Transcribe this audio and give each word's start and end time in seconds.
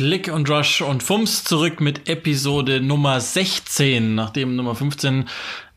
Click 0.00 0.32
und 0.32 0.48
Rush 0.48 0.80
und 0.80 1.02
Fums 1.02 1.44
zurück 1.44 1.82
mit 1.82 2.08
Episode 2.08 2.80
Nummer 2.80 3.20
16. 3.20 4.14
Nachdem 4.14 4.56
Nummer 4.56 4.74
15 4.74 5.26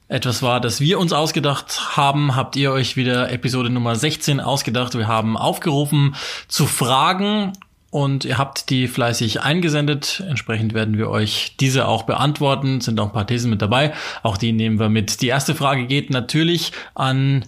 etwas 0.07 0.41
war, 0.41 0.61
das 0.61 0.79
wir 0.79 0.97
uns 0.97 1.11
ausgedacht 1.11 1.97
haben, 1.97 2.33
habt 2.33 2.55
ihr 2.55 2.71
euch 2.71 2.95
wieder 2.95 3.29
Episode 3.33 3.69
Nummer 3.69 3.97
16 3.97 4.39
ausgedacht. 4.39 4.97
Wir 4.97 5.09
haben 5.09 5.35
aufgerufen 5.35 6.15
zu 6.47 6.67
fragen 6.67 7.51
und 7.89 8.23
ihr 8.23 8.37
habt 8.37 8.69
die 8.69 8.87
fleißig 8.87 9.41
eingesendet. 9.41 10.23
Entsprechend 10.25 10.73
werden 10.73 10.97
wir 10.97 11.09
euch 11.09 11.57
diese 11.59 11.85
auch 11.85 12.03
beantworten. 12.03 12.79
Sind 12.79 13.01
auch 13.01 13.07
ein 13.07 13.11
paar 13.11 13.27
Thesen 13.27 13.49
mit 13.49 13.61
dabei. 13.61 13.93
Auch 14.21 14.37
die 14.37 14.53
nehmen 14.53 14.79
wir 14.79 14.87
mit. 14.87 15.21
Die 15.21 15.27
erste 15.27 15.53
Frage 15.53 15.85
geht 15.85 16.11
natürlich 16.11 16.71
an 16.95 17.43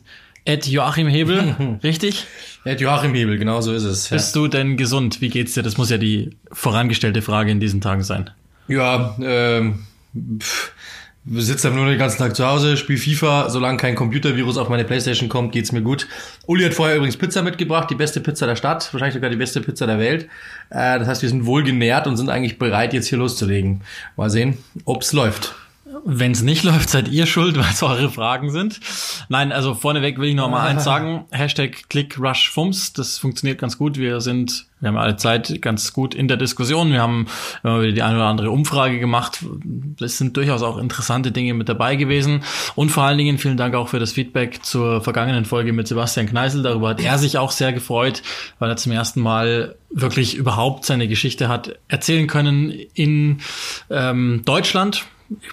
Ed 0.45 0.67
Joachim 0.67 1.07
Hebel, 1.07 1.79
richtig? 1.83 2.25
Ed 2.63 2.79
Joachim 2.79 3.13
Hebel, 3.15 3.37
genau 3.37 3.61
so 3.61 3.73
ist 3.73 3.83
es. 3.83 4.09
Ja. 4.09 4.17
Bist 4.17 4.35
du 4.35 4.47
denn 4.47 4.77
gesund? 4.77 5.19
Wie 5.19 5.29
geht's 5.29 5.55
dir? 5.55 5.63
Das 5.63 5.77
muss 5.77 5.89
ja 5.89 5.97
die 5.97 6.37
vorangestellte 6.51 7.23
Frage 7.23 7.51
in 7.51 7.59
diesen 7.59 7.81
Tagen 7.81 8.03
sein. 8.03 8.29
Ja, 8.67 9.15
ähm, 9.21 9.85
pff, 10.39 10.71
sitze 11.33 11.71
nur 11.71 11.87
den 11.87 11.97
ganzen 11.97 12.19
Tag 12.19 12.35
zu 12.35 12.45
Hause, 12.45 12.77
spiele 12.77 12.99
FIFA. 12.99 13.49
Solange 13.49 13.77
kein 13.77 13.95
Computervirus 13.95 14.57
auf 14.57 14.69
meine 14.69 14.83
Playstation 14.83 15.29
kommt, 15.29 15.51
geht's 15.51 15.71
mir 15.71 15.81
gut. 15.81 16.07
Uli 16.45 16.63
hat 16.63 16.75
vorher 16.75 16.95
übrigens 16.95 17.17
Pizza 17.17 17.41
mitgebracht, 17.41 17.89
die 17.89 17.95
beste 17.95 18.21
Pizza 18.21 18.45
der 18.45 18.55
Stadt, 18.55 18.93
wahrscheinlich 18.93 19.15
sogar 19.15 19.31
die 19.31 19.35
beste 19.35 19.61
Pizza 19.61 19.87
der 19.87 19.97
Welt. 19.97 20.25
Äh, 20.69 20.99
das 20.99 21.07
heißt, 21.07 21.21
wir 21.23 21.29
sind 21.29 21.45
wohl 21.47 21.63
genährt 21.63 22.05
und 22.05 22.17
sind 22.17 22.29
eigentlich 22.29 22.59
bereit, 22.59 22.93
jetzt 22.93 23.07
hier 23.07 23.17
loszulegen. 23.17 23.81
Mal 24.15 24.29
sehen, 24.29 24.59
ob's 24.85 25.11
läuft. 25.13 25.55
Wenn 26.03 26.31
es 26.31 26.41
nicht 26.41 26.63
läuft, 26.63 26.89
seid 26.89 27.07
ihr 27.07 27.25
schuld, 27.25 27.57
weil 27.57 27.71
es 27.71 27.81
eure 27.81 28.09
Fragen 28.09 28.51
sind. 28.51 28.79
Nein, 29.29 29.51
also 29.51 29.73
vorneweg 29.73 30.19
will 30.19 30.29
ich 30.29 30.35
noch 30.35 30.49
mal 30.49 30.67
eins 30.67 30.83
sagen. 30.85 31.25
Hashtag 31.31 31.89
ClickRushFums, 31.89 32.93
das 32.93 33.17
funktioniert 33.17 33.59
ganz 33.59 33.77
gut. 33.77 33.97
Wir 33.97 34.19
sind, 34.19 34.65
wir 34.79 34.89
haben 34.89 34.97
alle 34.97 35.15
Zeit 35.15 35.61
ganz 35.61 35.93
gut 35.93 36.13
in 36.13 36.27
der 36.27 36.37
Diskussion. 36.37 36.91
Wir 36.91 37.01
haben 37.01 37.27
immer 37.63 37.81
wieder 37.81 37.93
die 37.93 38.01
eine 38.01 38.15
oder 38.15 38.25
andere 38.25 38.51
Umfrage 38.51 38.99
gemacht. 38.99 39.45
Es 40.01 40.17
sind 40.17 40.35
durchaus 40.35 40.63
auch 40.63 40.77
interessante 40.77 41.31
Dinge 41.31 41.53
mit 41.53 41.69
dabei 41.69 41.95
gewesen. 41.95 42.43
Und 42.75 42.89
vor 42.89 43.03
allen 43.03 43.17
Dingen 43.17 43.37
vielen 43.37 43.57
Dank 43.57 43.75
auch 43.75 43.87
für 43.87 43.99
das 43.99 44.11
Feedback 44.11 44.65
zur 44.65 45.01
vergangenen 45.01 45.45
Folge 45.45 45.71
mit 45.71 45.87
Sebastian 45.87 46.27
Kneisel. 46.27 46.63
Darüber 46.63 46.89
hat 46.89 47.01
er 47.01 47.17
sich 47.17 47.37
auch 47.37 47.51
sehr 47.51 47.71
gefreut, 47.73 48.21
weil 48.59 48.69
er 48.69 48.77
zum 48.77 48.91
ersten 48.91 49.21
Mal 49.21 49.75
wirklich 49.89 50.35
überhaupt 50.35 50.83
seine 50.83 51.07
Geschichte 51.07 51.47
hat 51.47 51.79
erzählen 51.87 52.27
können 52.27 52.71
in 52.93 53.39
ähm, 53.89 54.41
Deutschland 54.43 55.05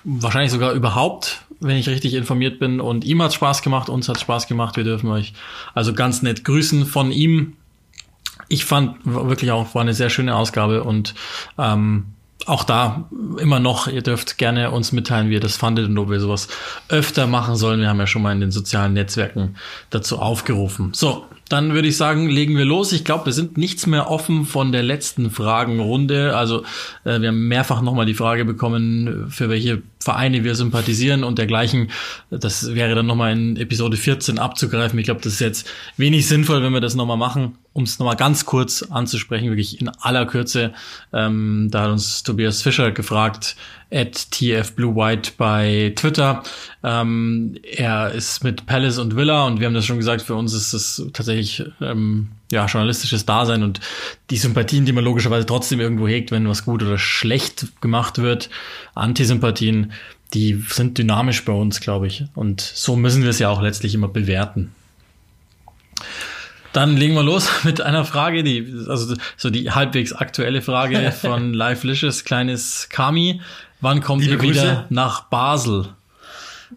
wahrscheinlich 0.05 0.53
sogar 0.53 0.73
überhaupt, 0.73 1.43
wenn 1.61 1.77
ich 1.77 1.89
richtig 1.89 2.15
informiert 2.15 2.59
bin. 2.59 2.81
Und 2.81 3.05
ihm 3.05 3.23
hat 3.23 3.35
Spaß 3.35 3.63
gemacht, 3.63 3.89
uns 3.89 4.09
hat 4.09 4.21
Spaß 4.21 4.47
gemacht. 4.47 4.77
Wir 4.77 4.85
dürfen 4.85 5.11
euch 5.11 5.33
also 5.75 5.93
ganz 5.93 6.23
nett 6.23 6.45
grüßen 6.45 6.87
von 6.87 7.13
ihm. 7.13 7.57
Ich 8.49 8.65
fand 8.65 8.97
wirklich 9.05 9.51
auch, 9.51 9.75
war 9.75 9.83
eine 9.83 9.95
sehr 9.95 10.11
schöne 10.11 10.35
Ausgabe 10.37 10.85
und 10.85 11.15
ähm, 11.59 12.07
auch 12.47 12.65
da 12.65 13.09
immer 13.39 13.61
noch, 13.61 13.87
ihr 13.87 14.03
dürft 14.03 14.37
gerne 14.37 14.71
uns 14.71 14.93
mitteilen, 14.93 15.31
wie 15.31 15.35
ihr 15.35 15.41
das 15.41 15.57
fandet 15.57 15.89
und 15.89 15.99
ob 15.99 16.11
wir 16.11 16.21
sowas 16.21 16.49
öfter 16.89 17.27
machen 17.27 17.57
sollen. 17.57 17.81
Wir 17.81 17.89
haben 17.89 18.01
ja 18.01 18.07
schon 18.07 18.23
mal 18.23 18.33
in 18.33 18.41
den 18.41 18.51
sozialen 18.51 18.93
Netzwerken 18.95 19.57
dazu 19.91 20.19
aufgerufen. 20.19 20.91
So, 20.93 21.25
dann 21.53 21.75
würde 21.75 21.89
ich 21.89 21.97
sagen, 21.97 22.29
legen 22.29 22.57
wir 22.57 22.65
los. 22.65 22.93
Ich 22.93 23.05
glaube, 23.05 23.27
wir 23.27 23.33
sind 23.33 23.59
nichts 23.59 23.87
mehr 23.87 24.11
offen 24.11 24.47
von 24.47 24.73
der 24.73 24.83
letzten 24.83 25.31
Fragenrunde. 25.31 26.37
Also 26.37 26.63
äh, 27.05 27.21
wir 27.21 27.29
haben 27.29 27.49
mehrfach 27.49 27.83
nochmal 27.83 28.07
die 28.07 28.15
Frage 28.15 28.45
bekommen, 28.45 29.27
für 29.29 29.51
welche 29.51 29.83
Vereine 30.03 30.45
wir 30.45 30.55
sympathisieren 30.55 31.25
und 31.25 31.39
dergleichen. 31.39 31.91
Das 32.31 32.75
wäre 32.75 32.95
dann 32.95 33.07
nochmal 33.07 33.33
in 33.33 33.57
Episode 33.57 33.97
14 33.97 34.39
abzugreifen. 34.39 34.99
Ich 34.99 35.05
glaube, 35.05 35.21
das 35.21 35.35
ist 35.35 35.41
jetzt 35.41 35.71
wenig 35.97 36.27
sinnvoll, 36.27 36.63
wenn 36.63 36.73
wir 36.73 36.81
das 36.81 36.95
nochmal 36.95 37.17
machen. 37.17 37.57
Um 37.75 37.85
es 37.85 37.99
nochmal 37.99 38.17
ganz 38.17 38.45
kurz 38.45 38.83
anzusprechen, 38.83 39.49
wirklich 39.49 39.81
in 39.81 39.89
aller 39.89 40.27
Kürze. 40.27 40.73
Ähm, 41.13 41.69
da 41.71 41.83
hat 41.83 41.91
uns 41.91 42.23
Tobias 42.23 42.61
Fischer 42.61 42.93
gefragt, 42.93 43.57
at 43.91 44.31
tfbluewhite 44.31 45.33
bei 45.39 45.93
Twitter. 45.97 46.43
Ähm, 46.83 47.55
er 47.63 48.13
ist 48.13 48.45
mit 48.45 48.67
Palace 48.67 48.99
und 48.99 49.17
Villa 49.17 49.47
und 49.47 49.61
wir 49.61 49.67
haben 49.67 49.75
das 49.75 49.87
schon 49.87 49.97
gesagt, 49.97 50.23
für 50.23 50.35
uns 50.35 50.53
ist 50.53 50.75
das 50.75 51.03
tatsächlich 51.13 51.65
ähm, 51.81 52.29
ja, 52.53 52.67
journalistisches 52.67 53.27
Dasein 53.27 53.63
und 53.63 53.81
die 54.31 54.37
Sympathien, 54.37 54.85
die 54.85 54.93
man 54.93 55.05
logischerweise 55.05 55.47
trotzdem 55.47 55.81
irgendwo 55.81 56.07
hegt, 56.07 56.31
wenn 56.31 56.49
was 56.49 56.65
gut 56.65 56.83
oder 56.83 56.99
schlecht 56.99 57.81
gemacht 57.81 58.19
wird, 58.19 58.51
Antisympathien, 58.95 59.93
die 60.35 60.63
sind 60.69 60.99
dynamisch 60.99 61.45
bei 61.45 61.53
uns, 61.53 61.81
glaube 61.81 62.07
ich. 62.07 62.25
Und 62.35 62.61
so 62.61 62.95
müssen 62.95 63.23
wir 63.23 63.31
es 63.31 63.39
ja 63.39 63.49
auch 63.49 63.63
letztlich 63.63 63.95
immer 63.95 64.09
bewerten. 64.09 64.73
Dann 66.73 66.97
legen 66.97 67.15
wir 67.15 67.23
los 67.23 67.49
mit 67.65 67.81
einer 67.81 68.05
Frage, 68.05 68.43
die, 68.43 68.67
also 68.87 69.15
so 69.37 69.51
die 69.51 69.71
halbwegs 69.71 70.13
aktuelle 70.13 70.63
Frage 70.63 71.11
von 71.21 71.55
Live 71.55 71.85
Licious, 71.85 72.25
kleines 72.25 72.89
Kami. 72.91 73.41
Wann 73.81 74.01
kommt 74.01 74.23
Liebe 74.23 74.35
ihr 74.35 74.39
Grüße. 74.39 74.63
wieder 74.63 74.87
nach 74.91 75.25
Basel? 75.25 75.89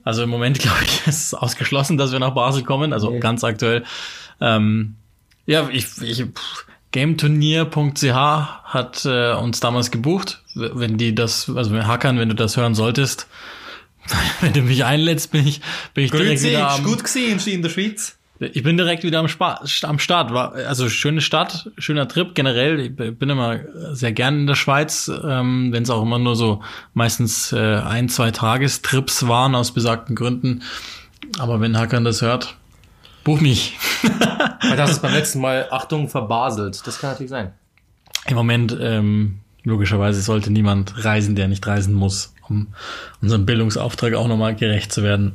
Also 0.03 0.23
im 0.23 0.29
Moment, 0.29 0.59
glaube 0.59 0.83
ich, 0.83 1.05
ist 1.05 1.27
es 1.27 1.33
ausgeschlossen, 1.33 1.97
dass 1.97 2.13
wir 2.13 2.19
nach 2.19 2.33
Basel 2.33 2.63
kommen. 2.63 2.93
Also 2.93 3.09
okay. 3.09 3.19
ganz 3.19 3.43
aktuell. 3.43 3.83
Ähm, 4.39 4.95
ja, 5.45 5.69
ich, 5.69 5.85
ich 6.01 6.25
GameTurnier.ch 6.91 8.05
hat 8.05 9.05
äh, 9.05 9.33
uns 9.33 9.59
damals 9.59 9.91
gebucht. 9.91 10.41
Wenn 10.53 10.97
die 10.97 11.13
das, 11.13 11.51
also 11.53 11.75
Hackern, 11.75 12.17
wenn 12.19 12.29
du 12.29 12.35
das 12.35 12.55
hören 12.55 12.73
solltest, 12.73 13.27
wenn 14.41 14.53
du 14.53 14.61
mich 14.61 14.85
einlädst, 14.85 15.31
bin 15.31 15.45
ich, 15.45 15.59
bin 15.93 16.05
ich 16.05 16.11
Grüezi, 16.11 16.23
direkt 16.25 16.43
wieder 16.43 16.71
am, 16.71 16.83
gut 16.83 17.03
gesehen 17.03 17.39
in 17.45 17.61
der 17.61 17.69
Schweiz. 17.69 18.17
Ich 18.39 18.63
bin 18.63 18.77
direkt 18.77 19.03
wieder 19.03 19.19
am, 19.19 19.27
Spa 19.27 19.61
am 19.83 19.99
Start. 19.99 20.33
War, 20.33 20.53
also 20.53 20.89
schöne 20.89 21.19
Stadt, 21.19 21.69
schöner 21.77 22.07
Trip 22.07 22.33
generell. 22.33 22.79
Ich 22.79 22.95
bin 22.95 23.29
immer 23.29 23.59
sehr 23.91 24.13
gern 24.13 24.39
in 24.39 24.47
der 24.47 24.55
Schweiz, 24.55 25.09
ähm, 25.23 25.73
wenn 25.73 25.83
es 25.83 25.89
auch 25.89 26.01
immer 26.01 26.19
nur 26.19 26.35
so 26.37 26.61
meistens 26.93 27.51
äh, 27.51 27.57
ein, 27.57 28.07
zwei 28.07 28.31
Tagestrips 28.31 29.27
waren 29.27 29.53
aus 29.53 29.73
besagten 29.73 30.15
Gründen. 30.15 30.63
Aber 31.39 31.59
wenn 31.59 31.77
Hackern 31.77 32.03
das 32.03 32.21
hört, 32.21 32.55
buch 33.25 33.41
mich. 33.41 33.77
Weil 34.61 34.77
das 34.77 34.91
ist 34.91 35.01
beim 35.01 35.11
letzten 35.11 35.41
Mal, 35.41 35.67
Achtung, 35.71 36.07
verbaselt. 36.07 36.87
Das 36.87 36.99
kann 36.99 37.09
natürlich 37.09 37.31
sein. 37.31 37.51
Im 38.27 38.35
Moment, 38.35 38.77
ähm, 38.79 39.39
logischerweise 39.63 40.21
sollte 40.21 40.51
niemand 40.51 41.03
reisen, 41.03 41.35
der 41.35 41.49
nicht 41.49 41.67
reisen 41.67 41.93
muss, 41.93 42.33
um 42.47 42.67
unserem 43.21 43.45
Bildungsauftrag 43.45 44.13
auch 44.13 44.29
nochmal 44.29 44.55
gerecht 44.55 44.93
zu 44.93 45.03
werden. 45.03 45.33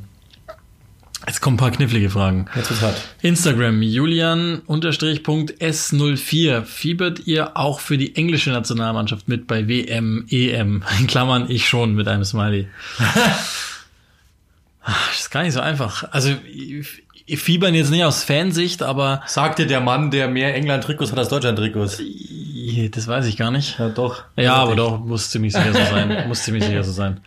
Jetzt 1.27 1.39
kommen 1.39 1.53
ein 1.55 1.59
paar 1.59 1.69
knifflige 1.69 2.09
Fragen. 2.09 2.47
Jetzt 2.55 2.71
wird's 2.71 2.81
hart. 2.81 2.99
Instagram, 3.21 3.83
Julian-S04. 3.83 6.63
Fiebert 6.63 7.27
ihr 7.27 7.55
auch 7.55 7.79
für 7.79 7.99
die 7.99 8.15
englische 8.15 8.49
Nationalmannschaft 8.49 9.27
mit 9.27 9.45
bei 9.45 9.67
WM, 9.67 10.25
EM? 10.29 10.83
In 10.99 11.05
Klammern, 11.05 11.45
ich 11.47 11.69
schon 11.69 11.93
mit 11.93 12.07
einem 12.07 12.23
Smiley. 12.23 12.67
das 14.83 15.19
ist 15.19 15.29
gar 15.29 15.43
nicht 15.43 15.53
so 15.53 15.59
einfach. 15.59 16.11
Also, 16.11 16.35
fiebern 17.27 17.75
jetzt 17.75 17.91
nicht 17.91 18.03
aus 18.03 18.23
Fansicht, 18.23 18.83
aber. 18.83 19.21
Sagte 19.25 19.67
der 19.67 19.81
Mann, 19.81 20.11
der 20.11 20.27
mehr 20.27 20.55
England-Trikots 20.55 21.11
hat 21.11 21.19
als 21.19 21.29
Deutschland-Trikots. 21.29 22.01
Das 22.91 23.07
weiß 23.07 23.25
ich 23.25 23.37
gar 23.37 23.51
nicht. 23.51 23.79
Ja, 23.79 23.89
doch. 23.89 24.23
Ja, 24.37 24.55
aber 24.55 24.75
doch, 24.75 24.99
muss 24.99 25.29
ziemlich 25.29 25.53
sicher 25.53 25.73
so 25.73 25.79
sein. 25.79 26.23
muss 26.27 26.43
ziemlich 26.43 26.63
sicher 26.63 26.83
so 26.83 26.91
sein. 26.91 27.21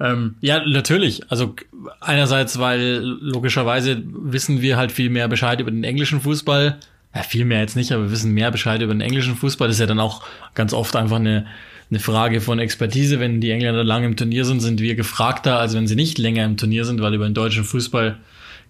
Ähm, 0.00 0.36
ja, 0.40 0.64
natürlich. 0.66 1.30
Also 1.30 1.54
einerseits, 2.00 2.58
weil 2.58 3.00
logischerweise 3.02 4.02
wissen 4.06 4.62
wir 4.62 4.76
halt 4.76 4.92
viel 4.92 5.10
mehr 5.10 5.28
Bescheid 5.28 5.60
über 5.60 5.70
den 5.70 5.84
englischen 5.84 6.20
Fußball. 6.20 6.78
Ja, 7.14 7.22
viel 7.22 7.44
mehr 7.44 7.60
jetzt 7.60 7.76
nicht, 7.76 7.92
aber 7.92 8.04
wir 8.04 8.10
wissen 8.10 8.32
mehr 8.32 8.50
Bescheid 8.50 8.80
über 8.80 8.94
den 8.94 9.00
englischen 9.00 9.36
Fußball. 9.36 9.68
Das 9.68 9.76
ist 9.76 9.80
ja 9.80 9.86
dann 9.86 10.00
auch 10.00 10.22
ganz 10.54 10.72
oft 10.72 10.96
einfach 10.96 11.16
eine, 11.16 11.46
eine 11.90 11.98
Frage 11.98 12.40
von 12.40 12.58
Expertise. 12.58 13.20
Wenn 13.20 13.40
die 13.40 13.50
Engländer 13.50 13.84
lange 13.84 14.06
im 14.06 14.16
Turnier 14.16 14.44
sind, 14.44 14.60
sind 14.60 14.80
wir 14.80 14.94
gefragter, 14.94 15.58
als 15.58 15.74
wenn 15.74 15.86
sie 15.86 15.96
nicht 15.96 16.18
länger 16.18 16.44
im 16.44 16.56
Turnier 16.56 16.84
sind, 16.84 17.02
weil 17.02 17.14
über 17.14 17.28
den 17.28 17.34
deutschen 17.34 17.64
Fußball 17.64 18.16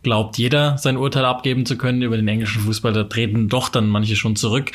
glaubt 0.02 0.38
jeder, 0.38 0.78
sein 0.78 0.96
Urteil 0.96 1.24
abgeben 1.24 1.66
zu 1.66 1.76
können. 1.76 2.02
Über 2.02 2.16
den 2.16 2.28
englischen 2.28 2.62
Fußball, 2.62 2.92
da 2.92 3.04
treten 3.04 3.48
doch 3.48 3.68
dann 3.68 3.88
manche 3.88 4.16
schon 4.16 4.36
zurück. 4.36 4.72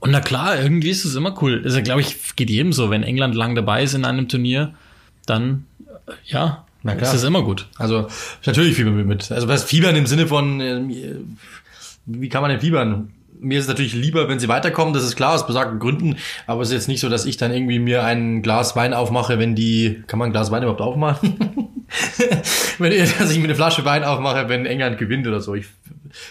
Und 0.00 0.10
na 0.10 0.20
klar, 0.20 0.60
irgendwie 0.60 0.90
ist 0.90 1.04
es 1.04 1.14
immer 1.14 1.40
cool. 1.42 1.62
Also, 1.64 1.82
glaube 1.82 2.00
ich, 2.00 2.36
geht 2.36 2.50
jedem 2.50 2.72
so. 2.72 2.90
Wenn 2.90 3.02
England 3.02 3.34
lang 3.34 3.54
dabei 3.54 3.82
ist 3.82 3.94
in 3.94 4.04
einem 4.04 4.28
Turnier, 4.28 4.74
dann 5.24 5.64
ja, 6.24 6.64
na 6.82 6.94
klar. 6.94 7.12
ist 7.12 7.14
das 7.14 7.24
immer 7.24 7.42
gut. 7.42 7.66
Also 7.78 8.06
natürlich 8.44 8.76
fiebern 8.76 8.96
wir 8.96 9.04
mit. 9.04 9.30
Also 9.32 9.48
was 9.48 9.64
fiebern 9.64 9.96
im 9.96 10.06
Sinne 10.06 10.26
von, 10.26 10.60
äh, 10.60 10.80
wie 12.06 12.28
kann 12.28 12.42
man 12.42 12.50
denn 12.50 12.60
fiebern? 12.60 13.12
Mir 13.38 13.58
ist 13.58 13.64
es 13.64 13.68
natürlich 13.68 13.94
lieber, 13.94 14.28
wenn 14.28 14.38
sie 14.38 14.48
weiterkommen, 14.48 14.94
das 14.94 15.04
ist 15.04 15.16
klar, 15.16 15.34
aus 15.34 15.46
besagten 15.46 15.78
Gründen, 15.78 16.16
aber 16.46 16.62
es 16.62 16.68
ist 16.68 16.74
jetzt 16.74 16.88
nicht 16.88 17.00
so, 17.00 17.10
dass 17.10 17.26
ich 17.26 17.36
dann 17.36 17.52
irgendwie 17.52 17.78
mir 17.78 18.02
ein 18.04 18.40
Glas 18.40 18.76
Wein 18.76 18.94
aufmache, 18.94 19.38
wenn 19.38 19.54
die, 19.54 20.02
kann 20.06 20.18
man 20.18 20.30
ein 20.30 20.32
Glas 20.32 20.50
Wein 20.50 20.62
überhaupt 20.62 20.80
aufmachen? 20.80 21.34
wenn 22.78 22.98
dass 22.98 23.30
ich 23.30 23.38
mir 23.38 23.44
eine 23.44 23.54
Flasche 23.54 23.84
Wein 23.84 24.04
aufmache, 24.04 24.48
wenn 24.48 24.66
England 24.66 24.98
gewinnt 24.98 25.26
oder 25.26 25.40
so. 25.40 25.54
Ich, 25.54 25.66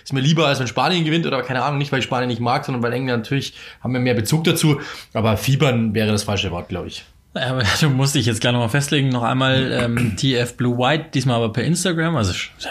ist 0.03 0.13
mir 0.13 0.19
lieber, 0.19 0.47
als 0.47 0.59
wenn 0.59 0.67
Spanien 0.67 1.05
gewinnt 1.05 1.25
oder 1.25 1.41
keine 1.43 1.63
Ahnung, 1.63 1.77
nicht 1.77 1.91
weil 1.91 1.99
ich 1.99 2.05
Spanien 2.05 2.27
nicht 2.27 2.41
mag, 2.41 2.65
sondern 2.65 2.83
weil 2.83 2.93
England 2.93 3.23
natürlich 3.23 3.53
haben 3.81 3.93
wir 3.93 3.99
mehr 3.99 4.13
Bezug 4.13 4.43
dazu. 4.43 4.79
Aber 5.13 5.37
fiebern 5.37 5.93
wäre 5.93 6.11
das 6.11 6.23
falsche 6.23 6.51
Wort, 6.51 6.69
glaube 6.69 6.87
ich. 6.87 7.05
Aber 7.33 7.63
du 7.79 7.89
musst 7.89 8.15
dich 8.15 8.25
jetzt 8.25 8.41
gleich 8.41 8.53
nochmal 8.53 8.69
festlegen. 8.69 9.09
Noch 9.09 9.23
einmal 9.23 9.71
ähm, 9.71 10.15
TF 10.17 10.57
Blue 10.57 10.77
White, 10.77 11.09
diesmal 11.13 11.37
aber 11.37 11.53
per 11.53 11.63
Instagram. 11.63 12.15
Also, 12.15 12.31
das 12.31 12.49
ist 12.57 12.65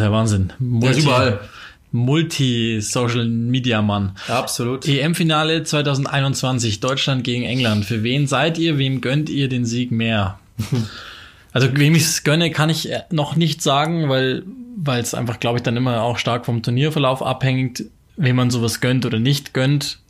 ja 0.00 0.10
Wahnsinn. 0.10 0.52
Multi, 0.58 1.00
überall. 1.00 1.40
Multi-Social-Media-Mann. 1.92 4.16
Absolut. 4.26 4.88
EM-Finale 4.88 5.62
2021, 5.62 6.80
Deutschland 6.80 7.22
gegen 7.22 7.44
England. 7.44 7.84
Für 7.84 8.02
wen 8.02 8.26
seid 8.26 8.58
ihr? 8.58 8.78
Wem 8.78 9.00
gönnt 9.00 9.30
ihr 9.30 9.48
den 9.48 9.64
Sieg 9.64 9.92
mehr? 9.92 10.40
also 11.54 11.68
wem 11.74 11.94
ich 11.94 12.02
es 12.02 12.24
gönne, 12.24 12.50
kann 12.50 12.68
ich 12.68 12.90
noch 13.10 13.36
nicht 13.36 13.62
sagen, 13.62 14.10
weil 14.10 14.42
weil 14.76 15.00
es 15.00 15.14
einfach, 15.14 15.40
glaube 15.40 15.58
ich, 15.58 15.62
dann 15.62 15.76
immer 15.76 16.02
auch 16.02 16.18
stark 16.18 16.46
vom 16.46 16.62
Turnierverlauf 16.62 17.22
abhängt, 17.22 17.84
wem 18.16 18.36
man 18.36 18.50
sowas 18.50 18.80
gönnt 18.80 19.06
oder 19.06 19.18
nicht 19.18 19.54
gönnt. 19.54 20.00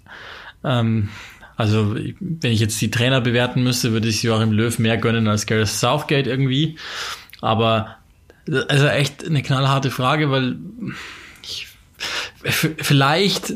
Ähm, 0.65 1.11
also 1.57 1.95
wenn 1.95 2.51
ich 2.51 2.61
jetzt 2.61 2.81
die 2.81 2.91
Trainer 2.91 3.21
bewerten 3.21 3.63
müsste, 3.63 3.93
würde 3.93 4.09
ich 4.09 4.23
Joachim 4.23 4.53
Löw 4.53 4.77
mehr 4.79 4.97
gönnen 4.97 5.29
als 5.29 5.47
Gareth 5.47 5.69
Southgate 5.69 6.27
irgendwie. 6.27 6.77
Aber 7.41 7.97
also 8.69 8.87
echt 8.87 9.25
eine 9.25 9.43
knallharte 9.43 9.91
Frage, 9.91 10.31
weil 10.31 10.57
ich, 11.43 11.69
vielleicht, 12.43 13.55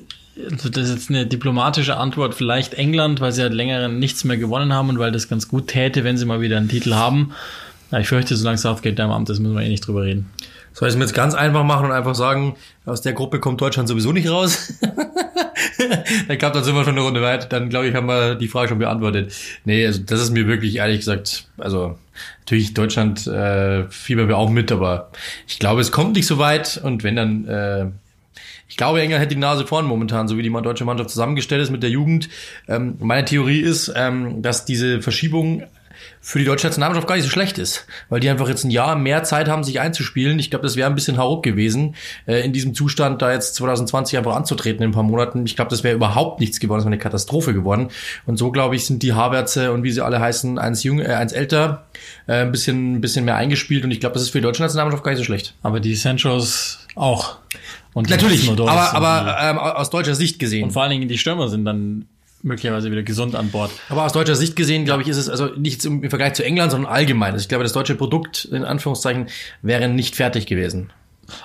also 0.50 0.68
das 0.68 0.88
ist 0.88 0.94
jetzt 0.94 1.10
eine 1.10 1.26
diplomatische 1.26 1.96
Antwort, 1.96 2.34
vielleicht 2.34 2.74
England, 2.74 3.20
weil 3.20 3.32
sie 3.32 3.42
halt 3.42 3.54
länger 3.54 3.88
nichts 3.88 4.24
mehr 4.24 4.36
gewonnen 4.36 4.72
haben 4.72 4.90
und 4.90 4.98
weil 4.98 5.10
das 5.10 5.28
ganz 5.28 5.48
gut 5.48 5.68
täte, 5.68 6.04
wenn 6.04 6.16
sie 6.16 6.26
mal 6.26 6.40
wieder 6.40 6.58
einen 6.58 6.68
Titel 6.68 6.94
haben. 6.94 7.32
Ja, 7.90 8.00
ich 8.00 8.08
fürchte, 8.08 8.36
solange 8.36 8.58
Southgate 8.58 8.94
da 8.94 9.04
im 9.04 9.10
Amt 9.10 9.30
ist, 9.30 9.38
müssen 9.38 9.54
wir 9.54 9.62
eh 9.62 9.68
nicht 9.68 9.86
drüber 9.86 10.02
reden. 10.02 10.30
Soll 10.72 10.88
ich 10.88 10.94
es 10.94 10.98
mir 10.98 11.04
jetzt 11.04 11.14
ganz 11.14 11.34
einfach 11.34 11.64
machen 11.64 11.86
und 11.86 11.92
einfach 11.92 12.14
sagen, 12.14 12.54
aus 12.84 13.00
der 13.00 13.12
Gruppe 13.12 13.40
kommt 13.40 13.60
Deutschland 13.60 13.88
sowieso 13.88 14.12
nicht 14.12 14.28
raus? 14.28 14.74
ich 16.28 16.38
glaube, 16.38 16.54
dann 16.54 16.64
sind 16.64 16.74
wir 16.74 16.84
schon 16.84 16.94
eine 16.94 17.00
Runde 17.00 17.22
weit. 17.22 17.52
Dann 17.52 17.68
glaube 17.68 17.88
ich, 17.88 17.94
haben 17.94 18.06
wir 18.06 18.34
die 18.34 18.48
Frage 18.48 18.68
schon 18.68 18.78
beantwortet. 18.78 19.32
Nee, 19.64 19.86
also 19.86 20.02
das 20.02 20.20
ist 20.20 20.30
mir 20.30 20.46
wirklich 20.46 20.76
ehrlich 20.76 20.98
gesagt, 20.98 21.48
also 21.56 21.98
natürlich 22.40 22.74
Deutschland 22.74 23.26
äh, 23.26 23.88
fiebern 23.90 24.28
wir 24.28 24.36
auch 24.36 24.50
mit, 24.50 24.70
aber 24.70 25.10
ich 25.46 25.58
glaube, 25.58 25.80
es 25.80 25.90
kommt 25.90 26.14
nicht 26.14 26.26
so 26.26 26.38
weit 26.38 26.80
und 26.82 27.02
wenn 27.02 27.16
dann 27.16 27.48
äh, 27.48 27.86
ich 28.68 28.76
glaube, 28.76 29.00
England 29.00 29.22
hätte 29.22 29.34
die 29.34 29.40
Nase 29.40 29.66
vorn 29.66 29.86
momentan, 29.86 30.28
so 30.28 30.36
wie 30.36 30.42
die 30.42 30.52
deutsche 30.52 30.84
Mannschaft 30.84 31.10
zusammengestellt 31.10 31.62
ist 31.62 31.70
mit 31.70 31.82
der 31.82 31.90
Jugend. 31.90 32.28
Ähm, 32.68 32.96
meine 33.00 33.24
Theorie 33.24 33.60
ist, 33.60 33.90
ähm, 33.96 34.42
dass 34.42 34.66
diese 34.66 35.00
Verschiebung 35.00 35.64
für 36.20 36.38
die 36.38 36.44
deutsche 36.44 36.66
Nationalmannschaft 36.66 37.08
gar 37.08 37.16
nicht 37.16 37.24
so 37.24 37.30
schlecht 37.30 37.58
ist, 37.58 37.86
weil 38.08 38.20
die 38.20 38.28
einfach 38.28 38.48
jetzt 38.48 38.64
ein 38.64 38.70
Jahr 38.70 38.96
mehr 38.96 39.22
Zeit 39.22 39.48
haben, 39.48 39.64
sich 39.64 39.80
einzuspielen. 39.80 40.38
Ich 40.38 40.50
glaube, 40.50 40.64
das 40.64 40.76
wäre 40.76 40.88
ein 40.88 40.94
bisschen 40.94 41.18
hauruck 41.18 41.42
gewesen, 41.42 41.94
äh, 42.26 42.44
in 42.44 42.52
diesem 42.52 42.74
Zustand 42.74 43.22
da 43.22 43.32
jetzt 43.32 43.54
2020 43.54 44.18
einfach 44.18 44.36
anzutreten 44.36 44.82
in 44.82 44.90
ein 44.90 44.92
paar 44.92 45.02
Monaten. 45.02 45.46
Ich 45.46 45.56
glaube, 45.56 45.70
das 45.70 45.84
wäre 45.84 45.94
überhaupt 45.94 46.40
nichts 46.40 46.60
geworden, 46.60 46.78
das 46.78 46.84
wäre 46.84 46.92
eine 46.92 47.02
Katastrophe 47.02 47.54
geworden. 47.54 47.88
Und 48.26 48.36
so, 48.36 48.50
glaube 48.50 48.76
ich, 48.76 48.86
sind 48.86 49.02
die 49.02 49.12
Havertze 49.12 49.72
und 49.72 49.82
wie 49.82 49.90
sie 49.90 50.04
alle 50.04 50.20
heißen, 50.20 50.58
eins 50.58 50.82
jung, 50.82 51.00
äh, 51.00 51.06
eins 51.06 51.32
älter, 51.32 51.86
äh, 52.26 52.42
ein 52.42 52.52
bisschen, 52.52 52.96
ein 52.96 53.00
bisschen 53.00 53.24
mehr 53.24 53.36
eingespielt. 53.36 53.84
Und 53.84 53.90
ich 53.90 54.00
glaube, 54.00 54.14
das 54.14 54.22
ist 54.22 54.30
für 54.30 54.38
die 54.38 54.44
deutsche 54.44 54.62
Nationalmannschaft 54.62 55.04
gar 55.04 55.12
nicht 55.12 55.18
so 55.18 55.24
schlecht. 55.24 55.54
Aber 55.62 55.80
die 55.80 55.94
Sanchos 55.94 56.86
auch. 56.94 57.38
Und 57.94 58.10
Natürlich, 58.10 58.48
aber, 58.50 58.94
aber 58.94 59.36
ähm, 59.40 59.58
aus 59.58 59.90
deutscher 59.90 60.14
Sicht 60.14 60.38
gesehen. 60.38 60.64
Und 60.64 60.70
vor 60.72 60.82
allen 60.82 60.90
Dingen 60.90 61.08
die 61.08 61.18
Stürmer 61.18 61.48
sind 61.48 61.64
dann 61.64 62.06
möglicherweise 62.42 62.90
wieder 62.90 63.02
gesund 63.02 63.34
an 63.34 63.50
Bord. 63.50 63.70
Aber 63.88 64.04
aus 64.04 64.12
deutscher 64.12 64.36
Sicht 64.36 64.56
gesehen, 64.56 64.84
glaube 64.84 65.02
ich, 65.02 65.08
ist 65.08 65.16
es 65.16 65.28
also 65.28 65.46
nichts 65.56 65.84
im 65.84 66.08
Vergleich 66.08 66.34
zu 66.34 66.44
England, 66.44 66.72
sondern 66.72 66.92
allgemein. 66.92 67.32
Also 67.32 67.42
ich 67.42 67.48
glaube, 67.48 67.64
das 67.64 67.72
deutsche 67.72 67.94
Produkt, 67.94 68.44
in 68.46 68.64
Anführungszeichen, 68.64 69.26
wäre 69.62 69.88
nicht 69.88 70.16
fertig 70.16 70.46
gewesen. 70.46 70.90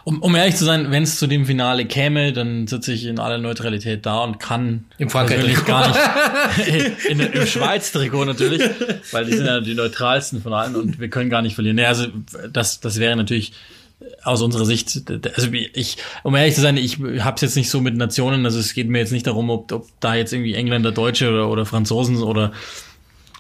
Um, 0.06 0.22
um 0.22 0.34
ehrlich 0.36 0.56
zu 0.56 0.64
sein, 0.64 0.92
wenn 0.92 1.04
es 1.04 1.20
zu 1.20 1.28
dem 1.28 1.46
Finale 1.46 1.86
käme, 1.86 2.32
dann 2.32 2.68
sitze 2.68 2.94
ich 2.94 3.06
in 3.06 3.20
aller 3.20 3.38
Neutralität 3.38 4.06
da 4.06 4.24
und 4.24 4.40
kann 4.40 4.86
im 4.98 5.10
Frankreich 5.10 5.66
gar 5.66 5.88
nicht 5.90 6.68
in, 7.10 7.20
in, 7.20 7.34
im 7.34 7.46
Schweiz-Trikot 7.46 8.24
natürlich, 8.24 8.62
weil 9.12 9.26
die 9.26 9.34
sind 9.34 9.46
ja 9.46 9.60
die 9.60 9.76
neutralsten 9.76 10.42
von 10.42 10.54
allen 10.54 10.76
und 10.76 11.00
wir 11.00 11.10
können 11.10 11.30
gar 11.30 11.42
nicht 11.42 11.56
verlieren. 11.56 11.76
Nee, 11.76 11.86
also 11.86 12.08
das, 12.50 12.80
das 12.80 13.00
wäre 13.00 13.18
natürlich 13.18 13.52
aus 14.24 14.42
unserer 14.42 14.66
Sicht, 14.66 15.04
also 15.36 15.50
ich, 15.52 15.98
um 16.24 16.36
ehrlich 16.36 16.56
zu 16.56 16.62
sein, 16.62 16.78
ich 16.78 17.00
habe 17.00 17.36
es 17.36 17.42
jetzt 17.42 17.56
nicht 17.56 17.70
so 17.70 17.82
mit 17.82 17.98
Nationen, 17.98 18.46
also 18.46 18.60
es 18.60 18.74
geht 18.74 18.88
mir 18.90 19.00
jetzt 19.00 19.12
nicht 19.12 19.28
darum, 19.28 19.50
ob, 19.50 19.72
ob 19.72 19.88
da 20.00 20.16
jetzt 20.16 20.34
irgendwie 20.34 20.54
Engländer, 20.54 20.92
Deutsche 20.92 21.30
oder, 21.30 21.50
oder 21.50 21.66
Franzosen 21.66 22.18
oder 22.24 22.52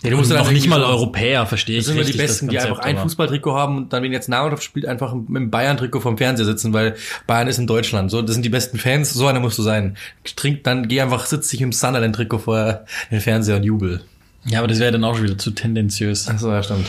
ja, 0.04 0.10
du 0.10 0.18
musst 0.18 0.31
noch 0.31 0.51
nicht 0.51 0.68
mal 0.68 0.83
Europäer, 0.83 1.45
verstehe 1.45 1.77
ich. 1.77 1.86
Das 1.86 1.94
sind 1.94 1.98
richtig, 1.98 2.18
die 2.18 2.21
Besten, 2.21 2.50
die 2.50 2.60
einfach 2.60 2.80
ein 2.80 2.98
Fußballtrikot 2.98 3.54
haben 3.54 3.77
und 3.77 3.94
dann, 3.94 4.04
wenn 4.04 4.12
jetzt 4.12 4.27
Namenhaft 4.27 4.62
spielt, 4.62 4.86
einfach 4.86 5.13
dem 5.13 5.50
Bayern-Trikot 5.50 6.01
vom 6.01 6.18
Fernseher 6.18 6.45
sitzen, 6.45 6.74
weil 6.74 6.95
Bayern 7.25 7.48
ist 7.48 7.57
in 7.57 7.68
Deutschland. 7.68 8.12
So, 8.12 8.21
das 8.21 8.33
sind 8.33 8.44
die 8.44 8.50
besten 8.50 8.77
Fans, 8.77 9.13
so 9.13 9.27
einer 9.27 9.39
musst 9.39 9.57
du 9.57 9.62
sein. 9.63 9.95
Trink, 10.36 10.66
dann 10.66 10.89
geh 10.89 11.00
einfach, 11.00 11.25
sitz 11.25 11.48
dich 11.48 11.62
im 11.62 11.71
Sunderland-Trikot 11.71 12.39
vor 12.39 12.83
den 13.12 13.21
Fernseher 13.21 13.56
und 13.56 13.63
jubel. 13.63 14.04
Ja, 14.45 14.60
aber 14.60 14.68
das 14.68 14.80
wäre 14.80 14.92
dann 14.92 15.04
auch 15.04 15.16
schon 15.16 15.24
wieder 15.24 15.38
zu 15.38 15.51
tendenziös. 15.51 16.28
Ach 16.28 16.38
so, 16.38 16.51
ja, 16.51 16.62
stimmt. 16.62 16.88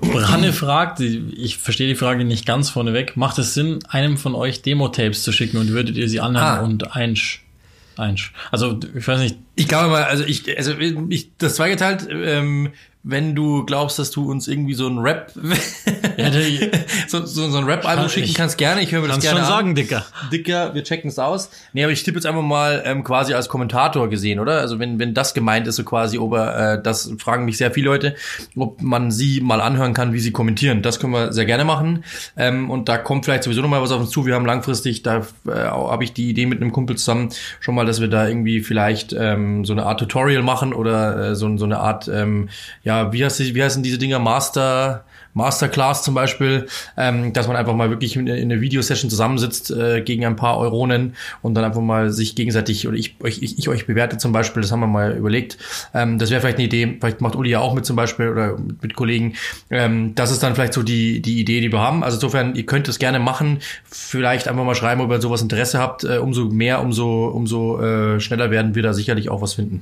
Branne 0.00 0.52
fragt, 0.52 1.00
ich 1.00 1.58
verstehe 1.58 1.88
die 1.88 1.96
Frage 1.96 2.24
nicht 2.24 2.46
ganz 2.46 2.70
vorneweg, 2.70 3.16
macht 3.16 3.38
es 3.38 3.54
Sinn, 3.54 3.80
einem 3.88 4.16
von 4.16 4.34
euch 4.34 4.62
Demo-Tapes 4.62 5.22
zu 5.24 5.32
schicken 5.32 5.56
und 5.56 5.70
würdet 5.70 5.96
ihr 5.96 6.08
sie 6.08 6.20
anhören 6.20 6.58
ah. 6.58 6.60
und 6.60 6.94
einsch, 6.94 7.42
einsch. 7.96 8.32
Also, 8.52 8.78
ich 8.94 9.06
weiß 9.06 9.20
nicht. 9.20 9.36
Ich 9.56 9.66
glaube 9.66 9.88
mal, 9.88 10.04
also 10.04 10.24
ich, 10.24 10.56
also 10.56 10.78
ich, 10.78 11.30
das 11.38 11.56
zweigeteilt, 11.56 12.08
ähm, 12.10 12.70
wenn 13.04 13.34
du 13.34 13.64
glaubst, 13.64 13.98
dass 13.98 14.12
du 14.12 14.30
uns 14.30 14.46
irgendwie 14.46 14.74
so 14.74 14.86
ein 14.86 14.98
Rap, 14.98 15.32
ja, 16.16 16.30
so, 17.08 17.26
so, 17.26 17.50
so 17.50 17.58
ein 17.58 17.64
Rap-Album 17.64 18.08
schicken 18.08 18.32
kannst, 18.34 18.58
gerne. 18.58 18.80
Ich 18.80 18.92
höre 18.92 19.00
mir 19.00 19.08
das 19.08 19.20
gerne 19.20 19.40
schon 19.40 19.46
an. 19.46 19.52
sagen, 19.52 19.74
Dicker. 19.74 20.04
Dicker, 20.30 20.72
wir 20.74 20.84
checken 20.84 21.08
es 21.08 21.18
aus. 21.18 21.50
Nee, 21.72 21.82
aber 21.82 21.92
ich 21.92 22.04
tippe 22.04 22.18
jetzt 22.18 22.26
einfach 22.26 22.42
mal 22.42 22.82
ähm, 22.86 23.02
quasi 23.02 23.34
als 23.34 23.48
Kommentator 23.48 24.08
gesehen, 24.08 24.38
oder? 24.38 24.60
Also 24.60 24.78
wenn, 24.78 25.00
wenn 25.00 25.14
das 25.14 25.34
gemeint 25.34 25.66
ist, 25.66 25.76
so 25.76 25.84
quasi, 25.84 26.18
ob 26.18 26.34
er, 26.34 26.74
äh, 26.74 26.82
das 26.82 27.12
fragen 27.18 27.44
mich 27.44 27.56
sehr 27.56 27.72
viele 27.72 27.86
Leute, 27.86 28.14
ob 28.56 28.80
man 28.80 29.10
sie 29.10 29.40
mal 29.40 29.60
anhören 29.60 29.94
kann, 29.94 30.12
wie 30.12 30.20
sie 30.20 30.30
kommentieren. 30.30 30.82
Das 30.82 31.00
können 31.00 31.12
wir 31.12 31.32
sehr 31.32 31.44
gerne 31.44 31.64
machen. 31.64 32.04
Ähm, 32.36 32.70
und 32.70 32.88
da 32.88 32.98
kommt 32.98 33.24
vielleicht 33.24 33.42
sowieso 33.42 33.62
noch 33.62 33.68
mal 33.68 33.82
was 33.82 33.90
auf 33.90 34.00
uns 34.00 34.10
zu. 34.10 34.26
Wir 34.26 34.34
haben 34.34 34.46
langfristig, 34.46 35.02
da 35.02 35.26
äh, 35.48 35.50
habe 35.50 36.04
ich 36.04 36.12
die 36.12 36.30
Idee 36.30 36.46
mit 36.46 36.60
einem 36.60 36.70
Kumpel 36.70 36.96
zusammen 36.96 37.30
schon 37.58 37.74
mal, 37.74 37.84
dass 37.84 38.00
wir 38.00 38.08
da 38.08 38.28
irgendwie 38.28 38.60
vielleicht 38.60 39.12
ähm, 39.12 39.64
so 39.64 39.72
eine 39.72 39.86
Art 39.86 39.98
Tutorial 39.98 40.42
machen 40.42 40.72
oder 40.72 41.30
äh, 41.30 41.34
so, 41.34 41.56
so 41.56 41.64
eine 41.64 41.80
Art, 41.80 42.06
ähm, 42.06 42.48
ja, 42.84 42.91
ja, 42.92 43.12
wie, 43.12 43.24
heißt, 43.24 43.40
wie 43.54 43.62
heißen 43.62 43.82
diese 43.82 43.98
Dinger? 43.98 44.18
Master, 44.18 45.04
Masterclass 45.34 46.02
zum 46.02 46.14
Beispiel, 46.14 46.66
ähm, 46.96 47.32
dass 47.32 47.46
man 47.48 47.56
einfach 47.56 47.74
mal 47.74 47.88
wirklich 47.88 48.16
in, 48.16 48.26
in 48.26 48.52
einer 48.52 48.60
Videosession 48.60 49.08
zusammensitzt 49.08 49.70
äh, 49.70 50.02
gegen 50.02 50.26
ein 50.26 50.36
paar 50.36 50.58
Euronen 50.58 51.14
und 51.40 51.54
dann 51.54 51.64
einfach 51.64 51.80
mal 51.80 52.10
sich 52.10 52.34
gegenseitig 52.34 52.86
oder 52.86 52.96
ich, 52.96 53.16
ich, 53.24 53.58
ich 53.58 53.68
euch 53.68 53.86
bewerte 53.86 54.18
zum 54.18 54.32
Beispiel, 54.32 54.60
das 54.60 54.72
haben 54.72 54.80
wir 54.80 54.86
mal 54.86 55.16
überlegt. 55.16 55.56
Ähm, 55.94 56.18
das 56.18 56.30
wäre 56.30 56.42
vielleicht 56.42 56.58
eine 56.58 56.66
Idee, 56.66 56.98
vielleicht 57.00 57.22
macht 57.22 57.34
Uli 57.34 57.50
ja 57.50 57.60
auch 57.60 57.72
mit 57.74 57.86
zum 57.86 57.96
Beispiel 57.96 58.28
oder 58.28 58.58
mit 58.82 58.94
Kollegen. 58.94 59.34
Ähm, 59.70 60.14
das 60.14 60.30
ist 60.30 60.42
dann 60.42 60.54
vielleicht 60.54 60.74
so 60.74 60.82
die, 60.82 61.22
die 61.22 61.40
Idee, 61.40 61.60
die 61.60 61.72
wir 61.72 61.80
haben. 61.80 62.04
Also 62.04 62.16
insofern, 62.16 62.54
ihr 62.54 62.66
könnt 62.66 62.88
es 62.88 62.98
gerne 62.98 63.18
machen. 63.18 63.60
Vielleicht 63.84 64.48
einfach 64.48 64.64
mal 64.64 64.74
schreiben, 64.74 65.00
ob 65.00 65.10
ihr 65.10 65.20
sowas 65.20 65.40
Interesse 65.40 65.78
habt. 65.78 66.04
Äh, 66.04 66.18
umso 66.18 66.46
mehr, 66.46 66.82
umso, 66.82 67.28
umso 67.28 67.80
äh, 67.80 68.20
schneller 68.20 68.50
werden 68.50 68.74
wir 68.74 68.82
da 68.82 68.92
sicherlich 68.92 69.30
auch 69.30 69.40
was 69.40 69.54
finden. 69.54 69.80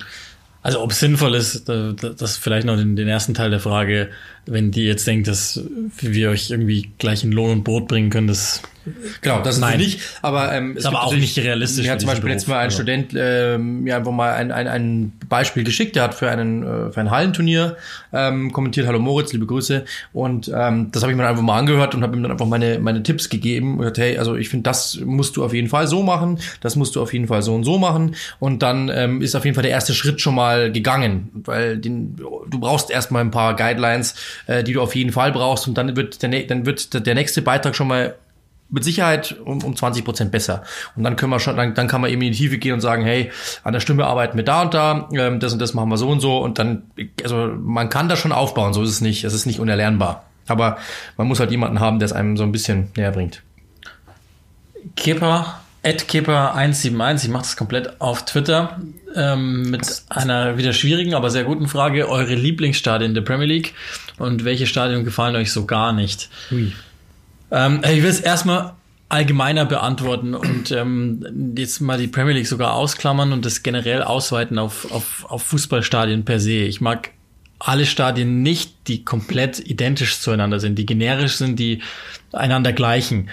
Also 0.62 0.82
ob 0.82 0.90
es 0.90 1.00
sinnvoll 1.00 1.34
ist, 1.34 1.68
das 1.68 2.36
vielleicht 2.36 2.66
noch 2.66 2.76
den, 2.76 2.94
den 2.94 3.08
ersten 3.08 3.32
Teil 3.32 3.50
der 3.50 3.60
Frage, 3.60 4.10
wenn 4.46 4.70
die 4.70 4.84
jetzt 4.84 5.06
denkt, 5.06 5.28
dass 5.28 5.62
wir 6.00 6.30
euch 6.30 6.50
irgendwie 6.50 6.90
gleich 6.98 7.24
in 7.24 7.32
Lohn 7.32 7.50
und 7.50 7.64
Brot 7.64 7.88
bringen 7.88 8.10
können, 8.10 8.26
das 8.26 8.62
Genau, 9.20 9.42
das 9.42 9.58
Nein. 9.58 9.78
ist 9.78 9.86
nicht, 9.86 10.00
aber 10.22 10.52
ähm, 10.54 10.76
ist 10.76 10.86
aber 10.86 11.02
auch 11.02 11.14
nicht 11.14 11.36
realistisch. 11.38 11.84
Mir 11.84 11.92
hat 11.92 12.00
zum 12.00 12.08
Beispiel 12.08 12.30
jetzt 12.30 12.48
mal 12.48 12.56
ein 12.56 12.64
also. 12.64 12.76
Student 12.76 13.14
äh, 13.14 13.58
mir 13.58 13.96
einfach 13.96 14.10
mal 14.10 14.32
ein, 14.32 14.50
ein, 14.50 14.68
ein 14.68 15.12
Beispiel 15.28 15.64
geschickt, 15.64 15.96
der 15.96 16.04
hat 16.04 16.14
für 16.14 16.30
einen 16.30 16.62
äh, 16.62 16.90
für 16.90 17.00
ein 17.00 17.10
Hallenturnier 17.10 17.76
ähm, 18.12 18.52
kommentiert, 18.52 18.86
hallo 18.86 18.98
Moritz, 18.98 19.32
liebe 19.34 19.44
Grüße 19.44 19.84
und 20.14 20.50
ähm, 20.54 20.90
das 20.92 21.02
habe 21.02 21.12
ich 21.12 21.18
mir 21.18 21.26
einfach 21.26 21.42
mal 21.42 21.58
angehört 21.58 21.94
und 21.94 22.02
habe 22.02 22.16
ihm 22.16 22.22
dann 22.22 22.32
einfach 22.32 22.46
meine 22.46 22.78
meine 22.78 23.02
Tipps 23.02 23.28
gegeben 23.28 23.72
und 23.72 23.78
gesagt, 23.80 23.98
hey, 23.98 24.16
also 24.16 24.34
ich 24.36 24.48
finde, 24.48 24.64
das 24.64 24.98
musst 25.04 25.36
du 25.36 25.44
auf 25.44 25.52
jeden 25.52 25.68
Fall 25.68 25.86
so 25.86 26.02
machen, 26.02 26.38
das 26.62 26.74
musst 26.74 26.96
du 26.96 27.02
auf 27.02 27.12
jeden 27.12 27.28
Fall 27.28 27.42
so 27.42 27.54
und 27.54 27.64
so 27.64 27.78
machen 27.78 28.14
und 28.38 28.62
dann 28.62 28.90
ähm, 28.92 29.20
ist 29.20 29.34
auf 29.34 29.44
jeden 29.44 29.54
Fall 29.54 29.62
der 29.62 29.72
erste 29.72 29.92
Schritt 29.92 30.22
schon 30.22 30.34
mal 30.34 30.72
gegangen, 30.72 31.28
weil 31.44 31.76
den, 31.76 32.16
du 32.16 32.58
brauchst 32.58 32.90
erstmal 32.90 33.22
ein 33.22 33.30
paar 33.30 33.54
Guidelines, 33.56 34.14
äh, 34.46 34.64
die 34.64 34.72
du 34.72 34.82
auf 34.82 34.94
jeden 34.94 35.12
Fall 35.12 35.32
brauchst 35.32 35.68
und 35.68 35.76
dann 35.76 35.96
wird 35.96 36.22
der 36.22 36.30
dann 36.46 36.66
wird 36.66 37.06
der 37.06 37.14
nächste 37.14 37.42
Beitrag 37.42 37.74
schon 37.74 37.88
mal 37.88 38.14
mit 38.70 38.84
Sicherheit 38.84 39.36
um, 39.44 39.62
um 39.62 39.76
20 39.76 40.04
Prozent 40.04 40.30
besser. 40.30 40.62
Und 40.96 41.02
dann 41.02 41.16
können 41.16 41.32
wir 41.32 41.40
schon, 41.40 41.56
dann, 41.56 41.74
dann 41.74 41.88
kann 41.88 42.00
man 42.00 42.10
eben 42.10 42.22
in 42.22 42.32
die 42.32 42.38
Tiefe 42.38 42.58
gehen 42.58 42.72
und 42.72 42.80
sagen, 42.80 43.02
hey, 43.04 43.30
an 43.64 43.72
der 43.72 43.80
Stimme 43.80 44.06
arbeiten 44.06 44.36
wir 44.36 44.44
da 44.44 44.62
und 44.62 44.74
da, 44.74 45.08
ähm, 45.12 45.40
das 45.40 45.52
und 45.52 45.58
das 45.58 45.74
machen 45.74 45.88
wir 45.88 45.96
so 45.96 46.08
und 46.08 46.20
so. 46.20 46.38
Und 46.38 46.58
dann, 46.58 46.84
also 47.22 47.52
man 47.58 47.88
kann 47.88 48.08
das 48.08 48.18
schon 48.18 48.32
aufbauen, 48.32 48.72
so 48.72 48.82
ist 48.82 48.90
es 48.90 49.00
nicht. 49.00 49.24
Es 49.24 49.34
ist 49.34 49.46
nicht 49.46 49.60
unerlernbar. 49.60 50.24
Aber 50.46 50.78
man 51.16 51.26
muss 51.26 51.40
halt 51.40 51.50
jemanden 51.50 51.80
haben, 51.80 51.98
der 51.98 52.06
es 52.06 52.12
einem 52.12 52.36
so 52.36 52.42
ein 52.42 52.52
bisschen 52.52 52.88
näher 52.96 53.12
bringt. 53.12 53.42
Kipper, 54.96 55.60
Kipper171, 55.84 57.24
ich 57.24 57.30
mache 57.30 57.42
das 57.42 57.56
komplett 57.56 58.00
auf 58.00 58.24
Twitter 58.24 58.80
ähm, 59.14 59.70
mit 59.70 60.02
einer 60.08 60.56
wieder 60.58 60.72
schwierigen, 60.72 61.14
aber 61.14 61.30
sehr 61.30 61.44
guten 61.44 61.68
Frage. 61.68 62.08
Eure 62.08 62.34
Lieblingsstadien 62.34 63.14
der 63.14 63.22
Premier 63.22 63.46
League 63.46 63.74
und 64.20 64.44
welche 64.44 64.66
Stadien 64.66 65.04
gefallen 65.04 65.34
euch 65.36 65.52
so 65.52 65.66
gar 65.66 65.92
nicht? 65.92 66.28
Ähm, 67.50 67.80
ich 67.84 68.02
will 68.02 68.10
es 68.10 68.20
erstmal 68.20 68.74
allgemeiner 69.08 69.64
beantworten 69.64 70.34
und 70.34 70.70
ähm, 70.70 71.54
jetzt 71.56 71.80
mal 71.80 71.98
die 71.98 72.06
Premier 72.06 72.34
League 72.34 72.46
sogar 72.46 72.74
ausklammern 72.74 73.32
und 73.32 73.44
das 73.44 73.62
generell 73.62 74.02
ausweiten 74.02 74.58
auf, 74.58 74.90
auf, 74.92 75.26
auf 75.28 75.42
Fußballstadien 75.42 76.24
per 76.24 76.38
se. 76.38 76.52
Ich 76.52 76.80
mag 76.80 77.10
alle 77.58 77.86
Stadien 77.86 78.42
nicht, 78.42 78.86
die 78.86 79.04
komplett 79.04 79.58
identisch 79.58 80.20
zueinander 80.20 80.60
sind, 80.60 80.78
die 80.78 80.86
generisch 80.86 81.36
sind, 81.36 81.58
die 81.58 81.82
einander 82.32 82.72
gleichen. 82.72 83.30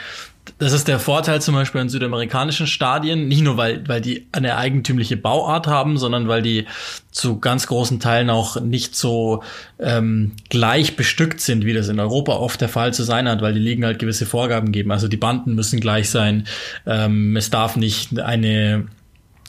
Das 0.59 0.73
ist 0.73 0.87
der 0.87 0.99
Vorteil 0.99 1.41
zum 1.41 1.53
Beispiel 1.53 1.81
an 1.81 1.89
südamerikanischen 1.89 2.65
Stadien, 2.65 3.27
nicht 3.27 3.41
nur 3.41 3.57
weil, 3.57 3.87
weil 3.87 4.01
die 4.01 4.25
eine 4.31 4.57
eigentümliche 4.57 5.15
Bauart 5.15 5.67
haben, 5.67 5.97
sondern 5.97 6.27
weil 6.27 6.41
die 6.41 6.65
zu 7.11 7.39
ganz 7.39 7.67
großen 7.67 7.99
Teilen 7.99 8.29
auch 8.29 8.59
nicht 8.59 8.95
so 8.95 9.43
ähm, 9.79 10.31
gleich 10.49 10.95
bestückt 10.95 11.41
sind, 11.41 11.65
wie 11.65 11.73
das 11.73 11.89
in 11.89 11.99
Europa 11.99 12.33
oft 12.33 12.59
der 12.59 12.69
Fall 12.69 12.93
zu 12.93 13.03
sein 13.03 13.29
hat, 13.29 13.41
weil 13.41 13.53
die 13.53 13.59
Ligen 13.59 13.85
halt 13.85 13.99
gewisse 13.99 14.25
Vorgaben 14.25 14.71
geben. 14.71 14.91
Also 14.91 15.07
die 15.07 15.17
Banden 15.17 15.53
müssen 15.53 15.79
gleich 15.79 16.09
sein, 16.09 16.47
ähm, 16.87 17.35
es 17.35 17.51
darf 17.51 17.75
nicht 17.75 18.19
eine 18.19 18.87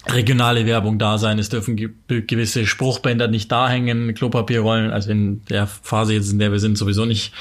regionale 0.07 0.67
Werbung 0.67 0.99
da 0.99 1.19
sein, 1.19 1.39
es 1.39 1.49
dürfen 1.49 1.77
ge 1.77 1.91
gewisse 2.09 2.67
Spruchbänder 2.67 3.29
nicht 3.29 3.51
da 3.51 3.69
hängen, 3.69 4.15
Klopapierrollen, 4.15 4.91
also 4.91 5.11
in 5.11 5.45
der 5.47 5.67
Phase 5.67 6.15
jetzt, 6.15 6.33
in 6.33 6.39
der 6.39 6.53
wir 6.53 6.59
sind, 6.59 6.79
sowieso 6.79 7.05
nicht 7.05 7.33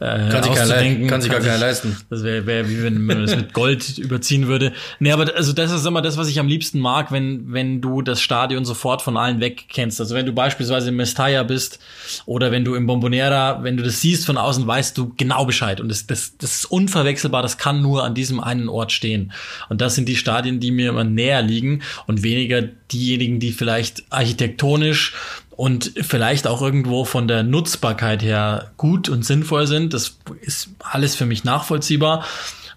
äh, 0.00 0.30
kann 0.30 0.42
sich, 0.42 0.54
keiner, 0.54 1.08
kann 1.08 1.20
sich 1.20 1.30
gar 1.30 1.40
keiner 1.40 1.58
leisten. 1.58 1.96
Das 2.08 2.24
wäre 2.24 2.46
wär, 2.46 2.68
wie 2.68 2.82
wenn 2.82 3.04
man 3.04 3.22
das 3.22 3.36
mit 3.36 3.52
Gold 3.52 3.98
überziehen 3.98 4.46
würde. 4.46 4.72
Nee, 4.98 5.12
aber 5.12 5.34
also 5.36 5.52
das 5.52 5.70
ist 5.70 5.86
immer 5.86 6.00
das, 6.00 6.16
was 6.16 6.28
ich 6.28 6.40
am 6.40 6.48
liebsten 6.48 6.78
mag, 6.78 7.12
wenn, 7.12 7.52
wenn 7.52 7.82
du 7.82 8.00
das 8.00 8.20
Stadion 8.20 8.64
sofort 8.64 9.02
von 9.02 9.16
allen 9.16 9.40
weg 9.40 9.66
kennst. 9.68 10.00
Also 10.00 10.14
wenn 10.14 10.24
du 10.24 10.32
beispielsweise 10.32 10.88
in 10.88 10.96
Mestalla 10.96 11.42
bist 11.42 11.80
oder 12.24 12.50
wenn 12.50 12.64
du 12.64 12.74
im 12.74 12.86
Bombonera, 12.86 13.62
wenn 13.62 13.76
du 13.76 13.82
das 13.82 14.00
siehst 14.00 14.24
von 14.24 14.38
außen, 14.38 14.66
weißt 14.66 14.96
du 14.96 15.12
genau 15.16 15.44
Bescheid. 15.44 15.80
Und 15.80 15.90
das, 15.90 16.06
das, 16.06 16.36
das 16.38 16.54
ist 16.56 16.64
unverwechselbar, 16.64 17.42
das 17.42 17.58
kann 17.58 17.82
nur 17.82 18.02
an 18.02 18.14
diesem 18.14 18.40
einen 18.40 18.70
Ort 18.70 18.92
stehen. 18.92 19.32
Und 19.68 19.82
das 19.82 19.94
sind 19.94 20.08
die 20.08 20.16
Stadien, 20.16 20.60
die 20.60 20.70
mir 20.70 20.90
immer 20.90 21.04
näher 21.04 21.42
liegen 21.42 21.82
und 22.06 22.22
weniger 22.22 22.62
diejenigen, 22.62 23.40
die 23.40 23.52
vielleicht 23.52 24.04
architektonisch 24.10 25.14
und 25.50 25.92
vielleicht 26.00 26.46
auch 26.46 26.62
irgendwo 26.62 27.04
von 27.04 27.28
der 27.28 27.42
Nutzbarkeit 27.42 28.22
her 28.22 28.70
gut 28.76 29.08
und 29.08 29.24
sinnvoll 29.24 29.66
sind. 29.66 29.92
Das 29.92 30.18
ist 30.40 30.70
alles 30.78 31.16
für 31.16 31.26
mich 31.26 31.44
nachvollziehbar 31.44 32.24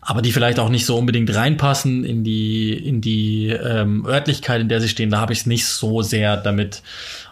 aber 0.05 0.21
die 0.21 0.31
vielleicht 0.31 0.59
auch 0.59 0.69
nicht 0.69 0.85
so 0.85 0.97
unbedingt 0.97 1.33
reinpassen 1.33 2.03
in 2.03 2.23
die 2.23 2.73
in 2.73 3.01
die 3.01 3.47
ähm, 3.49 4.05
Örtlichkeit, 4.05 4.61
in 4.61 4.69
der 4.69 4.81
sie 4.81 4.89
stehen. 4.89 5.09
Da 5.09 5.19
habe 5.19 5.33
ich 5.33 5.39
es 5.39 5.45
nicht 5.45 5.65
so 5.65 6.01
sehr 6.01 6.37
damit. 6.37 6.81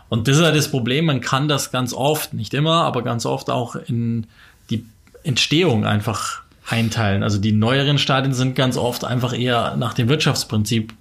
Und 0.09 0.27
das 0.27 0.37
ist 0.37 0.43
halt 0.43 0.55
das 0.55 0.69
Problem. 0.69 1.05
Man 1.05 1.21
kann 1.21 1.47
das 1.47 1.71
ganz 1.71 1.93
oft, 1.93 2.33
nicht 2.33 2.53
immer, 2.53 2.83
aber 2.83 3.01
ganz 3.01 3.25
oft 3.25 3.49
auch 3.49 3.75
in 3.75 4.27
die 4.69 4.85
Entstehung 5.23 5.85
einfach 5.85 6.41
einteilen. 6.67 7.23
Also 7.23 7.37
die 7.37 7.51
neueren 7.51 7.97
Stadien 7.97 8.33
sind 8.33 8.55
ganz 8.55 8.77
oft 8.77 9.03
einfach 9.03 9.37
eher 9.37 9.75
nach 9.77 9.93
dem 9.93 10.07
Wirtschaftsprinzip 10.09 10.93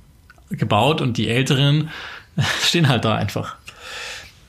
gebaut 0.51 1.01
und 1.01 1.17
die 1.17 1.29
älteren 1.29 1.91
stehen 2.63 2.89
halt 2.89 3.05
da 3.05 3.15
einfach. 3.15 3.57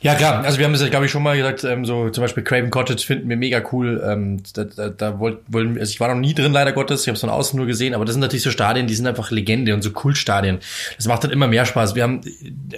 Ja, 0.04 0.16
klar. 0.16 0.44
Also 0.44 0.58
wir 0.58 0.66
haben 0.66 0.74
es 0.74 0.82
ja, 0.82 0.90
glaube 0.90 1.06
ich, 1.06 1.12
schon 1.12 1.22
mal 1.22 1.38
gesagt, 1.38 1.64
ähm, 1.64 1.86
so 1.86 2.10
zum 2.10 2.24
Beispiel 2.24 2.42
Craven 2.44 2.72
Cottage 2.72 3.06
finden 3.06 3.30
wir 3.30 3.38
mega 3.38 3.62
cool. 3.72 4.02
Ähm, 4.04 4.42
da, 4.56 4.64
da, 4.64 4.90
da 4.90 5.20
wollen, 5.20 5.78
also 5.78 5.92
ich 5.92 6.00
war 6.00 6.08
noch 6.08 6.20
nie 6.20 6.34
drin, 6.34 6.52
leider 6.52 6.72
Gottes. 6.72 7.02
Ich 7.02 7.08
habe 7.08 7.14
es 7.16 7.22
von 7.22 7.30
außen 7.30 7.56
nur 7.56 7.68
gesehen, 7.68 7.94
aber 7.94 8.04
das 8.04 8.16
sind 8.16 8.22
natürlich 8.22 8.42
so 8.42 8.50
Stadien, 8.50 8.88
die 8.88 8.96
sind 8.96 9.06
einfach 9.06 9.30
Legende 9.30 9.76
und 9.76 9.84
so 9.84 9.92
Kultstadien. 9.92 10.58
Das 10.98 11.08
macht 11.08 11.24
dann 11.24 11.30
immer 11.30 11.48
mehr 11.48 11.68
Spaß. 11.68 11.94
Wir 11.94 12.02
haben, 12.02 12.22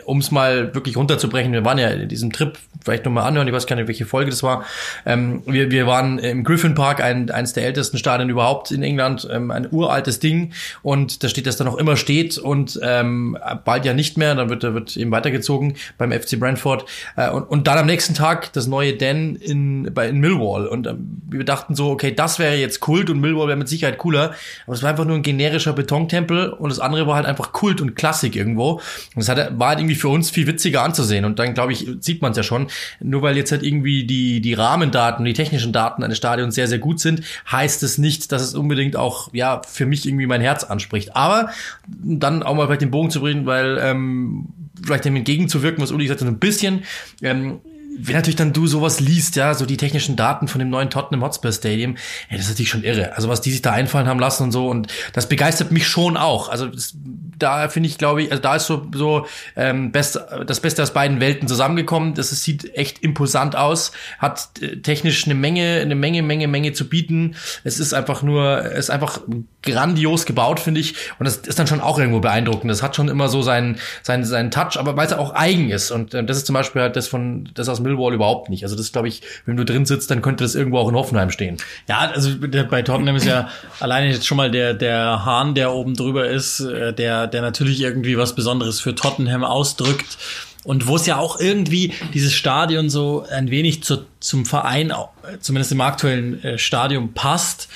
um 0.04 0.18
es 0.20 0.32
mal 0.32 0.76
wirklich 0.76 0.98
runterzubrechen, 0.98 1.54
wir 1.54 1.64
waren 1.64 1.78
ja 1.78 1.88
in 1.92 2.10
diesem 2.10 2.34
Trip, 2.34 2.58
vielleicht 2.84 3.06
nochmal 3.06 3.24
anhören, 3.24 3.48
ich 3.48 3.54
weiß 3.54 3.68
gar 3.68 3.78
nicht, 3.78 3.88
welche 3.88 4.06
Folge 4.06 4.30
das 4.30 4.44
war. 4.44 4.66
Ähm, 5.06 5.44
wir, 5.46 5.72
wir 5.72 5.88
waren 5.88 6.20
im 6.20 6.44
Griffin 6.44 6.76
Park, 6.76 7.02
ein, 7.02 7.32
eines 7.32 7.54
der 7.54 7.66
ältesten 7.66 7.98
Stadien 7.98 8.30
überhaupt 8.30 8.72
in 8.72 8.84
England, 8.84 9.30
ähm, 9.32 9.50
ein 9.50 9.70
uraltes 9.72 10.20
Ding 10.20 10.52
und 10.82 11.24
da 11.24 11.30
steht, 11.30 11.48
dass 11.48 11.56
da 11.56 11.64
noch 11.64 11.78
immer 11.78 11.96
steht 11.96 12.38
und 12.38 12.78
ähm, 12.84 13.38
bald 13.64 13.86
ja 13.86 13.94
nicht 13.94 14.18
mehr, 14.18 14.36
dann 14.36 14.50
wird, 14.50 14.66
da 14.66 14.74
wird 14.74 14.98
eben 14.98 15.12
weitergezogen 15.12 15.76
beim 15.98 16.12
FC 16.12 16.38
Brentford. 16.38 16.84
Äh, 17.16 17.30
und, 17.30 17.44
und 17.44 17.68
dann 17.68 17.78
am 17.78 17.86
nächsten 17.86 18.14
Tag 18.14 18.54
das 18.54 18.68
neue 18.68 18.94
Den 18.94 19.36
in, 19.36 19.92
bei, 19.94 20.10
in 20.10 20.20
Millwall. 20.20 20.68
Und 20.68 20.88
ähm, 20.88 21.22
wir 21.30 21.46
dachten 21.46 21.76
so, 21.76 21.90
okay, 21.90 22.14
das 22.14 22.40
wäre 22.40 22.56
jetzt 22.56 22.80
Kult 22.80 23.10
und 23.10 23.20
Millwall 23.20 23.48
wäre 23.48 23.58
mit 23.58 23.68
Sicherheit 23.68 23.98
cooler. 23.98 24.34
Aber 24.66 24.76
es 24.76 24.84
war 24.84 24.90
einfach 24.90 25.06
nur 25.06 25.16
ein 25.16 25.24
generischer 25.24 25.74
Betontempel 25.74 26.50
und 26.50 26.70
das 26.70 26.80
andere 26.80 27.08
war 27.08 27.16
halt 27.16 27.26
einfach 27.26 27.52
Kult 27.52 27.82
und 27.82 27.96
Klassik 27.96 28.36
irgendwo. 28.36 28.74
Und 28.74 28.82
das 29.16 29.30
hat, 29.30 29.60
war 29.60 29.70
halt 29.70 29.80
irgendwie 29.80 29.96
für 29.96 30.10
uns 30.10 30.30
viel 30.30 30.48
witziger 30.48 30.84
anzusehen. 30.84 31.26
Und 31.26 31.40
dann, 31.40 31.54
glaube 31.54 31.74
ich, 31.74 31.88
sieht 32.00 32.22
man 32.22 32.32
es 32.32 32.38
ja 32.38 32.44
schon. 32.44 32.68
Nur 33.00 33.22
weil 33.22 33.38
jetzt 33.38 33.52
halt 33.52 33.64
irgendwie 33.64 34.06
die, 34.06 34.42
die 34.42 34.54
Rahmendaten, 34.54 35.26
die 35.26 35.34
technischen 35.34 35.74
Daten 35.74 36.04
eines 36.04 36.18
Stadions 36.18 36.56
sehr, 36.56 36.68
sehr 36.68 36.80
gut 36.80 37.00
sind, 37.00 37.22
heißt 37.52 37.84
es 37.84 37.98
nicht, 37.98 38.32
dass 38.32 38.42
es 38.42 38.56
unbedingt 38.56 38.96
auch, 38.96 39.30
ja, 39.34 39.62
für 39.68 39.86
mich 39.86 40.08
irgendwie 40.08 40.28
mein 40.28 40.42
Herz 40.42 40.64
anspricht. 40.64 41.16
Aber 41.16 41.50
dann 41.88 42.44
auch 42.44 42.56
mal 42.56 42.66
vielleicht 42.66 42.82
den 42.82 42.92
Bogen 42.92 43.10
zu 43.10 43.22
bringen, 43.22 43.46
weil 43.46 43.78
ähm, 43.82 44.48
vielleicht 44.84 45.06
dem 45.06 45.16
entgegenzuwirken, 45.16 45.82
was 45.82 45.92
Uli 45.92 46.06
gesagt 46.06 46.22
hat, 46.22 46.28
ein 46.28 46.40
bisschen. 46.40 46.84
Ähm, 47.22 47.62
wenn 47.98 48.16
natürlich 48.16 48.36
dann 48.36 48.54
du 48.54 48.68
sowas 48.68 49.00
liest, 49.00 49.36
ja, 49.36 49.54
so 49.54 49.66
die 49.66 49.78
technischen 49.78 50.16
Daten 50.16 50.48
von 50.48 50.60
dem 50.60 50.70
neuen 50.70 50.90
Tottenham 50.90 51.24
Hotspur 51.24 51.52
Stadium, 51.52 51.96
ey, 52.30 52.38
das 52.38 52.46
ist 52.46 52.52
natürlich 52.52 52.70
schon 52.70 52.84
irre. 52.84 53.16
Also 53.16 53.30
was 53.30 53.42
die 53.42 53.52
sich 53.52 53.62
da 53.62 53.72
einfallen 53.72 54.08
haben 54.08 54.20
lassen 54.20 54.44
und 54.44 54.52
so 54.52 54.70
und 54.70 54.88
das 55.14 55.30
begeistert 55.30 55.72
mich 55.72 55.88
schon 55.88 56.18
auch. 56.18 56.50
Also 56.50 56.68
das, 56.68 56.96
da 57.38 57.70
finde 57.70 57.90
ich, 57.90 57.98
glaube 57.98 58.24
ich, 58.24 58.32
also 58.32 58.42
da 58.42 58.56
ist 58.56 58.66
so 58.66 58.88
so 58.94 59.28
ähm, 59.56 59.92
best, 59.92 60.20
das 60.46 60.60
Beste 60.60 60.82
aus 60.82 60.94
beiden 60.94 61.20
Welten 61.20 61.48
zusammengekommen. 61.48 62.14
Das, 62.16 62.30
das 62.30 62.44
sieht 62.44 62.76
echt 62.76 63.00
imposant 63.00 63.56
aus, 63.56 63.92
hat 64.20 64.50
äh, 64.62 64.78
technisch 64.78 65.26
eine 65.26 65.36
Menge, 65.36 65.80
eine 65.82 65.96
Menge, 65.96 66.24
Menge, 66.24 66.48
Menge 66.48 66.74
zu 66.74 66.90
bieten. 66.90 67.36
Es 67.64 67.80
ist 67.80 67.94
einfach 67.94 68.24
nur, 68.24 68.66
es 68.66 68.86
ist 68.86 68.90
einfach 68.90 69.22
grandios 69.64 70.26
gebaut, 70.26 70.60
finde 70.60 70.82
ich. 70.82 70.96
Und 71.20 71.26
das 71.26 71.38
ist 71.38 71.58
dann 71.58 71.68
schon 71.68 71.82
auch 71.82 71.98
irgendwo 71.98 72.20
beeindruckend. 72.20 72.70
Das 72.70 72.84
hat 72.84 72.96
schon 72.96 73.08
immer 73.08 73.30
so 73.30 73.42
seinen, 73.42 73.78
seinen, 74.04 74.26
seinen 74.26 74.52
Touch, 74.52 74.78
aber 74.78 74.96
weil 74.96 75.08
es 75.08 75.14
auch 75.14 75.34
eigen 75.34 75.70
ist. 75.70 75.92
Und 75.92 76.14
äh, 76.14 76.24
das 76.24 76.38
ist 76.38 76.46
zum 76.46 76.54
Beispiel 76.54 76.82
halt 76.82 76.96
das 76.96 77.08
von, 77.08 77.50
das 77.54 77.70
aus 77.70 77.80
Millwall 77.80 78.14
überhaupt 78.14 78.50
nicht. 78.50 78.64
Also 78.64 78.76
das 78.76 78.92
glaube 78.92 79.08
ich, 79.08 79.22
wenn 79.46 79.58
du 79.58 79.66
drin 79.66 79.86
sitzt, 79.86 80.12
dann 80.12 80.22
könnte 80.22 80.44
das 80.44 80.56
irgendwo 80.56 80.78
auch 80.78 80.90
in 80.90 80.96
Hoffenheim 80.96 81.32
stehen. 81.32 81.58
Ja, 81.88 82.12
also 82.14 82.30
bei 82.70 82.82
Tottenham 82.82 83.16
ist 83.16 83.26
ja 83.26 83.50
alleine 83.80 84.12
jetzt 84.12 84.28
schon 84.28 84.38
mal 84.38 84.52
der, 84.52 84.74
der 84.74 85.26
Hahn, 85.26 85.56
der 85.56 85.74
oben 85.74 85.96
drüber 85.96 86.28
ist, 86.28 86.60
äh, 86.60 86.94
der, 86.94 87.28
der 87.28 87.42
natürlich 87.42 87.82
irgendwie 87.82 88.18
was 88.18 88.36
Besonderes 88.36 88.80
für 88.80 88.96
Tottenham 88.96 89.44
ausdrückt. 89.44 90.18
Und 90.64 90.88
wo 90.88 90.96
es 90.96 91.06
ja 91.06 91.18
auch 91.18 91.40
irgendwie 91.40 91.94
dieses 92.14 92.34
Stadion 92.34 92.90
so 92.90 93.26
ein 93.30 93.50
wenig 93.52 93.84
zu, 93.84 94.06
zum 94.22 94.46
Verein, 94.46 94.94
zumindest 95.42 95.74
im 95.74 95.82
aktuellen 95.82 96.42
äh, 96.44 96.58
Stadion 96.58 97.14
passt 97.14 97.68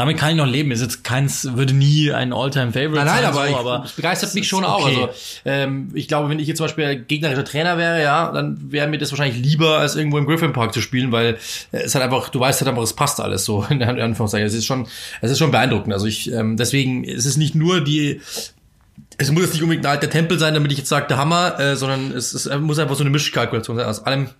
damit 0.00 0.18
kann 0.18 0.30
ich 0.30 0.36
noch 0.36 0.46
leben. 0.46 0.70
Ist 0.70 0.80
jetzt 0.80 1.04
keins, 1.04 1.56
würde 1.56 1.72
nie 1.72 2.12
ein 2.12 2.32
Alltime 2.32 2.72
favorite 2.72 3.04
nein, 3.04 3.06
nein, 3.06 3.16
sein. 3.16 3.24
aber, 3.26 3.48
so, 3.48 3.56
aber 3.56 3.82
es 3.84 3.92
begeistert 3.92 4.34
mich 4.34 4.48
schon 4.48 4.64
okay. 4.64 4.72
auch. 4.72 4.86
Also 4.86 5.08
ähm, 5.44 5.90
ich 5.94 6.08
glaube, 6.08 6.28
wenn 6.28 6.38
ich 6.38 6.48
jetzt 6.48 6.56
zum 6.58 6.64
Beispiel 6.66 6.96
gegnerischer 6.96 7.44
Trainer 7.44 7.78
wäre, 7.78 8.02
ja, 8.02 8.32
dann 8.32 8.72
wäre 8.72 8.88
mir 8.88 8.98
das 8.98 9.12
wahrscheinlich 9.12 9.42
lieber, 9.42 9.78
als 9.78 9.96
irgendwo 9.96 10.18
im 10.18 10.26
Griffin 10.26 10.52
Park 10.52 10.72
zu 10.72 10.80
spielen, 10.80 11.12
weil 11.12 11.38
es 11.70 11.94
hat 11.94 12.02
einfach, 12.02 12.28
du 12.30 12.40
weißt 12.40 12.60
halt 12.60 12.68
einfach, 12.68 12.82
es 12.82 12.94
passt 12.94 13.20
alles 13.20 13.44
so 13.44 13.64
in 13.70 13.82
Anführungszeichen. 13.82 14.46
Es 14.46 14.54
ist 14.54 14.66
schon, 14.66 14.86
es 15.20 15.30
ist 15.30 15.38
schon 15.38 15.50
beeindruckend. 15.50 15.92
Also 15.92 16.06
ich, 16.06 16.32
ähm, 16.32 16.56
deswegen, 16.56 17.04
es 17.04 17.26
ist 17.26 17.36
nicht 17.36 17.54
nur 17.54 17.80
die 17.80 18.20
es 19.18 19.30
muss 19.30 19.42
jetzt 19.42 19.52
nicht 19.52 19.62
unbedingt 19.62 19.84
ein 19.84 19.90
alter 19.90 20.08
Tempel 20.08 20.38
sein, 20.38 20.54
damit 20.54 20.72
ich 20.72 20.78
jetzt 20.78 20.88
sage, 20.88 21.06
der 21.06 21.18
Hammer, 21.18 21.58
äh, 21.60 21.76
sondern 21.76 22.12
es, 22.12 22.32
es 22.32 22.48
muss 22.58 22.78
einfach 22.78 22.96
so 22.96 23.02
eine 23.02 23.10
Mischkalkulation 23.10 23.76
sein. 23.76 23.86
Aus 23.86 24.04
allem 24.06 24.30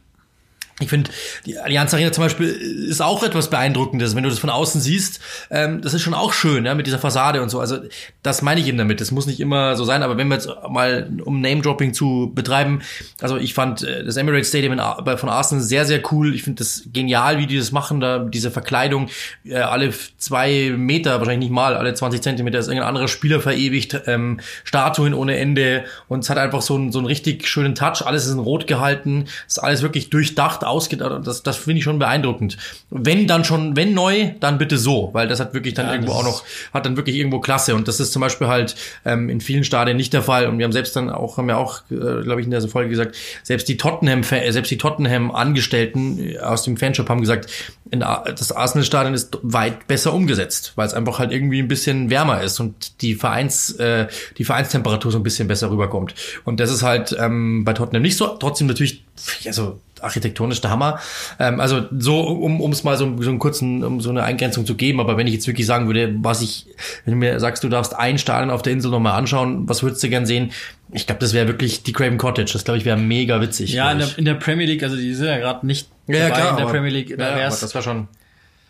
ich 0.80 0.88
finde, 0.88 1.10
die 1.44 1.58
Allianz 1.58 1.92
Arena 1.92 2.10
zum 2.10 2.24
Beispiel 2.24 2.48
ist 2.48 3.02
auch 3.02 3.22
etwas 3.22 3.50
Beeindruckendes, 3.50 4.16
wenn 4.16 4.22
du 4.22 4.30
das 4.30 4.38
von 4.38 4.50
außen 4.50 4.80
siehst. 4.80 5.20
Ähm, 5.50 5.82
das 5.82 5.94
ist 5.94 6.02
schon 6.02 6.14
auch 6.14 6.32
schön, 6.32 6.64
ja, 6.64 6.74
mit 6.74 6.86
dieser 6.86 6.98
Fassade 6.98 7.42
und 7.42 7.50
so. 7.50 7.60
Also 7.60 7.78
das 8.22 8.42
meine 8.42 8.60
ich 8.60 8.66
eben 8.66 8.78
damit. 8.78 9.00
Das 9.00 9.10
muss 9.10 9.26
nicht 9.26 9.40
immer 9.40 9.76
so 9.76 9.84
sein, 9.84 10.02
aber 10.02 10.16
wenn 10.16 10.28
wir 10.28 10.36
jetzt 10.36 10.48
mal 10.68 11.10
um 11.24 11.40
Name-Dropping 11.40 11.92
zu 11.92 12.32
betreiben, 12.34 12.80
also 13.20 13.36
ich 13.36 13.52
fand 13.52 13.82
äh, 13.82 14.04
das 14.04 14.16
Emirates 14.16 14.48
Stadium 14.48 14.72
in, 14.72 14.80
von 15.18 15.28
Arsenal 15.28 15.62
sehr, 15.62 15.84
sehr 15.84 16.00
cool. 16.10 16.34
Ich 16.34 16.42
finde 16.44 16.60
das 16.60 16.84
genial, 16.92 17.38
wie 17.38 17.46
die 17.46 17.58
das 17.58 17.72
machen, 17.72 18.00
da 18.00 18.18
diese 18.18 18.50
Verkleidung, 18.50 19.08
äh, 19.44 19.56
alle 19.56 19.92
zwei 20.16 20.72
Meter, 20.76 21.18
wahrscheinlich 21.18 21.50
nicht 21.50 21.54
mal, 21.54 21.76
alle 21.76 21.92
20 21.92 22.22
Zentimeter 22.22 22.58
ist 22.58 22.68
irgendein 22.68 22.88
anderer 22.88 23.08
Spieler 23.08 23.40
verewigt, 23.40 24.00
ähm, 24.06 24.40
Statuen 24.64 25.12
ohne 25.12 25.36
Ende 25.36 25.84
und 26.08 26.20
es 26.20 26.30
hat 26.30 26.38
einfach 26.38 26.62
so 26.62 26.74
einen, 26.74 26.90
so 26.90 26.98
einen 26.98 27.06
richtig 27.06 27.46
schönen 27.46 27.74
Touch. 27.74 28.06
Alles 28.06 28.26
ist 28.26 28.32
in 28.32 28.38
Rot 28.38 28.66
gehalten, 28.66 29.26
ist 29.46 29.58
alles 29.58 29.82
wirklich 29.82 30.08
durchdacht 30.08 30.64
ausgeht, 30.70 31.00
das, 31.00 31.42
das 31.42 31.56
finde 31.56 31.78
ich 31.78 31.84
schon 31.84 31.98
beeindruckend. 31.98 32.56
Wenn 32.90 33.26
dann 33.26 33.44
schon, 33.44 33.76
wenn 33.76 33.94
neu, 33.94 34.30
dann 34.40 34.58
bitte 34.58 34.78
so, 34.78 35.10
weil 35.12 35.28
das 35.28 35.40
hat 35.40 35.54
wirklich 35.54 35.74
dann 35.74 35.86
ja, 35.86 35.92
irgendwo 35.92 36.12
auch 36.12 36.24
noch, 36.24 36.44
hat 36.72 36.86
dann 36.86 36.96
wirklich 36.96 37.16
irgendwo 37.16 37.40
Klasse 37.40 37.74
und 37.74 37.88
das 37.88 38.00
ist 38.00 38.12
zum 38.12 38.20
Beispiel 38.20 38.46
halt 38.46 38.76
ähm, 39.04 39.28
in 39.28 39.40
vielen 39.40 39.64
Stadien 39.64 39.96
nicht 39.96 40.12
der 40.12 40.22
Fall 40.22 40.46
und 40.46 40.58
wir 40.58 40.64
haben 40.64 40.72
selbst 40.72 40.96
dann 40.96 41.10
auch, 41.10 41.36
haben 41.36 41.48
ja 41.48 41.56
auch, 41.56 41.82
äh, 41.90 42.22
glaube 42.22 42.40
ich, 42.40 42.46
in 42.46 42.50
der 42.50 42.60
Folge 42.62 42.90
gesagt, 42.90 43.16
selbst 43.42 43.68
die 43.68 43.76
Tottenham, 43.76 44.22
selbst 44.22 44.70
die 44.70 44.78
Tottenham 44.78 45.30
Angestellten 45.30 46.18
äh, 46.18 46.38
aus 46.38 46.62
dem 46.62 46.76
Fanshop 46.76 47.08
haben 47.08 47.20
gesagt, 47.20 47.50
das 47.90 48.52
Arsenal-Stadion 48.52 49.14
ist 49.14 49.38
weit 49.42 49.86
besser 49.88 50.14
umgesetzt, 50.14 50.72
weil 50.76 50.86
es 50.86 50.94
einfach 50.94 51.18
halt 51.18 51.32
irgendwie 51.32 51.60
ein 51.60 51.68
bisschen 51.68 52.08
wärmer 52.10 52.40
ist 52.42 52.60
und 52.60 53.02
die 53.02 53.14
Vereins, 53.14 53.72
äh, 53.72 54.06
die 54.38 54.44
Vereinstemperatur 54.44 55.10
so 55.10 55.18
ein 55.18 55.22
bisschen 55.22 55.48
besser 55.48 55.70
rüberkommt. 55.70 56.14
Und 56.44 56.60
das 56.60 56.70
ist 56.70 56.82
halt 56.82 57.16
ähm, 57.18 57.64
bei 57.64 57.72
Tottenham 57.72 58.02
nicht 58.02 58.16
so. 58.16 58.28
Trotzdem 58.28 58.68
natürlich, 58.68 59.04
also 59.46 59.80
architektonisch 60.02 60.60
der 60.60 60.70
Hammer. 60.70 61.00
Ähm, 61.38 61.60
also 61.60 61.86
so, 61.96 62.20
um 62.20 62.60
um 62.60 62.72
es 62.72 62.84
mal 62.84 62.96
so, 62.96 63.16
so 63.20 63.30
einen 63.30 63.38
kurzen, 63.38 63.84
um 63.84 64.00
so 64.00 64.10
eine 64.10 64.22
Eingrenzung 64.22 64.66
zu 64.66 64.74
geben, 64.74 65.00
aber 65.00 65.16
wenn 65.16 65.26
ich 65.26 65.34
jetzt 65.34 65.46
wirklich 65.46 65.66
sagen 65.66 65.86
würde, 65.86 66.14
was 66.18 66.42
ich, 66.42 66.66
wenn 67.04 67.14
du 67.14 67.18
mir 67.18 67.40
sagst, 67.40 67.64
du 67.64 67.68
darfst 67.68 67.96
ein 67.96 68.18
Stadion 68.18 68.50
auf 68.50 68.62
der 68.62 68.72
Insel 68.72 68.90
nochmal 68.90 69.18
anschauen, 69.18 69.68
was 69.68 69.82
würdest 69.82 70.02
du 70.02 70.08
gern 70.08 70.26
sehen? 70.26 70.52
Ich 70.92 71.06
glaube, 71.06 71.20
das 71.20 71.32
wäre 71.34 71.46
wirklich 71.46 71.82
die 71.82 71.92
Craven 71.92 72.18
Cottage. 72.18 72.52
Das 72.52 72.64
glaube 72.64 72.78
ich 72.78 72.84
wäre 72.84 72.96
mega 72.96 73.40
witzig. 73.40 73.72
Ja, 73.72 73.92
in 73.92 73.98
der, 73.98 74.18
in 74.18 74.24
der, 74.24 74.34
Premier 74.34 74.66
League, 74.66 74.82
also 74.82 74.96
die 74.96 75.14
sind 75.14 75.26
ja 75.26 75.38
gerade 75.38 75.64
nicht 75.64 75.88
ja, 76.06 76.28
dabei 76.28 76.30
klar, 76.30 76.50
in 76.50 76.56
der 76.56 76.64
aber, 76.64 76.72
Premier 76.72 76.90
League. 76.90 77.16
Da 77.16 77.24
ja, 77.38 77.46
aber 77.46 77.56
das 77.56 77.74
war 77.74 77.82
schon 77.82 78.08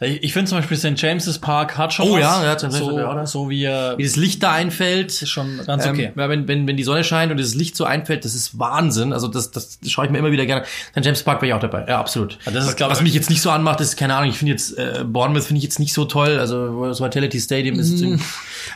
Ich 0.03 0.33
finde 0.33 0.49
zum 0.49 0.57
Beispiel 0.59 0.79
St. 0.79 0.95
James's 0.97 1.39
Park 1.39 1.77
hat 1.77 1.93
schon 1.93 2.09
Oh 2.09 2.15
was. 2.15 2.21
ja, 2.21 2.43
ja, 2.45 2.55
St. 2.59 2.63
James's 2.63 2.79
so, 2.79 2.99
ja. 2.99 3.27
so 3.27 3.51
wie 3.51 3.65
er 3.65 3.99
Wie 3.99 4.03
das 4.05 4.17
Licht 4.17 4.43
da 4.43 4.53
einfällt. 4.53 5.09
ist 5.23 5.29
schon 5.29 5.61
ganz 5.67 5.87
okay. 5.87 6.07
Ähm, 6.07 6.13
wenn, 6.31 6.49
wenn, 6.49 6.67
wenn 6.67 6.77
die 6.79 6.85
Sonne 6.85 7.05
scheint 7.05 7.31
und 7.31 7.39
das 7.39 7.55
Licht 7.55 7.77
so 7.77 7.85
einfällt, 7.85 8.25
das 8.25 8.35
ist 8.35 8.59
Wahnsinn. 8.59 9.13
Also 9.13 9.29
das, 9.29 9.51
das 9.51 9.79
schaue 9.87 10.07
ich 10.07 10.11
mir 10.11 10.17
immer 10.19 10.33
wieder 10.33 10.47
gerne. 10.47 10.65
St. 10.65 11.05
James 11.05 11.23
Park 11.23 11.43
wäre 11.43 11.49
ich 11.49 11.55
auch 11.55 11.61
dabei. 11.61 11.85
Ja, 11.87 12.01
absolut. 12.01 12.39
Ja, 12.47 12.53
das 12.53 12.67
ist, 12.67 12.77
glaub 12.79 12.91
Was 12.91 12.99
ich- 12.99 13.05
mich 13.05 13.13
jetzt 13.15 13.29
nicht 13.29 13.43
so 13.43 13.51
anmacht, 13.51 13.81
ist, 13.83 13.97
keine 13.99 14.15
Ahnung, 14.15 14.31
ich 14.31 14.39
finde 14.39 14.53
jetzt, 14.53 14.79
äh, 14.79 15.05
Bournemouth 15.05 15.45
finde 15.45 15.59
ich 15.59 15.65
jetzt 15.65 15.79
nicht 15.79 15.93
so 15.93 16.07
toll. 16.07 16.39
Also 16.39 16.87
das 16.87 17.03
Vitality 17.03 17.39
Stadium 17.39 17.79
ist, 17.79 18.01
Mhm. 18.01 18.21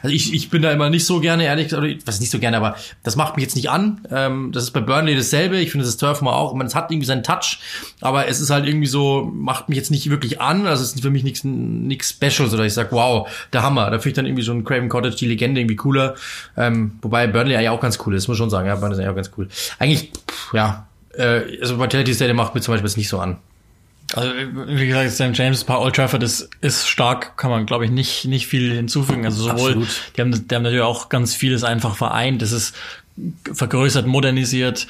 Also 0.03 0.15
ich, 0.15 0.35
ich 0.35 0.51
bin 0.51 0.63
da 0.63 0.71
immer 0.71 0.91
nicht 0.91 1.07
so 1.07 1.21
gerne, 1.21 1.45
ehrlich 1.45 1.69
gesagt, 1.69 1.83
oder 1.83 1.95
was 2.05 2.21
nicht 2.21 2.31
so 2.31 2.39
gerne, 2.39 2.57
aber 2.57 2.77
das 3.03 3.17
macht 3.17 3.37
mich 3.37 3.45
jetzt 3.45 3.57
nicht 3.57 3.71
an. 3.71 4.01
Ähm, 4.11 4.53
das 4.53 4.65
ist 4.65 4.71
bei 4.71 4.81
Burnley 4.81 5.15
dasselbe. 5.17 5.59
Ich 5.59 5.71
finde 5.71 5.87
das 5.87 5.97
Turf 5.97 6.23
mal 6.23 6.33
auch. 6.33 6.55
Meine, 6.55 6.69
es 6.69 6.75
hat 6.75 6.91
irgendwie 6.91 7.07
seinen 7.07 7.23
Touch, 7.23 7.59
aber 8.01 8.29
es 8.29 8.41
ist 8.41 8.51
halt 8.51 8.67
irgendwie 8.67 8.87
so, 8.87 9.31
macht 9.33 9.69
mich 9.69 9.77
jetzt 9.77 9.91
nicht 9.91 10.11
wirklich 10.11 10.41
an. 10.41 10.67
Also 10.67 10.83
es 10.83 10.95
ist 10.95 11.03
für 11.03 11.11
mich 11.11 11.25
nichts 11.25 11.45
nichts 11.45 12.11
Specials 12.11 12.53
oder 12.53 12.65
ich 12.65 12.75
sag, 12.75 12.93
wow, 12.93 13.29
der 13.53 13.63
Hammer. 13.63 13.91
Da 13.91 13.99
finde 13.99 14.09
ich 14.09 14.15
dann 14.15 14.27
irgendwie 14.27 14.43
so 14.43 14.53
ein 14.53 14.65
Craven 14.65 14.89
Cottage, 14.89 15.17
die 15.17 15.27
Legende 15.27 15.61
irgendwie 15.61 15.77
cooler. 15.77 16.15
Ähm, 16.57 16.99
wobei 17.03 17.27
Burnley 17.27 17.57
eigentlich 17.57 17.69
auch 17.69 17.81
ganz 17.81 17.99
cool 18.07 18.15
ist, 18.15 18.29
muss 18.29 18.37
schon 18.37 18.51
sagen. 18.51 18.67
Ja, 18.69 18.77
Burnley 18.77 18.95
ist 18.95 18.99
eigentlich 18.99 19.11
auch 19.11 19.17
ganz 19.17 19.31
cool. 19.37 19.49
Eigentlich, 19.79 20.11
pff, 20.31 20.55
ja, 20.55 20.87
äh, 21.17 21.61
also 21.61 21.81
Vitality 21.81 22.15
Stadium 22.15 22.37
macht 22.37 22.55
mir 22.55 22.61
zum 22.61 22.75
Beispiel 22.75 22.89
jetzt 22.89 22.97
nicht 22.97 23.09
so 23.09 23.19
an. 23.19 23.39
Also, 24.15 24.33
wie 24.33 24.87
gesagt, 24.87 25.11
St. 25.11 25.37
James 25.37 25.65
Park, 25.65 25.81
Old 25.81 25.97
Trafford 25.97 26.23
ist, 26.23 26.49
ist 26.61 26.87
stark, 26.87 27.37
kann 27.37 27.51
man, 27.51 27.67
glaube 27.67 27.85
ich, 27.85 27.91
nicht, 27.91 28.27
nicht 28.27 28.47
viel 28.47 28.73
hinzufügen. 28.73 29.25
Also 29.25 29.43
sowohl, 29.43 29.71
Absolut. 29.71 29.89
die 30.17 30.21
haben, 30.21 30.49
die 30.49 30.55
haben 30.55 30.63
natürlich 30.63 30.85
auch 30.85 31.09
ganz 31.09 31.35
vieles 31.35 31.65
einfach 31.65 31.97
vereint. 31.97 32.41
Das 32.41 32.53
ist 32.53 32.77
vergrößert, 33.53 34.07
modernisiert. 34.07 34.87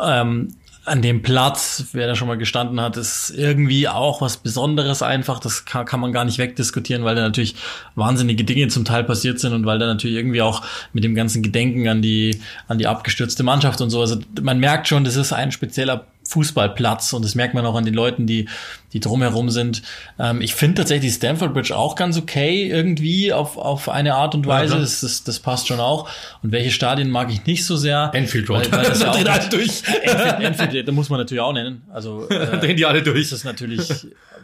Ähm, 0.00 0.54
an 0.84 1.00
dem 1.00 1.22
Platz, 1.22 1.86
wer 1.92 2.08
da 2.08 2.16
schon 2.16 2.26
mal 2.26 2.36
gestanden 2.36 2.80
hat, 2.80 2.96
ist 2.96 3.30
irgendwie 3.30 3.88
auch 3.88 4.20
was 4.20 4.36
Besonderes 4.36 5.02
einfach. 5.02 5.38
Das 5.38 5.64
kann, 5.64 5.84
kann 5.84 6.00
man 6.00 6.12
gar 6.12 6.24
nicht 6.24 6.38
wegdiskutieren, 6.38 7.04
weil 7.04 7.14
da 7.14 7.22
natürlich 7.22 7.54
wahnsinnige 7.94 8.42
Dinge 8.42 8.66
zum 8.66 8.84
Teil 8.84 9.04
passiert 9.04 9.38
sind 9.38 9.52
und 9.52 9.64
weil 9.64 9.78
da 9.78 9.86
natürlich 9.86 10.16
irgendwie 10.16 10.42
auch 10.42 10.62
mit 10.92 11.04
dem 11.04 11.14
ganzen 11.14 11.42
Gedenken 11.42 11.86
an 11.86 12.02
die, 12.02 12.40
an 12.66 12.78
die 12.78 12.88
abgestürzte 12.88 13.44
Mannschaft 13.44 13.80
und 13.80 13.90
so. 13.90 14.00
Also 14.00 14.18
man 14.40 14.58
merkt 14.58 14.88
schon, 14.88 15.04
das 15.04 15.14
ist 15.14 15.32
ein 15.32 15.52
spezieller 15.52 16.06
Fußballplatz 16.32 17.12
und 17.12 17.24
das 17.24 17.34
merkt 17.34 17.54
man 17.54 17.64
auch 17.66 17.74
an 17.74 17.84
den 17.84 17.94
Leuten, 17.94 18.26
die, 18.26 18.48
die 18.92 19.00
drumherum 19.00 19.50
sind. 19.50 19.82
Ähm, 20.18 20.40
ich 20.40 20.54
finde 20.54 20.82
tatsächlich 20.82 21.12
Stamford 21.12 21.52
Bridge 21.54 21.76
auch 21.76 21.94
ganz 21.94 22.16
okay 22.18 22.68
irgendwie 22.68 23.32
auf, 23.32 23.56
auf 23.56 23.88
eine 23.88 24.14
Art 24.14 24.34
und 24.34 24.46
Weise. 24.46 24.72
klar. 24.72 24.80
das, 24.80 25.00
das, 25.00 25.24
das 25.24 25.38
passt 25.40 25.68
schon 25.68 25.80
auch. 25.80 26.08
Und 26.42 26.52
welche 26.52 26.70
Stadien 26.70 27.10
mag 27.10 27.30
ich 27.30 27.44
nicht 27.46 27.64
so 27.64 27.76
sehr? 27.76 28.10
Enfield 28.14 28.48
Road. 28.48 28.72
Weil, 28.72 28.78
weil 28.78 28.88
das 28.88 29.00
ja 29.02 29.10
auch 29.10 29.16
Dreht 29.16 29.28
alle 29.28 29.48
durch. 29.48 29.82
Enfield, 30.02 30.40
Enfield, 30.60 30.88
da 30.88 30.92
muss 30.92 31.08
man 31.10 31.20
natürlich 31.20 31.40
auch 31.42 31.52
nennen. 31.52 31.82
Also 31.92 32.28
äh, 32.30 32.58
Drehen 32.58 32.76
die 32.76 32.86
alle 32.86 33.02
durch. 33.02 33.20
ist 33.20 33.32
das 33.32 33.44
natürlich, 33.44 33.88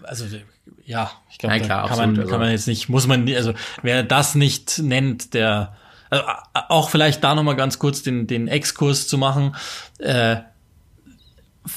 also 0.02 0.26
ja, 0.84 1.10
ich 1.30 1.38
glaube, 1.38 1.58
da 1.58 1.66
kann 1.66 1.68
man, 1.68 1.90
absolut, 1.90 2.18
also- 2.18 2.30
kann 2.30 2.40
man 2.40 2.50
jetzt 2.50 2.66
nicht, 2.66 2.88
muss 2.88 3.06
man, 3.06 3.28
also 3.34 3.52
wer 3.82 4.02
das 4.02 4.34
nicht 4.34 4.78
nennt, 4.78 5.34
der, 5.34 5.74
also 6.10 6.24
auch 6.54 6.90
vielleicht 6.90 7.22
da 7.22 7.34
nochmal 7.34 7.56
ganz 7.56 7.78
kurz 7.78 8.02
den, 8.02 8.26
den 8.26 8.48
Exkurs 8.48 9.06
zu 9.08 9.18
machen. 9.18 9.54
Äh, 9.98 10.36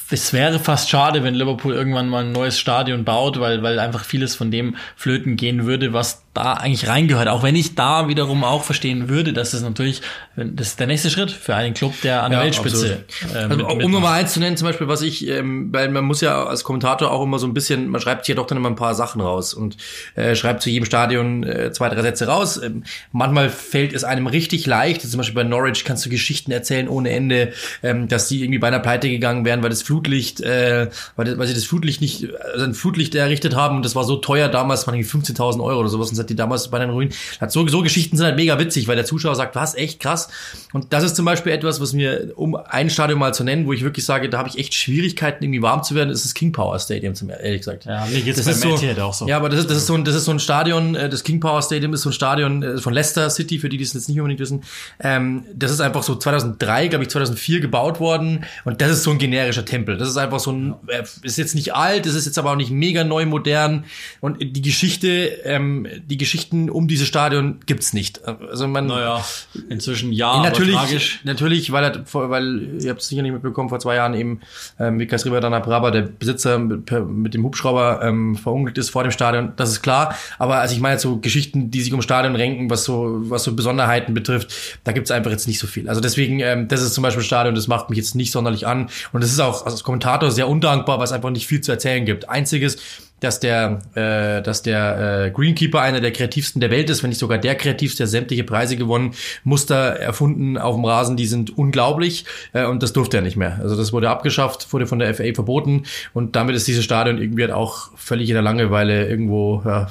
es 0.10 0.34
wäre 0.34 0.60
fast 0.60 0.90
schade, 0.90 1.24
wenn 1.24 1.36
Liverpool 1.36 1.74
irgendwann 1.74 2.10
mal 2.10 2.24
ein 2.24 2.32
neues 2.32 2.60
Stadion 2.60 3.04
baut, 3.04 3.40
weil, 3.40 3.64
weil 3.64 3.80
einfach 3.80 4.04
vieles 4.04 4.36
von 4.36 4.52
dem 4.52 4.76
flöten 4.96 5.36
gehen 5.36 5.66
würde, 5.66 5.94
was 5.94 6.21
da 6.34 6.54
eigentlich 6.54 6.88
reingehört. 6.88 7.28
Auch 7.28 7.44
wenn 7.44 7.56
ich 7.56 7.76
da 7.76 8.08
wiederum 8.08 8.44
auch 8.44 8.64
verstehen 8.64 9.10
würde, 9.10 9.34
dass 9.34 9.54
es 9.54 9.62
natürlich, 9.62 10.02
das 10.38 10.70
ist 10.70 10.80
der 10.80 10.88
nächste 10.88 11.10
Schritt 11.10 11.30
für 11.30 11.56
einen 11.56 11.74
Club, 11.74 11.94
der 12.04 12.24
an 12.24 12.32
der 12.32 12.40
Ja, 12.40 12.46
Weltspitze. 12.46 13.04
absolut. 13.20 13.36
äh, 13.36 13.54
Also, 13.54 13.68
um. 13.86 13.92
Nummer 13.92 14.12
eins 14.12 14.34
zu 14.34 14.40
nennen, 14.40 14.56
zum 14.56 14.68
Beispiel, 14.68 14.88
was 14.88 15.02
ich, 15.02 15.28
ähm, 15.28 15.74
weil 15.74 15.90
man 15.90 16.06
muss 16.06 16.22
ja 16.22 16.46
als 16.46 16.64
Kommentator 16.64 17.12
auch 17.12 17.22
immer 17.24 17.38
so 17.38 17.48
ein 17.48 17.54
bisschen, 17.54 17.90
man 17.90 18.00
schreibt 18.00 18.28
ja 18.30 18.36
doch 18.36 18.48
dann 18.48 18.58
immer 18.58 18.70
ein 18.70 18.76
paar 18.76 18.96
Sachen 18.96 19.20
raus 19.22 19.54
und 19.54 19.76
äh, 20.16 20.36
schreibt 20.36 20.62
zu 20.62 20.70
jedem 20.70 20.86
Stadion 20.86 21.44
äh, 21.44 21.72
zwei, 21.74 21.90
drei 21.90 22.02
Sätze 22.02 22.28
raus. 22.28 22.62
Ähm, 22.64 22.84
manchmal 23.12 23.50
fällt 23.50 23.92
es 23.94 24.04
einem 24.06 24.28
richtig 24.28 24.66
leicht. 24.66 25.02
Zum 25.02 25.18
Beispiel 25.18 25.36
bei 25.36 25.44
Norwich 25.44 25.84
kannst 25.84 26.06
du 26.06 26.10
Geschichten 26.10 26.52
erzählen 26.52 26.88
ohne 26.88 27.10
Ende, 27.10 27.52
ähm, 27.84 28.08
dass 28.08 28.30
die 28.30 28.42
irgendwie 28.42 28.60
beinahe 28.60 28.80
pleite 28.80 29.10
gegangen 29.10 29.44
wären, 29.44 29.64
weil 29.64 29.70
das 29.70 29.82
Flutlicht, 29.82 30.40
äh, 30.40 30.90
weil, 31.18 31.26
das, 31.26 31.38
weil 31.38 31.48
sie 31.48 31.54
das 31.54 31.66
Flutlicht 31.66 32.00
nicht, 32.00 32.28
also 32.54 32.64
ein 32.66 32.74
Flutlicht 32.74 33.16
errichtet 33.16 33.54
haben 33.56 33.76
und 33.78 33.84
das 33.86 33.96
war 33.96 34.06
so 34.06 34.16
teuer 34.16 34.48
damals, 34.48 34.88
waren 34.88 34.96
irgendwie 34.96 35.10
15.000 35.34 35.62
Euro 35.62 35.82
oder 35.82 35.90
sowas 35.90 36.10
und 36.10 36.21
hat 36.22 36.30
die 36.30 36.36
damals 36.36 36.70
bei 36.70 36.80
den 36.80 36.90
Ruinen. 36.90 37.14
Hat 37.40 37.52
so, 37.52 37.68
so 37.68 37.82
Geschichten 37.82 38.18
sind 38.18 38.26
halt 38.26 38.36
mega 38.36 38.58
witzig, 38.60 38.88
weil 38.88 38.96
der 38.96 39.06
Zuschauer 39.06 39.36
sagt, 39.36 39.56
was, 39.56 39.76
echt 39.76 40.00
krass. 40.00 40.30
Und 40.74 40.94
das 40.94 41.04
ist 41.04 41.16
zum 41.16 41.26
Beispiel 41.26 41.52
etwas, 41.52 41.82
was 41.82 41.94
mir, 41.94 42.32
um 42.36 42.56
ein 42.56 42.90
Stadion 42.90 43.20
mal 43.20 43.34
zu 43.34 43.44
nennen, 43.44 43.66
wo 43.66 43.74
ich 43.74 43.84
wirklich 43.84 44.06
sage, 44.06 44.30
da 44.30 44.38
habe 44.38 44.50
ich 44.50 44.58
echt 44.58 44.74
Schwierigkeiten, 44.74 45.44
irgendwie 45.44 45.62
warm 45.62 45.84
zu 45.84 45.96
werden, 45.96 46.10
ist 46.10 46.26
das 46.26 46.34
King 46.34 46.52
Power 46.52 46.80
Stadium, 46.80 47.16
zum 47.16 47.30
ehrlich 47.30 47.60
gesagt. 47.60 47.86
Ja, 47.86 48.06
mir 48.06 48.22
geht's 48.22 48.38
das 48.38 48.46
bei 48.46 48.52
ist 48.52 48.62
so, 48.62 48.86
Matt 48.86 49.00
auch 49.00 49.14
so. 49.14 49.28
Ja, 49.28 49.38
aber 49.38 49.50
das 49.50 49.62
ist, 49.62 49.70
das 49.70 49.78
ist 49.78 49.88
so 49.88 49.96
ein, 49.96 50.06
das 50.06 50.16
ist 50.16 50.26
so 50.26 50.32
ein 50.32 50.40
Stadion, 50.40 50.96
äh, 50.96 51.10
das 51.10 51.24
King 51.24 51.40
Power 51.40 51.62
Stadium 51.62 51.94
ist 51.94 52.02
so 52.02 52.10
ein 52.10 52.14
Stadion 52.14 52.64
äh, 52.64 52.78
von 52.78 52.94
Leicester 52.94 53.30
City, 53.30 53.60
für 53.60 53.70
die, 53.70 53.78
die 53.78 53.84
es 53.84 53.94
jetzt 53.94 54.10
nicht 54.10 54.20
unbedingt 54.20 54.40
wissen. 54.40 54.64
Ähm, 55.00 55.44
das 55.54 55.72
ist 55.72 55.82
einfach 55.82 56.04
so 56.04 56.16
2003, 56.16 56.88
glaube 56.88 57.04
ich, 57.04 57.10
2004 57.10 57.60
gebaut 57.60 58.00
worden 58.00 58.46
und 58.66 58.82
das 58.82 58.92
ist 58.92 59.04
so 59.04 59.12
ein 59.12 59.18
generischer 59.18 59.66
Tempel. 59.66 59.98
Das 59.98 60.10
ist 60.10 60.18
einfach 60.18 60.40
so 60.40 60.52
ein, 60.52 60.76
äh, 60.88 61.04
ist 61.24 61.38
jetzt 61.38 61.56
nicht 61.56 61.76
alt, 61.76 62.06
das 62.06 62.16
ist 62.16 62.26
jetzt 62.26 62.38
aber 62.38 62.52
auch 62.52 62.56
nicht 62.56 62.72
mega 62.72 63.04
neu 63.04 63.26
modern 63.26 63.86
und 64.20 64.38
die 64.40 64.62
Geschichte, 64.62 65.08
ähm, 65.44 65.88
die 66.12 66.18
Geschichten 66.18 66.70
um 66.70 66.90
dieses 66.90 67.08
Stadion 67.08 67.62
gibt's 67.66 67.94
nicht. 67.94 68.28
Also 68.28 68.68
man, 68.68 68.88
Naja, 68.88 69.24
inzwischen 69.70 70.12
ja, 70.12 70.44
natürlich, 70.44 71.22
natürlich, 71.24 71.72
weil 71.72 71.86
er, 71.86 72.04
weil 72.12 72.84
ihr 72.84 72.90
habt 72.90 73.00
es 73.00 73.08
sicher 73.08 73.22
nicht 73.22 73.32
mitbekommen, 73.32 73.70
vor 73.70 73.80
zwei 73.80 73.96
Jahren 73.96 74.14
eben 74.14 74.42
ähm, 74.78 75.00
Vikas 75.00 75.26
Rivadana 75.26 75.60
Braba, 75.60 75.90
der 75.90 76.02
Besitzer 76.02 76.60
mit, 76.60 76.92
mit 76.92 77.34
dem 77.34 77.46
Hubschrauber 77.46 78.02
ähm, 78.04 78.36
verunglückt 78.36 78.78
ist 78.78 78.90
vor 78.90 79.04
dem 79.04 79.14
Stadion. 79.14 79.54
Das 79.56 79.70
ist 79.70 79.84
klar. 79.84 80.14
Aber 80.38 80.58
also 80.58 80.76
ich 80.76 80.82
meine 80.82 81.00
so 81.00 81.16
Geschichten, 81.16 81.72
die 81.72 81.82
sich 81.82 81.94
um 81.94 82.02
Stadion 82.02 82.36
renken, 82.36 82.70
was 82.70 82.84
so 82.84 83.22
was 83.30 83.46
so 83.46 83.56
Besonderheiten 83.56 84.14
betrifft, 84.14 84.80
da 84.84 84.92
gibt's 84.92 85.12
einfach 85.12 85.32
jetzt 85.32 85.48
nicht 85.48 85.60
so 85.60 85.68
viel. 85.68 85.88
Also 85.88 86.02
deswegen, 86.02 86.42
ähm, 86.42 86.68
das 86.68 86.82
ist 86.82 86.94
zum 86.94 87.04
Beispiel 87.04 87.24
ein 87.24 87.26
Stadion, 87.26 87.56
das 87.56 87.70
macht 87.70 87.90
mich 87.90 87.96
jetzt 87.96 88.16
nicht 88.16 88.34
sonderlich 88.34 88.68
an. 88.68 88.90
Und 89.14 89.24
es 89.24 89.32
ist 89.32 89.40
auch 89.40 89.66
als 89.66 89.82
Kommentator 89.86 90.30
sehr 90.30 90.50
undankbar, 90.50 90.98
weil 90.98 91.06
es 91.06 91.14
einfach 91.14 91.30
nicht 91.30 91.48
viel 91.48 91.62
zu 91.62 91.72
erzählen 91.72 92.04
gibt. 92.06 92.28
Einziges 92.28 92.80
dass 93.22 93.40
der, 93.40 93.82
äh, 93.96 94.42
dass 94.42 94.64
der 94.64 95.26
äh, 95.28 95.32
Greenkeeper 95.32 95.80
einer 95.80 96.02
der 96.02 96.12
kreativsten 96.12 96.60
der 96.60 96.72
Welt 96.72 96.90
ist, 96.90 97.04
wenn 97.04 97.12
nicht 97.12 97.20
sogar 97.20 97.38
der 97.38 97.56
kreativste, 97.56 98.00
der 98.00 98.08
sämtliche 98.08 98.44
Preise 98.44 98.76
gewonnen, 98.76 99.14
Muster 99.44 99.76
erfunden 99.76 100.58
auf 100.58 100.76
dem 100.76 100.84
Rasen, 100.84 101.16
die 101.16 101.28
sind 101.28 101.58
unglaublich 101.58 102.26
äh, 102.52 102.66
und 102.66 102.84
das 102.84 102.94
durfte 102.94 103.18
er 103.18 103.24
nicht 103.24 103.38
mehr. 103.38 103.60
Also 103.62 103.78
das 103.78 103.94
wurde 103.94 104.10
abgeschafft, 104.10 104.74
wurde 104.74 104.88
von 104.88 105.00
der 105.00 105.14
FA 105.14 105.34
verboten 105.34 105.84
und 106.14 106.36
damit 106.36 106.56
ist 106.56 106.68
dieses 106.68 106.84
Stadion 106.84 107.22
irgendwie 107.22 107.44
halt 107.44 107.54
auch 107.54 107.92
völlig 107.96 108.28
in 108.28 108.34
der 108.34 108.44
Langeweile 108.44 109.08
irgendwo 109.08 109.62
ja, 109.66 109.88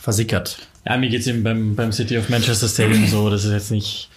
versickert. 0.00 0.58
Ja, 0.86 0.96
mir 0.96 1.10
geht's 1.10 1.26
eben 1.26 1.42
beim, 1.42 1.76
beim 1.76 1.92
City 1.92 2.16
of 2.16 2.30
Manchester 2.30 2.68
Stadium 2.68 3.06
so, 3.06 3.28
das 3.28 3.44
ist 3.44 3.52
jetzt 3.52 3.70
nicht. 3.70 4.08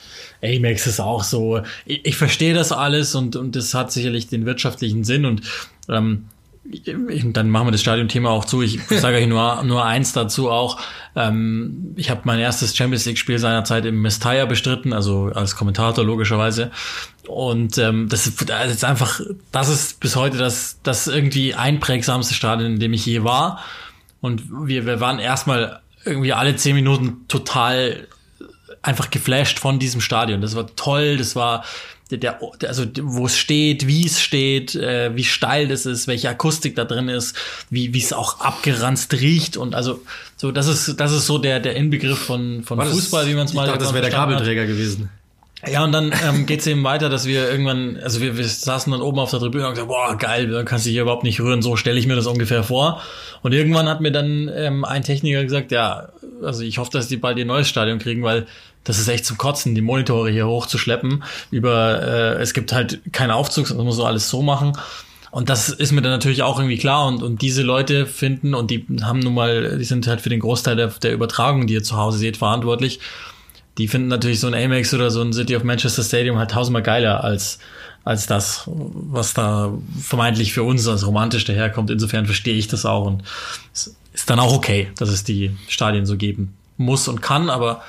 Amex 0.44 0.86
ist 0.88 1.00
auch 1.00 1.24
so. 1.24 1.62
Ich, 1.86 2.06
ich 2.06 2.16
verstehe 2.18 2.54
das 2.54 2.72
alles 2.72 3.16
und, 3.16 3.36
und 3.36 3.56
das 3.56 3.74
hat 3.74 3.92
sicherlich 3.92 4.28
den 4.28 4.46
wirtschaftlichen 4.46 5.04
Sinn 5.04 5.26
und 5.26 5.42
ähm, 5.90 6.26
dann 6.66 7.50
machen 7.50 7.68
wir 7.68 7.72
das 7.72 7.82
Stadionthema 7.82 8.30
auch 8.30 8.46
zu. 8.46 8.62
Ich 8.62 8.80
sage 8.90 9.18
euch 9.18 9.28
nur, 9.28 9.64
nur 9.64 9.86
eins 9.86 10.14
dazu 10.14 10.50
auch. 10.50 10.80
Ähm, 11.16 11.94
ich 11.96 12.10
habe 12.10 12.22
mein 12.24 12.40
erstes 12.40 12.76
Champions 12.76 13.06
League-Spiel 13.06 13.38
seinerzeit 13.38 13.86
im 13.86 14.02
Mestalla 14.02 14.46
bestritten, 14.46 14.92
also 14.92 15.32
als 15.34 15.56
Kommentator 15.56 16.04
logischerweise. 16.04 16.72
Und 17.28 17.78
ähm, 17.78 18.10
das, 18.10 18.28
ist, 18.28 18.50
das 18.50 18.72
ist 18.72 18.84
einfach, 18.84 19.22
das 19.52 19.70
ist 19.70 20.00
bis 20.00 20.16
heute 20.16 20.38
das, 20.38 20.80
das 20.82 21.08
irgendwie 21.08 21.54
einprägsamste 21.54 22.34
Stadion, 22.34 22.74
in 22.74 22.80
dem 22.80 22.94
ich 22.94 23.06
je 23.06 23.24
war. 23.24 23.60
Und 24.22 24.44
wir, 24.68 24.86
wir 24.86 25.00
waren 25.00 25.20
erstmal 25.20 25.82
irgendwie 26.04 26.34
alle 26.34 26.56
zehn 26.56 26.76
Minuten 26.76 27.28
total 27.28 28.08
einfach 28.82 29.10
geflasht 29.10 29.60
von 29.60 29.80
diesem 29.80 30.02
Stadion. 30.02 30.42
Das 30.42 30.56
war 30.56 30.68
toll, 30.76 31.18
das 31.18 31.36
war 31.36 31.64
der, 32.12 32.20
der 32.20 32.40
also 32.68 32.86
wo 33.02 33.26
es 33.26 33.38
steht, 33.38 33.88
wie 33.88 34.06
es 34.06 34.22
steht, 34.22 34.76
äh, 34.76 35.16
wie 35.16 35.24
steil 35.24 35.68
das 35.68 35.86
ist, 35.86 36.08
welche 36.08 36.30
Akustik 36.30 36.76
da 36.76 36.86
drin 36.86 37.10
ist, 37.10 37.36
wie 37.70 37.94
wie 37.94 38.00
es 38.02 38.14
auch 38.14 38.40
abgeranzt 38.40 39.14
riecht 39.14 39.58
und 39.58 39.74
also 39.76 40.02
so 40.38 40.52
das 40.52 40.68
ist 40.68 41.00
das 41.00 41.12
ist 41.12 41.26
so 41.26 41.38
der 41.38 41.60
der 41.60 41.76
Inbegriff 41.76 42.20
von 42.20 42.64
von 42.64 42.78
War 42.78 42.86
das- 42.86 42.94
Fußball, 42.94 43.28
wie 43.28 43.34
man 43.34 43.46
es 43.46 43.54
mal 43.54 43.66
Ich 43.66 43.72
dachte, 43.72 43.84
das 43.84 43.94
wäre 43.94 44.04
der 44.04 44.12
verstanden 44.12 44.60
hat. 44.62 44.68
Gewesen. 44.68 45.10
Ja, 45.68 45.84
und 45.84 45.94
dann 45.94 46.14
ähm, 46.28 46.46
geht's 46.46 46.68
eben 46.68 46.84
weiter, 46.84 47.10
dass 47.10 47.26
wir 47.26 47.50
irgendwann, 47.50 47.98
also 47.98 48.22
wir, 48.22 48.38
wir 48.38 48.46
saßen 48.48 48.92
dann 48.92 49.02
oben 49.02 49.18
auf 49.18 49.32
der 49.32 49.40
Tribüne 49.40 49.66
und 49.66 49.72
gesagt, 49.74 49.88
boah, 49.88 50.16
geil, 50.16 50.48
du 50.48 50.64
kannst 50.64 50.86
dich 50.86 50.94
hier 50.94 51.02
überhaupt 51.02 51.24
nicht 51.24 51.40
rühren, 51.40 51.64
so 51.64 51.76
stelle 51.76 51.98
ich 51.98 52.06
mir 52.06 52.16
das 52.16 52.28
ungefähr 52.28 52.64
vor. 52.64 53.02
Und 53.42 53.52
irgendwann 53.54 53.90
hat 53.90 54.00
mir 54.00 54.12
dann 54.12 54.52
ähm, 54.54 54.86
ein 54.86 55.02
Techniker 55.02 55.44
gesagt, 55.44 55.72
ja, 55.72 56.10
also 56.44 56.62
ich 56.62 56.78
hoffe, 56.78 56.92
dass 56.92 57.08
die 57.08 57.18
bald 57.18 57.40
ihr 57.40 57.46
neues 57.46 57.68
Stadion 57.68 57.98
kriegen, 57.98 58.22
weil 58.22 58.46
das 58.86 58.98
ist 58.98 59.10
echt 59.10 59.26
zum 59.26 59.38
Kotzen, 59.38 59.76
die 59.76 59.82
Monitore 59.82 60.32
hier 60.32 60.48
hochzuschleppen. 60.48 61.24
Über, 61.52 62.02
äh, 62.02 62.42
es 62.42 62.54
gibt 62.54 62.72
halt 62.72 63.02
keinen 63.12 63.32
Aufzug, 63.32 63.68
das 63.68 63.76
muss 63.76 63.98
so 63.98 64.06
alles 64.06 64.30
so 64.30 64.42
machen. 64.42 64.78
Und 65.32 65.50
das 65.50 65.68
ist 65.68 65.92
mir 65.92 66.02
dann 66.02 66.14
natürlich 66.14 66.44
auch 66.44 66.60
irgendwie 66.60 66.78
klar. 66.78 67.06
Und, 67.08 67.22
und 67.22 67.42
diese 67.42 67.62
Leute 67.62 68.06
finden, 68.06 68.54
und 68.54 68.72
die 68.72 68.86
haben 69.02 69.20
nun 69.20 69.34
mal, 69.34 69.78
die 69.78 69.84
sind 69.84 70.08
halt 70.08 70.22
für 70.22 70.30
den 70.30 70.40
Großteil 70.40 70.78
der, 70.78 70.88
der 70.88 71.12
Übertragung, 71.12 71.68
die 71.68 71.74
ihr 71.74 71.84
zu 71.84 71.98
Hause 71.98 72.18
seht, 72.18 72.38
verantwortlich 72.38 73.02
die 73.78 73.88
finden 73.88 74.08
natürlich 74.08 74.40
so 74.40 74.48
ein 74.48 74.54
Amex 74.54 74.94
oder 74.94 75.12
so 75.12 75.22
ein 75.22 75.34
City 75.34 75.56
of 75.56 75.64
Manchester 75.64 76.04
Stadium 76.04 76.38
halt 76.38 76.52
tausendmal 76.52 76.82
geiler 76.82 77.24
als, 77.24 77.60
als 78.04 78.26
das, 78.26 78.64
was 78.68 79.34
da 79.34 79.74
vermeintlich 80.00 80.54
für 80.54 80.64
uns 80.64 80.88
als 80.88 81.06
romantisch 81.06 81.46
daherkommt. 81.46 81.90
Insofern 81.90 82.26
verstehe 82.26 82.56
ich 82.56 82.68
das 82.68 82.86
auch 82.86 83.06
und 83.06 83.24
es 83.74 83.96
ist 84.14 84.30
dann 84.30 84.40
auch 84.40 84.54
okay, 84.54 84.92
dass 84.98 85.10
es 85.10 85.24
die 85.24 85.56
Stadien 85.68 86.06
so 86.06 86.16
geben 86.16 86.56
muss 86.78 87.08
und 87.08 87.22
kann, 87.22 87.50
aber 87.50 87.84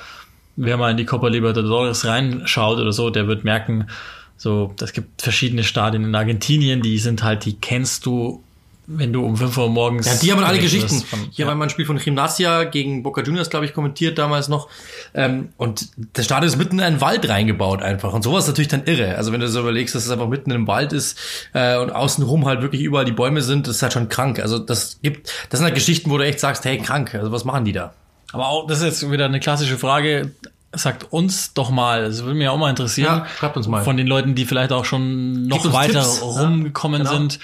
wer 0.57 0.75
mal 0.77 0.91
in 0.91 0.97
die 0.97 1.05
Copa 1.05 1.29
Libertadores 1.29 2.05
reinschaut 2.05 2.79
oder 2.79 2.91
so, 2.91 3.09
der 3.09 3.27
wird 3.27 3.43
merken, 3.43 3.87
so, 4.35 4.75
es 4.81 4.93
gibt 4.93 5.21
verschiedene 5.21 5.63
Stadien 5.63 6.03
in 6.03 6.13
Argentinien, 6.13 6.81
die 6.81 6.99
sind 6.99 7.23
halt, 7.23 7.45
die 7.45 7.53
kennst 7.53 8.05
du 8.05 8.43
wenn 8.89 9.11
du 9.11 9.25
um 9.25 9.35
5 9.35 9.57
Uhr 9.57 9.69
morgens. 9.69 10.05
Ja, 10.05 10.15
die 10.15 10.31
haben 10.31 10.43
alle 10.43 10.59
Geschichten. 10.59 11.01
Von, 11.01 11.19
Hier 11.31 11.43
ja. 11.43 11.47
war 11.47 11.55
mal 11.55 11.65
ein 11.65 11.69
Spiel 11.69 11.85
von 11.85 11.97
Gimnasia 11.97 12.63
gegen 12.63 13.03
Boca 13.03 13.21
Juniors, 13.21 13.49
glaube 13.49 13.65
ich, 13.65 13.73
kommentiert 13.73 14.17
damals 14.17 14.47
noch. 14.47 14.69
Ähm, 15.13 15.49
und 15.57 15.89
das 16.13 16.23
Stadion 16.23 16.47
ist 16.47 16.57
mitten 16.57 16.79
in 16.79 16.85
einen 16.85 17.01
Wald 17.01 17.27
reingebaut 17.27 17.83
einfach. 17.83 18.13
Und 18.13 18.23
sowas 18.23 18.45
ist 18.45 18.47
natürlich 18.47 18.69
dann 18.69 18.85
irre. 18.85 19.17
Also 19.17 19.33
wenn 19.33 19.41
du 19.41 19.49
so 19.49 19.59
überlegst, 19.59 19.93
dass 19.93 20.05
es 20.05 20.09
einfach 20.09 20.29
mitten 20.29 20.51
im 20.51 20.67
Wald 20.67 20.93
ist 20.93 21.19
äh, 21.53 21.77
und 21.77 21.91
außenrum 21.91 22.45
halt 22.45 22.61
wirklich 22.61 22.81
überall 22.81 23.03
die 23.03 23.11
Bäume 23.11 23.41
sind, 23.41 23.67
das 23.67 23.75
ist 23.75 23.83
halt 23.83 23.91
schon 23.91 24.07
krank. 24.07 24.39
Also 24.39 24.57
das 24.57 24.99
gibt, 25.01 25.33
das 25.49 25.59
sind 25.59 25.65
halt 25.65 25.75
Geschichten, 25.75 26.09
wo 26.09 26.17
du 26.17 26.25
echt 26.25 26.39
sagst, 26.39 26.63
hey, 26.63 26.77
krank. 26.77 27.13
Also 27.13 27.33
was 27.33 27.43
machen 27.43 27.65
die 27.65 27.73
da? 27.73 27.93
Aber 28.33 28.47
auch, 28.47 28.67
das 28.67 28.79
ist 28.79 28.85
jetzt 28.85 29.11
wieder 29.11 29.25
eine 29.25 29.39
klassische 29.39 29.77
Frage. 29.77 30.31
Sagt 30.73 31.11
uns 31.11 31.53
doch 31.53 31.69
mal, 31.69 32.05
das 32.05 32.23
würde 32.23 32.35
mich 32.35 32.47
auch 32.49 32.57
mal 32.57 32.69
interessieren. 32.69 33.19
Ja, 33.19 33.27
schreibt 33.37 33.57
uns 33.57 33.67
mal. 33.67 33.83
Von 33.83 33.97
den 33.97 34.05
Leuten, 34.05 34.35
die 34.35 34.45
vielleicht 34.45 34.71
auch 34.71 34.85
schon 34.85 35.47
noch 35.47 35.71
weiter 35.73 36.03
Tipps. 36.03 36.21
rumgekommen 36.21 37.03
ja, 37.03 37.09
genau. 37.09 37.17
sind 37.17 37.39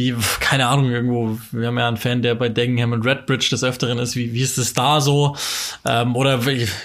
die, 0.00 0.14
keine 0.40 0.66
Ahnung, 0.66 0.90
irgendwo, 0.90 1.38
wir 1.52 1.66
haben 1.66 1.78
ja 1.78 1.86
einen 1.86 1.96
Fan, 1.96 2.22
der 2.22 2.34
bei 2.34 2.48
Dagenham 2.48 2.92
und 2.92 3.06
Redbridge 3.06 3.48
des 3.50 3.62
Öfteren 3.62 3.98
ist, 3.98 4.16
wie, 4.16 4.32
wie 4.32 4.40
ist 4.40 4.58
es 4.58 4.72
da 4.72 5.00
so? 5.00 5.36
Ähm, 5.84 6.16
oder, 6.16 6.40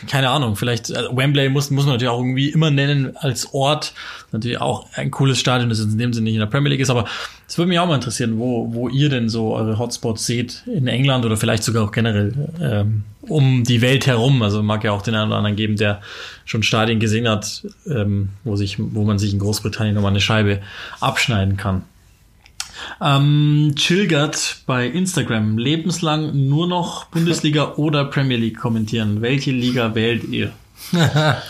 keine 0.10 0.30
Ahnung, 0.30 0.56
vielleicht, 0.56 0.96
also 0.96 1.16
Wembley 1.16 1.50
muss, 1.50 1.72
muss 1.72 1.86
man 1.86 1.94
natürlich 1.94 2.12
auch 2.12 2.20
irgendwie 2.20 2.50
immer 2.50 2.72
nennen 2.72 3.16
als 3.16 3.54
Ort. 3.54 3.94
Natürlich 4.32 4.60
auch 4.60 4.88
ein 4.94 5.12
cooles 5.12 5.40
Stadion, 5.40 5.70
das 5.70 5.80
in 5.80 5.98
dem 5.98 6.14
Sinne 6.14 6.26
nicht 6.26 6.34
in 6.34 6.42
der 6.42 6.48
Premier 6.48 6.72
League 6.72 6.82
ist, 6.82 6.90
aber 6.90 7.06
es 7.48 7.58
würde 7.58 7.70
mich 7.70 7.80
auch 7.80 7.88
mal 7.88 7.96
interessieren, 7.96 8.38
wo, 8.38 8.74
wo 8.74 8.90
ihr 8.90 9.10
denn 9.10 9.30
so 9.30 9.56
eure 9.56 9.78
Hotspots 9.78 10.26
seht 10.26 10.64
in 10.66 10.88
England 10.88 11.26
oder 11.26 11.38
vielleicht 11.38 11.64
sogar 11.64 11.84
auch 11.84 11.92
generell 11.92 12.34
ähm, 12.60 13.04
um 13.22 13.64
die 13.64 13.82
Welt 13.82 14.08
herum. 14.08 14.42
Also 14.42 14.62
mag 14.64 14.84
ja 14.84 14.92
auch 14.92 15.04
den 15.04 15.16
einen 15.16 15.30
oder 15.30 15.38
anderen 15.38 15.56
geben, 15.56 15.78
der 15.78 16.02
schon 16.44 16.64
Stadien 16.64 17.00
gesehen 17.00 17.30
hat, 17.30 17.64
ähm, 17.88 18.30
wo 18.44 18.56
sich, 18.56 18.78
wo 18.80 19.04
man 19.04 19.20
sich 19.20 19.32
in 19.32 19.40
Großbritannien 19.40 19.96
nochmal 19.96 20.12
eine 20.12 20.22
Scheibe 20.22 20.60
abschneiden 21.00 21.56
kann. 21.56 21.84
Ähm, 23.02 23.74
Chilgert 23.76 24.58
bei 24.66 24.88
Instagram. 24.88 25.58
Lebenslang 25.58 26.48
nur 26.48 26.68
noch 26.68 27.06
Bundesliga 27.06 27.74
oder 27.78 28.06
Premier 28.06 28.38
League 28.38 28.58
kommentieren. 28.58 29.22
Welche 29.22 29.52
Liga 29.52 29.96
wählt 29.96 30.24
ihr? 30.26 30.52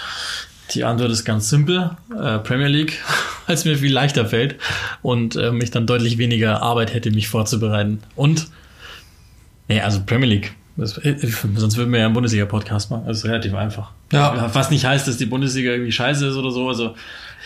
Die 0.74 0.84
Antwort 0.84 1.12
ist 1.12 1.26
ganz 1.26 1.50
simpel. 1.50 1.91
Äh, 2.12 2.39
Premier 2.39 2.67
League, 2.67 3.02
weil 3.45 3.56
es 3.56 3.65
mir 3.65 3.78
viel 3.78 3.93
leichter 3.93 4.26
fällt 4.26 4.56
und 5.02 5.36
äh, 5.36 5.52
mich 5.52 5.71
dann 5.71 5.86
deutlich 5.86 6.17
weniger 6.17 6.62
Arbeit 6.62 6.93
hätte, 6.93 7.12
mich 7.12 7.28
vorzubereiten. 7.28 8.00
Und, 8.15 8.48
nee, 9.67 9.82
also 9.82 10.02
Premier 10.06 10.28
League. 10.28 10.56
Das, 10.78 10.98
äh, 10.98 11.15
sonst 11.56 11.78
würden 11.78 11.91
wir 11.93 12.00
ja 12.00 12.06
einen 12.06 12.13
Bundesliga-Podcast 12.13 12.91
machen. 12.91 13.04
Das 13.08 13.19
ist 13.19 13.26
relativ 13.26 13.54
einfach. 13.54 13.91
Ja. 14.12 14.54
Was 14.54 14.71
nicht 14.71 14.86
heißt, 14.86 15.08
dass 15.08 15.17
die 15.17 15.26
Bundesliga 15.26 15.71
irgendwie 15.71 15.91
scheiße 15.91 16.28
ist 16.28 16.36
oder 16.36 16.52
so. 16.52 16.67
Also, 16.67 16.95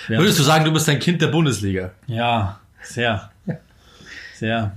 Würdest 0.07 0.39
du 0.39 0.43
sagen, 0.43 0.65
du 0.65 0.71
bist 0.71 0.89
ein 0.89 0.99
Kind 0.99 1.21
der 1.21 1.27
Bundesliga? 1.27 1.91
Ja, 2.07 2.59
sehr. 2.81 3.31
Sehr. 4.39 4.71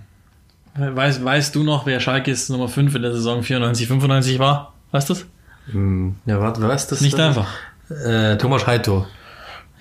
Weißt, 0.74 1.24
weißt 1.24 1.54
du 1.54 1.62
noch, 1.62 1.86
wer 1.86 2.00
Schalkes 2.00 2.48
Nummer 2.48 2.68
5 2.68 2.96
in 2.96 3.02
der 3.02 3.12
Saison 3.12 3.44
94, 3.44 3.86
95 3.86 4.38
war? 4.40 4.72
Weißt 4.90 5.08
du 5.08 5.14
das? 5.14 5.26
Hm, 5.70 6.16
ja, 6.26 6.40
warte, 6.40 6.64
ist 6.66 6.90
das? 6.90 7.00
Nicht 7.00 7.18
einfach. 7.20 7.48
Äh, 7.88 8.36
Thomas 8.38 8.66
Heito. 8.66 9.06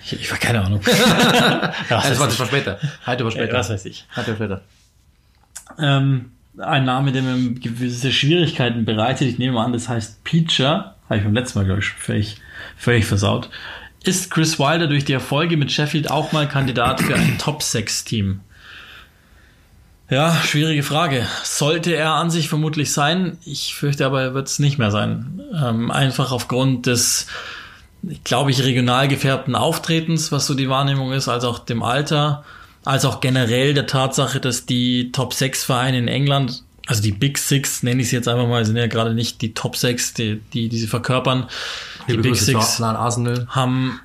Ich, 0.04 0.12
ich 0.12 0.30
war 0.30 0.38
keine 0.38 0.62
Ahnung. 0.62 0.80
ja, 0.86 1.72
das, 1.88 2.20
war, 2.20 2.28
das 2.28 2.38
war 2.38 2.46
später. 2.46 2.78
Heito 3.04 3.24
war 3.24 3.32
später. 3.32 3.52
Ja, 3.52 3.58
was 3.58 3.70
weiß 3.70 3.84
ich. 3.86 4.06
Heito 4.14 4.28
war 4.28 4.36
später. 4.36 4.60
Ähm, 5.78 6.30
ein 6.58 6.84
Name, 6.84 7.10
der 7.10 7.22
mir 7.22 7.54
gewisse 7.54 8.12
Schwierigkeiten 8.12 8.84
bereitet. 8.84 9.26
Ich 9.26 9.38
nehme 9.38 9.58
an, 9.60 9.72
das 9.72 9.88
heißt 9.88 10.22
Peacher. 10.22 10.94
Habe 11.08 11.16
ich 11.16 11.24
beim 11.24 11.34
letzten 11.34 11.58
Mal, 11.58 11.64
glaube 11.64 11.80
ich, 11.80 11.88
völlig, 11.88 12.36
völlig 12.76 13.06
versaut. 13.06 13.50
Ist 14.04 14.30
Chris 14.30 14.60
Wilder 14.60 14.86
durch 14.86 15.04
die 15.04 15.12
Erfolge 15.12 15.56
mit 15.56 15.72
Sheffield 15.72 16.10
auch 16.10 16.30
mal 16.30 16.46
Kandidat 16.46 17.00
für 17.00 17.16
ein 17.16 17.38
Top-6-Team? 17.38 18.40
Ja, 20.12 20.34
schwierige 20.44 20.82
Frage. 20.82 21.26
Sollte 21.42 21.96
er 21.96 22.10
an 22.10 22.30
sich 22.30 22.50
vermutlich 22.50 22.92
sein. 22.92 23.38
Ich 23.46 23.74
fürchte 23.74 24.04
aber, 24.04 24.20
er 24.20 24.34
wird 24.34 24.46
es 24.46 24.58
nicht 24.58 24.76
mehr 24.76 24.90
sein. 24.90 25.40
Ähm, 25.54 25.90
einfach 25.90 26.32
aufgrund 26.32 26.84
des, 26.84 27.28
glaube 28.22 28.50
ich, 28.50 28.62
regional 28.62 29.08
gefärbten 29.08 29.54
Auftretens, 29.54 30.30
was 30.30 30.46
so 30.46 30.52
die 30.52 30.68
Wahrnehmung 30.68 31.12
ist, 31.12 31.28
als 31.28 31.44
auch 31.44 31.60
dem 31.60 31.82
Alter, 31.82 32.44
als 32.84 33.06
auch 33.06 33.22
generell 33.22 33.72
der 33.72 33.86
Tatsache, 33.86 34.38
dass 34.38 34.66
die 34.66 35.12
Top 35.12 35.32
6 35.32 35.64
Vereine 35.64 35.96
in 35.96 36.08
England, 36.08 36.62
also 36.86 37.00
die 37.00 37.12
Big 37.12 37.38
Six, 37.38 37.82
nenne 37.82 38.02
ich 38.02 38.08
es 38.08 38.12
jetzt 38.12 38.28
einfach 38.28 38.46
mal, 38.46 38.66
sind 38.66 38.76
ja 38.76 38.88
gerade 38.88 39.14
nicht 39.14 39.40
die 39.40 39.54
Top 39.54 39.76
6, 39.76 40.12
die, 40.12 40.42
die, 40.52 40.68
die 40.68 40.78
sie 40.78 40.88
verkörpern. 40.88 41.46
Die, 42.06 42.16
die 42.16 42.18
Big 42.18 42.36
Six 42.36 42.80
haben 42.80 43.98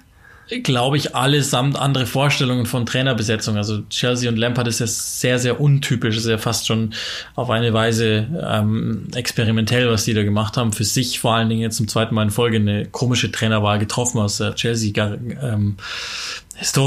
glaube 0.63 0.97
ich, 0.97 1.15
allesamt 1.15 1.77
andere 1.77 2.05
Vorstellungen 2.05 2.65
von 2.65 2.85
Trainerbesetzung. 2.85 3.57
Also 3.57 3.81
Chelsea 3.89 4.29
und 4.29 4.37
Lampard 4.37 4.67
ist 4.67 4.79
ja 4.79 4.87
sehr, 4.87 5.39
sehr 5.39 5.59
untypisch, 5.59 6.15
ist 6.17 6.27
ja 6.27 6.37
fast 6.37 6.67
schon 6.67 6.93
auf 7.35 7.49
eine 7.49 7.73
Weise 7.73 8.27
ähm, 8.43 9.07
experimentell, 9.13 9.89
was 9.89 10.05
die 10.05 10.13
da 10.13 10.23
gemacht 10.23 10.55
haben. 10.57 10.71
Für 10.71 10.85
sich 10.85 11.19
vor 11.19 11.33
allen 11.33 11.49
Dingen 11.49 11.61
jetzt 11.61 11.77
zum 11.77 11.87
zweiten 11.87 12.15
Mal 12.15 12.23
in 12.23 12.31
Folge 12.31 12.57
eine 12.57 12.85
komische 12.85 13.31
Trainerwahl 13.31 13.79
getroffen 13.79 14.19
aus 14.19 14.37
der 14.37 14.55
Chelsea-Historie 14.55 15.77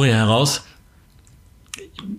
ähm, 0.09 0.15
heraus 0.15 0.63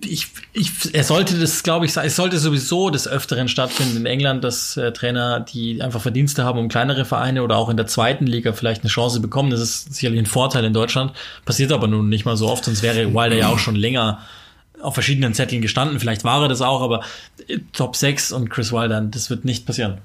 ich, 0.04 0.28
ich, 0.52 0.70
er 0.92 1.04
sollte 1.04 1.38
das, 1.38 1.62
glaube 1.62 1.86
ich, 1.86 1.96
es 1.96 2.16
sollte 2.16 2.38
sowieso 2.38 2.90
des 2.90 3.08
Öfteren 3.08 3.48
stattfinden 3.48 3.96
in 3.96 4.06
England, 4.06 4.44
dass 4.44 4.76
äh, 4.76 4.92
Trainer, 4.92 5.40
die 5.40 5.82
einfach 5.82 6.00
Verdienste 6.00 6.44
haben, 6.44 6.58
um 6.58 6.68
kleinere 6.68 7.04
Vereine 7.04 7.42
oder 7.42 7.56
auch 7.56 7.68
in 7.68 7.76
der 7.76 7.86
zweiten 7.86 8.26
Liga 8.26 8.52
vielleicht 8.52 8.82
eine 8.82 8.90
Chance 8.90 9.20
bekommen. 9.20 9.50
Das 9.50 9.60
ist 9.60 9.94
sicherlich 9.94 10.20
ein 10.20 10.26
Vorteil 10.26 10.64
in 10.64 10.72
Deutschland. 10.72 11.12
Passiert 11.44 11.72
aber 11.72 11.88
nun 11.88 12.08
nicht 12.08 12.24
mal 12.24 12.36
so 12.36 12.48
oft, 12.48 12.64
sonst 12.64 12.82
wäre 12.82 13.14
Wilder 13.14 13.36
ja 13.36 13.48
auch 13.48 13.58
schon 13.58 13.76
länger 13.76 14.20
auf 14.80 14.94
verschiedenen 14.94 15.32
Zetteln 15.34 15.62
gestanden. 15.62 16.00
Vielleicht 16.00 16.24
war 16.24 16.42
er 16.42 16.48
das 16.48 16.60
auch, 16.60 16.82
aber 16.82 17.02
äh, 17.48 17.58
Top 17.72 17.96
6 17.96 18.32
und 18.32 18.50
Chris 18.50 18.72
Wilder, 18.72 19.00
das 19.00 19.30
wird 19.30 19.44
nicht 19.44 19.66
passieren. 19.66 19.98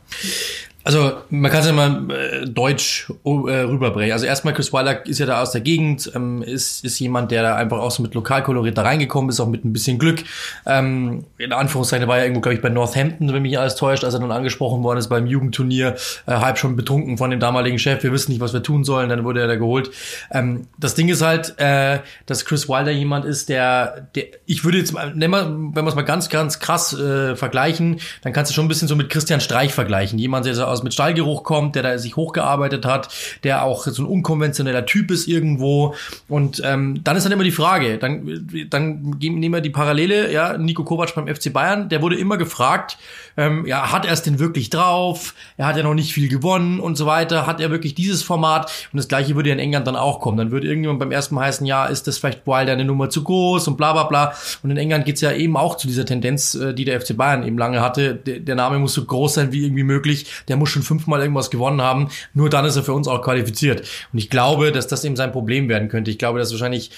Also 0.87 1.11
man 1.29 1.51
kann 1.51 1.59
es 1.59 1.67
ja 1.67 1.73
mal 1.73 2.09
äh, 2.11 2.45
deutsch 2.45 3.11
äh, 3.25 3.29
rüberbringen. 3.29 4.13
Also 4.13 4.25
erstmal 4.25 4.53
Chris 4.53 4.71
Weiler 4.71 5.05
ist 5.05 5.19
ja 5.19 5.25
da 5.25 5.41
aus 5.41 5.51
der 5.51 5.59
Gegend, 5.59 6.09
ähm, 6.15 6.41
ist, 6.41 6.85
ist 6.85 6.97
jemand, 6.99 7.29
der 7.31 7.43
da 7.43 7.55
einfach 7.57 7.79
auch 7.79 7.91
so 7.91 8.01
mit 8.01 8.13
Lokalkolorit 8.13 8.77
da 8.77 8.83
reingekommen 8.83 9.29
ist, 9.29 9.41
auch 9.41 9.49
mit 9.49 9.65
ein 9.65 9.73
bisschen 9.73 9.99
Glück. 9.99 10.23
Ähm, 10.65 11.25
in 11.37 11.51
Anführungszeichen 11.51 12.07
war 12.07 12.19
er 12.19 12.23
irgendwo, 12.23 12.39
glaube 12.39 12.55
ich, 12.55 12.61
bei 12.61 12.69
Northampton, 12.69 13.33
wenn 13.33 13.41
mich 13.41 13.59
alles 13.59 13.75
täuscht, 13.75 14.05
als 14.05 14.13
er 14.13 14.21
dann 14.21 14.31
angesprochen 14.31 14.81
worden 14.81 14.99
ist 14.99 15.09
beim 15.09 15.27
Jugendturnier, 15.27 15.97
äh, 16.25 16.31
halb 16.31 16.57
schon 16.57 16.77
betrunken 16.77 17.17
von 17.17 17.31
dem 17.31 17.41
damaligen 17.41 17.79
Chef, 17.79 18.01
wir 18.01 18.13
wissen 18.13 18.31
nicht, 18.31 18.39
was 18.39 18.53
wir 18.53 18.63
tun 18.63 18.85
sollen, 18.85 19.09
dann 19.09 19.25
wurde 19.25 19.41
er 19.41 19.47
da 19.47 19.57
geholt. 19.57 19.91
Ähm, 20.31 20.67
das 20.77 20.95
Ding 20.95 21.09
ist 21.09 21.21
halt, 21.21 21.59
äh, 21.59 21.99
dass 22.27 22.45
Chris 22.45 22.69
Wilder 22.69 22.91
jemand 22.91 23.25
ist, 23.25 23.49
der, 23.49 24.07
der 24.15 24.27
ich 24.45 24.63
würde 24.63 24.77
jetzt, 24.77 24.93
wir, 24.93 25.13
wenn 25.13 25.31
wir 25.31 25.85
es 25.85 25.95
mal 25.95 26.03
ganz, 26.03 26.29
ganz 26.29 26.59
krass 26.59 26.97
äh, 26.97 27.35
vergleichen, 27.35 27.99
dann 28.21 28.31
kannst 28.31 28.51
du 28.51 28.55
schon 28.55 28.63
ein 28.63 28.69
bisschen 28.69 28.87
so 28.87 28.95
mit 28.95 29.09
Christian 29.09 29.41
Streich 29.41 29.73
vergleichen. 29.73 30.17
Jemand, 30.17 30.45
der 30.45 30.55
so 30.55 30.63
aus 30.63 30.76
aus 30.77 30.83
mit 30.83 30.93
Stallgeruch 30.93 31.43
kommt, 31.43 31.75
der 31.75 31.83
da 31.83 31.97
sich 31.97 32.15
hochgearbeitet 32.15 32.85
hat, 32.85 33.09
der 33.43 33.63
auch 33.63 33.85
so 33.85 34.03
ein 34.03 34.05
unkonventioneller 34.05 34.85
Typ 34.85 35.11
ist 35.11 35.27
irgendwo. 35.27 35.95
Und 36.27 36.61
ähm, 36.63 37.01
dann 37.03 37.17
ist 37.17 37.25
dann 37.25 37.31
immer 37.31 37.43
die 37.43 37.51
Frage, 37.51 37.97
dann, 37.97 38.47
dann 38.69 39.15
nehmen 39.19 39.53
wir 39.53 39.61
die 39.61 39.69
Parallele, 39.69 40.31
ja, 40.31 40.57
Nico 40.57 40.83
Kovac 40.83 41.13
beim 41.15 41.27
FC 41.27 41.51
Bayern, 41.51 41.89
der 41.89 42.01
wurde 42.01 42.17
immer 42.17 42.37
gefragt, 42.37 42.97
ähm, 43.37 43.65
ja, 43.67 43.91
hat 43.91 44.05
er 44.05 44.13
es 44.13 44.23
denn 44.23 44.39
wirklich 44.39 44.71
drauf? 44.71 45.35
Er 45.57 45.67
hat 45.67 45.77
ja 45.77 45.83
noch 45.83 45.93
nicht 45.93 46.11
viel 46.11 46.27
gewonnen 46.27 46.79
und 46.79 46.97
so 46.97 47.05
weiter. 47.05 47.45
Hat 47.45 47.61
er 47.61 47.69
wirklich 47.69 47.93
dieses 47.93 48.23
Format? 48.23 48.71
Und 48.91 48.97
das 48.97 49.07
gleiche 49.07 49.35
würde 49.35 49.49
ja 49.49 49.53
in 49.53 49.59
England 49.59 49.85
dann 49.85 49.95
auch 49.95 50.19
kommen. 50.19 50.37
Dann 50.37 50.51
würde 50.51 50.67
irgendjemand 50.67 50.99
beim 50.99 51.11
ersten 51.11 51.35
Mal 51.35 51.45
heißen, 51.45 51.65
ja, 51.65 51.85
ist 51.85 52.07
das 52.07 52.17
vielleicht 52.17 52.47
Wilder 52.47 52.73
eine 52.73 52.83
Nummer 52.83 53.09
zu 53.11 53.23
groß 53.23 53.67
und 53.67 53.77
bla 53.77 53.93
bla 53.93 54.05
bla. 54.05 54.33
Und 54.63 54.71
in 54.71 54.77
England 54.77 55.05
geht's 55.05 55.21
ja 55.21 55.31
eben 55.31 55.55
auch 55.55 55.77
zu 55.77 55.87
dieser 55.87 56.05
Tendenz, 56.05 56.55
äh, 56.55 56.73
die 56.73 56.83
der 56.83 56.99
FC 56.99 57.15
Bayern 57.15 57.43
eben 57.43 57.59
lange 57.59 57.79
hatte. 57.79 58.15
Der, 58.15 58.39
der 58.39 58.55
Name 58.55 58.79
muss 58.79 58.95
so 58.95 59.05
groß 59.05 59.35
sein 59.35 59.51
wie 59.51 59.63
irgendwie 59.63 59.83
möglich. 59.83 60.25
Der 60.47 60.56
muss 60.57 60.69
schon 60.69 60.83
fünfmal 60.83 61.21
irgendwas 61.21 61.49
gewonnen 61.49 61.81
haben. 61.81 62.09
Nur 62.33 62.49
dann 62.49 62.65
ist 62.65 62.75
er 62.75 62.83
für 62.83 62.93
uns 62.93 63.07
auch 63.07 63.21
qualifiziert. 63.21 63.87
Und 64.11 64.19
ich 64.19 64.29
glaube, 64.29 64.71
dass 64.71 64.87
das 64.87 65.03
eben 65.03 65.15
sein 65.15 65.31
Problem 65.31 65.69
werden 65.69 65.89
könnte. 65.89 66.11
Ich 66.11 66.17
glaube, 66.17 66.39
dass 66.39 66.51
wahrscheinlich 66.51 66.91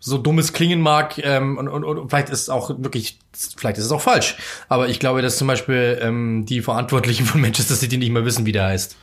so 0.00 0.18
dumm 0.18 0.38
es 0.38 0.52
klingen 0.52 0.80
mag, 0.80 1.18
ähm, 1.18 1.58
und, 1.58 1.68
und, 1.68 1.84
und 1.84 2.08
vielleicht 2.08 2.28
ist 2.28 2.42
es 2.42 2.50
auch 2.50 2.70
wirklich, 2.78 3.18
vielleicht 3.56 3.78
ist 3.78 3.84
es 3.84 3.92
auch 3.92 4.00
falsch. 4.00 4.36
Aber 4.68 4.88
ich 4.88 5.00
glaube, 5.00 5.22
dass 5.22 5.38
zum 5.38 5.48
Beispiel 5.48 5.98
ähm, 6.00 6.46
die 6.46 6.62
Verantwortlichen 6.62 7.26
von 7.26 7.40
Manchester 7.40 7.74
City 7.74 7.98
nicht 7.98 8.10
mehr 8.10 8.24
wissen, 8.24 8.46
wie 8.46 8.52
der 8.52 8.66
heißt. 8.66 8.96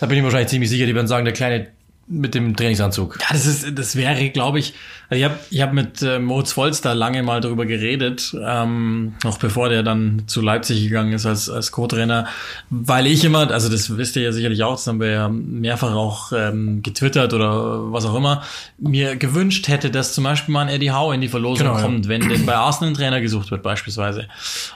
Da 0.00 0.06
bin 0.06 0.18
ich 0.18 0.24
wahrscheinlich 0.24 0.50
ziemlich 0.50 0.70
sicher, 0.70 0.86
die 0.86 0.94
werden 0.94 1.06
sagen, 1.06 1.24
der 1.24 1.34
kleine 1.34 1.68
mit 2.08 2.34
dem 2.34 2.56
Trainingsanzug. 2.56 3.18
Ja, 3.20 3.26
das 3.30 3.46
ist, 3.46 3.78
das 3.78 3.96
wäre, 3.96 4.28
glaube 4.30 4.58
ich, 4.58 4.74
also 5.08 5.18
ich 5.18 5.24
habe 5.24 5.38
ich 5.50 5.60
hab 5.62 5.72
mit 5.72 6.02
äh, 6.02 6.18
Moritz 6.18 6.52
Volster 6.52 6.94
lange 6.94 7.22
mal 7.22 7.40
darüber 7.40 7.64
geredet, 7.64 8.34
ähm, 8.42 9.14
noch 9.24 9.38
bevor 9.38 9.68
der 9.68 9.82
dann 9.82 10.22
zu 10.26 10.40
Leipzig 10.40 10.82
gegangen 10.82 11.12
ist 11.12 11.26
als, 11.26 11.48
als 11.48 11.70
Co-Trainer, 11.70 12.26
weil 12.70 13.06
ich 13.06 13.24
immer, 13.24 13.50
also 13.50 13.68
das 13.68 13.96
wisst 13.96 14.16
ihr 14.16 14.22
ja 14.22 14.32
sicherlich 14.32 14.62
auch, 14.62 14.72
das 14.72 14.86
haben 14.86 15.00
wir 15.00 15.10
ja 15.10 15.28
mehrfach 15.28 15.94
auch 15.94 16.32
ähm, 16.32 16.82
getwittert 16.82 17.34
oder 17.34 17.92
was 17.92 18.04
auch 18.04 18.14
immer, 18.14 18.42
mir 18.78 19.16
gewünscht 19.16 19.68
hätte, 19.68 19.90
dass 19.90 20.12
zum 20.12 20.24
Beispiel 20.24 20.52
mal 20.52 20.62
ein 20.62 20.68
Eddie 20.68 20.92
Howe 20.92 21.14
in 21.14 21.20
die 21.20 21.28
Verlosung 21.28 21.68
genau, 21.68 21.80
kommt, 21.80 22.06
ja. 22.06 22.08
wenn 22.08 22.28
denn 22.28 22.46
bei 22.46 22.56
Arsenal 22.56 22.92
ein 22.92 22.96
Trainer 22.96 23.20
gesucht 23.20 23.50
wird 23.50 23.62
beispielsweise. 23.62 24.28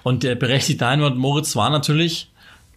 Und 0.03 0.23
der 0.23 0.35
berechtigte 0.37 0.87
Einwand 0.87 1.17
Moritz 1.17 1.57
war 1.57 1.71
natürlich, 1.71 2.29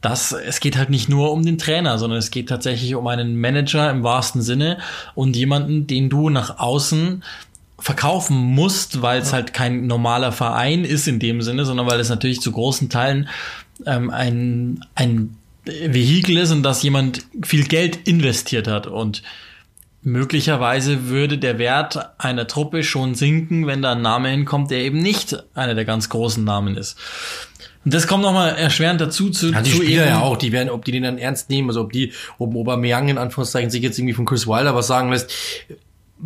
dass 0.02 0.32
es 0.32 0.60
geht 0.60 0.78
halt 0.78 0.90
nicht 0.90 1.10
nur 1.10 1.32
um 1.32 1.46
den 1.46 1.58
Trainer, 1.58 1.98
sondern 1.98 2.20
es 2.20 2.32
geht 2.32 2.50
tatsächlich 2.50 2.96
um 2.96 3.08
einen 3.08 3.40
Manager 3.40 3.90
im 3.92 4.04
wahrsten 4.04 4.42
Sinne 4.42 4.78
und 5.16 5.36
jemanden, 5.36 5.88
den 5.88 6.10
du 6.10 6.30
nach 6.30 6.60
außen 6.60 7.24
verkaufen 7.78 8.38
musst, 8.38 9.02
weil 9.02 9.22
es 9.22 9.34
halt 9.34 9.54
kein 9.54 9.88
normaler 9.88 10.32
Verein 10.32 10.84
ist 10.84 11.08
in 11.08 11.20
dem 11.20 11.42
Sinne, 11.42 11.66
sondern 11.66 11.88
weil 11.88 12.00
es 12.00 12.10
natürlich 12.10 12.42
zu 12.42 12.52
großen 12.52 12.90
Teilen 12.90 13.30
ähm, 13.86 14.10
ein, 14.10 14.86
ein 14.96 15.38
Vehikel 15.66 16.38
ist 16.38 16.52
und 16.52 16.64
dass 16.64 16.84
jemand 16.84 17.26
viel 17.44 17.66
Geld 17.66 18.08
investiert 18.08 18.68
hat 18.68 18.88
und 18.88 19.24
möglicherweise 20.02 21.08
würde 21.08 21.38
der 21.38 21.60
Wert 21.60 22.20
einer 22.20 22.48
Truppe 22.48 22.84
schon 22.84 23.16
sinken, 23.16 23.68
wenn 23.68 23.82
da 23.82 23.94
ein 23.94 24.02
Name 24.02 24.30
hinkommt, 24.30 24.72
der 24.72 24.80
eben 24.80 25.02
nicht 25.02 25.44
einer 25.56 25.76
der 25.76 25.86
ganz 25.86 26.10
großen 26.10 26.44
Namen 26.44 26.78
ist. 26.78 26.98
Das 27.86 28.08
kommt 28.08 28.24
nochmal 28.24 28.56
erschwerend 28.56 29.00
dazu 29.00 29.30
zu, 29.30 29.52
Ja, 29.52 29.62
die 29.62 29.72
zu 29.72 29.78
Spieler 29.78 30.04
eben, 30.04 30.12
ja 30.12 30.20
auch, 30.20 30.38
die 30.38 30.52
werden, 30.52 30.70
ob 30.70 30.84
die 30.86 30.92
den 30.92 31.04
dann 31.04 31.18
ernst 31.18 31.50
nehmen, 31.50 31.70
also 31.70 31.82
ob 31.82 31.94
die, 31.94 32.14
ob 32.38 32.56
Aubameyang 32.56 33.08
in 33.08 33.18
Anführungszeichen 33.18 33.70
sich 33.70 33.82
jetzt 33.82 33.98
irgendwie 33.98 34.14
von 34.14 34.26
Chris 34.26 34.48
Wilder 34.48 34.76
was 34.76 34.88
sagen 34.88 35.10
lässt. 35.10 35.32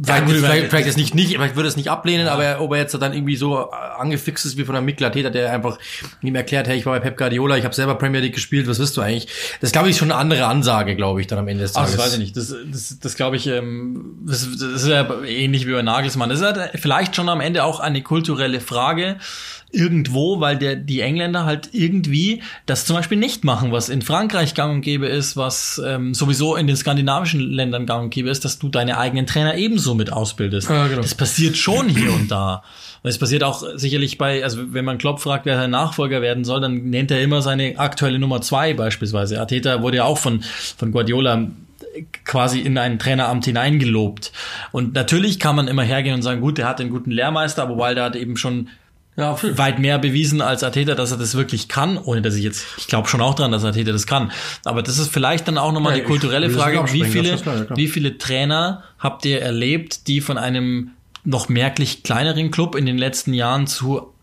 Vielleicht, 0.01 0.25
gut, 0.25 0.35
vielleicht, 0.37 0.69
vielleicht 0.69 0.87
jetzt 0.87 0.97
nicht, 0.97 1.13
nicht, 1.13 1.33
vielleicht 1.33 1.55
würde 1.55 1.69
es 1.69 1.77
nicht 1.77 1.91
ablehnen, 1.91 2.27
aber 2.27 2.59
ob 2.61 2.71
er 2.71 2.79
jetzt 2.79 2.99
dann 2.99 3.13
irgendwie 3.13 3.35
so 3.35 3.69
angefixt 3.69 4.43
ist 4.43 4.57
wie 4.57 4.65
von 4.65 4.75
einem 4.75 4.85
Mikkel 4.85 5.05
Arteta, 5.05 5.29
der 5.29 5.53
einfach 5.53 5.77
ihm 6.23 6.33
erklärt, 6.33 6.67
hey, 6.67 6.75
ich 6.75 6.87
war 6.87 6.93
bei 6.93 6.99
Pep 6.99 7.15
Guardiola, 7.15 7.57
ich 7.57 7.63
habe 7.63 7.75
selber 7.75 7.93
Premier 7.93 8.19
League 8.19 8.33
gespielt, 8.33 8.67
was 8.67 8.79
wirst 8.79 8.97
du 8.97 9.01
eigentlich? 9.01 9.27
Das 9.61 9.71
glaube 9.71 9.89
ich 9.89 9.91
ist 9.91 9.99
schon 9.99 10.11
eine 10.11 10.19
andere 10.19 10.47
Ansage, 10.47 10.95
glaube 10.95 11.21
ich, 11.21 11.27
dann 11.27 11.37
am 11.37 11.47
Ende 11.47 11.61
des 11.61 11.75
Ach, 11.75 11.81
Tages. 11.81 11.95
das 11.95 12.05
weiß 12.05 12.13
ich 12.13 12.19
nicht. 12.19 12.35
Das, 12.35 12.55
das, 12.71 12.97
das 12.99 13.15
glaube 13.15 13.35
ich, 13.35 13.45
ähm, 13.45 14.15
das, 14.25 14.49
das 14.59 14.81
ist 14.81 14.87
ja 14.87 15.07
ähnlich 15.25 15.67
wie 15.67 15.73
bei 15.73 15.83
Nagelsmann. 15.83 16.27
Das 16.27 16.39
ist 16.39 16.45
halt 16.45 16.71
vielleicht 16.81 17.15
schon 17.15 17.29
am 17.29 17.39
Ende 17.39 17.63
auch 17.63 17.79
eine 17.79 18.01
kulturelle 18.01 18.61
Frage 18.61 19.17
irgendwo, 19.73 20.39
weil 20.39 20.57
der, 20.57 20.75
die 20.75 21.01
Engländer 21.01 21.45
halt 21.45 21.69
irgendwie 21.73 22.41
das 22.65 22.85
zum 22.85 22.95
Beispiel 22.95 23.17
nicht 23.17 23.43
machen, 23.43 23.71
was 23.71 23.89
in 23.89 24.01
Frankreich 24.01 24.53
gang 24.53 24.75
und 24.75 24.81
gäbe 24.81 25.07
ist, 25.07 25.35
was 25.35 25.81
ähm, 25.85 26.13
sowieso 26.13 26.55
in 26.55 26.67
den 26.67 26.75
skandinavischen 26.75 27.41
Ländern 27.41 27.85
gang 27.85 28.03
und 28.03 28.09
gäbe 28.11 28.29
ist, 28.29 28.45
dass 28.45 28.59
du 28.59 28.69
deine 28.69 28.97
eigenen 28.97 29.25
Trainer 29.25 29.55
ebenso 29.55 29.95
mit 29.95 30.13
ausbildest. 30.13 30.69
Ja, 30.69 30.87
genau. 30.87 31.01
Das 31.01 31.15
passiert 31.15 31.57
schon 31.57 31.89
hier 31.89 32.13
und 32.13 32.29
da. 32.29 32.63
Und 33.01 33.09
es 33.09 33.17
passiert 33.17 33.43
auch 33.43 33.63
sicherlich 33.75 34.17
bei, 34.17 34.43
also 34.43 34.73
wenn 34.73 34.85
man 34.85 34.97
Klopp 34.97 35.19
fragt, 35.19 35.45
wer 35.45 35.57
sein 35.57 35.71
Nachfolger 35.71 36.21
werden 36.21 36.45
soll, 36.45 36.61
dann 36.61 36.89
nennt 36.89 37.11
er 37.11 37.21
immer 37.21 37.41
seine 37.41 37.77
aktuelle 37.77 38.19
Nummer 38.19 38.41
zwei 38.41 38.73
beispielsweise. 38.73 39.39
Arteta 39.39 39.81
wurde 39.81 39.97
ja 39.97 40.03
auch 40.05 40.19
von, 40.19 40.41
von 40.77 40.91
Guardiola 40.91 41.47
quasi 42.23 42.59
in 42.59 42.77
ein 42.77 42.99
Traineramt 42.99 43.45
hineingelobt. 43.45 44.31
Und 44.71 44.93
natürlich 44.93 45.39
kann 45.39 45.55
man 45.55 45.67
immer 45.67 45.83
hergehen 45.83 46.15
und 46.15 46.21
sagen, 46.21 46.41
gut, 46.41 46.57
der 46.57 46.67
hat 46.67 46.79
einen 46.79 46.89
guten 46.89 47.11
Lehrmeister, 47.11 47.63
aber 47.63 47.77
weil 47.77 47.95
der 47.95 48.05
hat 48.05 48.15
eben 48.15 48.37
schon 48.37 48.69
Ja, 49.15 49.37
weit 49.57 49.77
mehr 49.77 49.99
bewiesen 49.99 50.41
als 50.41 50.63
Arteta, 50.63 50.95
dass 50.95 51.11
er 51.11 51.17
das 51.17 51.35
wirklich 51.35 51.67
kann, 51.67 51.99
ohne 51.99 52.23
dass 52.23 52.33
ich 52.33 52.43
jetzt, 52.43 52.65
ich 52.77 52.87
glaube 52.87 53.07
schon 53.07 53.21
auch 53.21 53.35
dran, 53.35 53.51
dass 53.51 53.63
Arteta 53.63 53.91
das 53.91 54.07
kann. 54.07 54.31
Aber 54.65 54.81
das 54.81 54.97
ist 54.97 55.13
vielleicht 55.13 55.47
dann 55.47 55.59
auch 55.59 55.71
nochmal 55.71 55.93
Ja, 55.93 55.99
die 55.99 56.05
kulturelle 56.05 56.49
Frage, 56.49 56.83
wie 56.91 57.03
viele, 57.03 57.37
klar, 57.37 57.65
ja, 57.69 57.77
wie 57.77 57.87
viele 57.87 58.17
Trainer 58.17 58.83
habt 58.97 59.25
ihr 59.25 59.41
erlebt, 59.41 60.07
die 60.07 60.19
von 60.19 60.39
einem 60.39 60.91
noch 61.23 61.47
merklich 61.47 62.01
kleineren 62.03 62.49
Club 62.49 62.75
in 62.75 62.85
den 62.87 62.97
letzten 62.97 63.33
Jahren 63.33 63.67
zu 63.67 64.13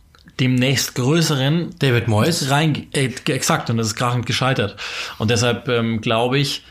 dem 0.40 0.54
nächst 0.54 0.94
größeren 0.94 1.70
David 1.78 2.08
Moyes. 2.08 2.50
rein, 2.50 2.86
äh, 2.92 3.10
exakt, 3.26 3.70
und 3.70 3.76
das 3.76 3.88
ist 3.88 3.94
krachend 3.94 4.26
gescheitert. 4.26 4.76
Und 5.18 5.30
deshalb 5.30 5.68
ähm, 5.68 6.00
glaube 6.00 6.38
ich, 6.38 6.64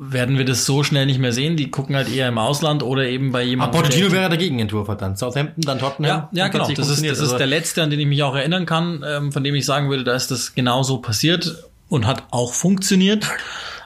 werden 0.00 0.38
wir 0.38 0.44
das 0.44 0.64
so 0.64 0.84
schnell 0.84 1.06
nicht 1.06 1.18
mehr 1.18 1.32
sehen. 1.32 1.56
Die 1.56 1.70
gucken 1.72 1.96
halt 1.96 2.08
eher 2.08 2.28
im 2.28 2.38
Ausland 2.38 2.84
oder 2.84 3.04
eben 3.06 3.32
bei 3.32 3.40
Ah, 3.40 3.42
jemandem. 3.42 3.80
Pochettino 3.80 4.08
der- 4.08 4.18
wäre 4.18 4.28
der 4.28 4.38
Gegenentwurf 4.38 4.86
hat 4.88 5.02
dann. 5.02 5.16
Southampton, 5.16 5.62
dann 5.62 5.80
Tottenham. 5.80 6.08
ja, 6.08 6.28
ja, 6.32 6.48
genau. 6.48 6.68
Das 6.68 6.88
ist, 6.88 7.04
das 7.04 7.18
ist 7.18 7.36
der 7.36 7.46
letzte, 7.48 7.82
an 7.82 7.90
den 7.90 7.98
ich 7.98 8.06
mich 8.06 8.22
auch 8.22 8.36
erinnern 8.36 8.64
kann, 8.64 9.04
ähm, 9.06 9.32
von 9.32 9.42
dem 9.42 9.54
ich 9.56 9.66
sagen 9.66 9.90
würde, 9.90 10.04
da 10.04 10.14
ist 10.14 10.30
das 10.30 10.54
genauso 10.54 10.98
passiert 10.98 11.64
und 11.88 12.06
hat 12.06 12.22
auch 12.30 12.52
funktioniert. 12.52 13.26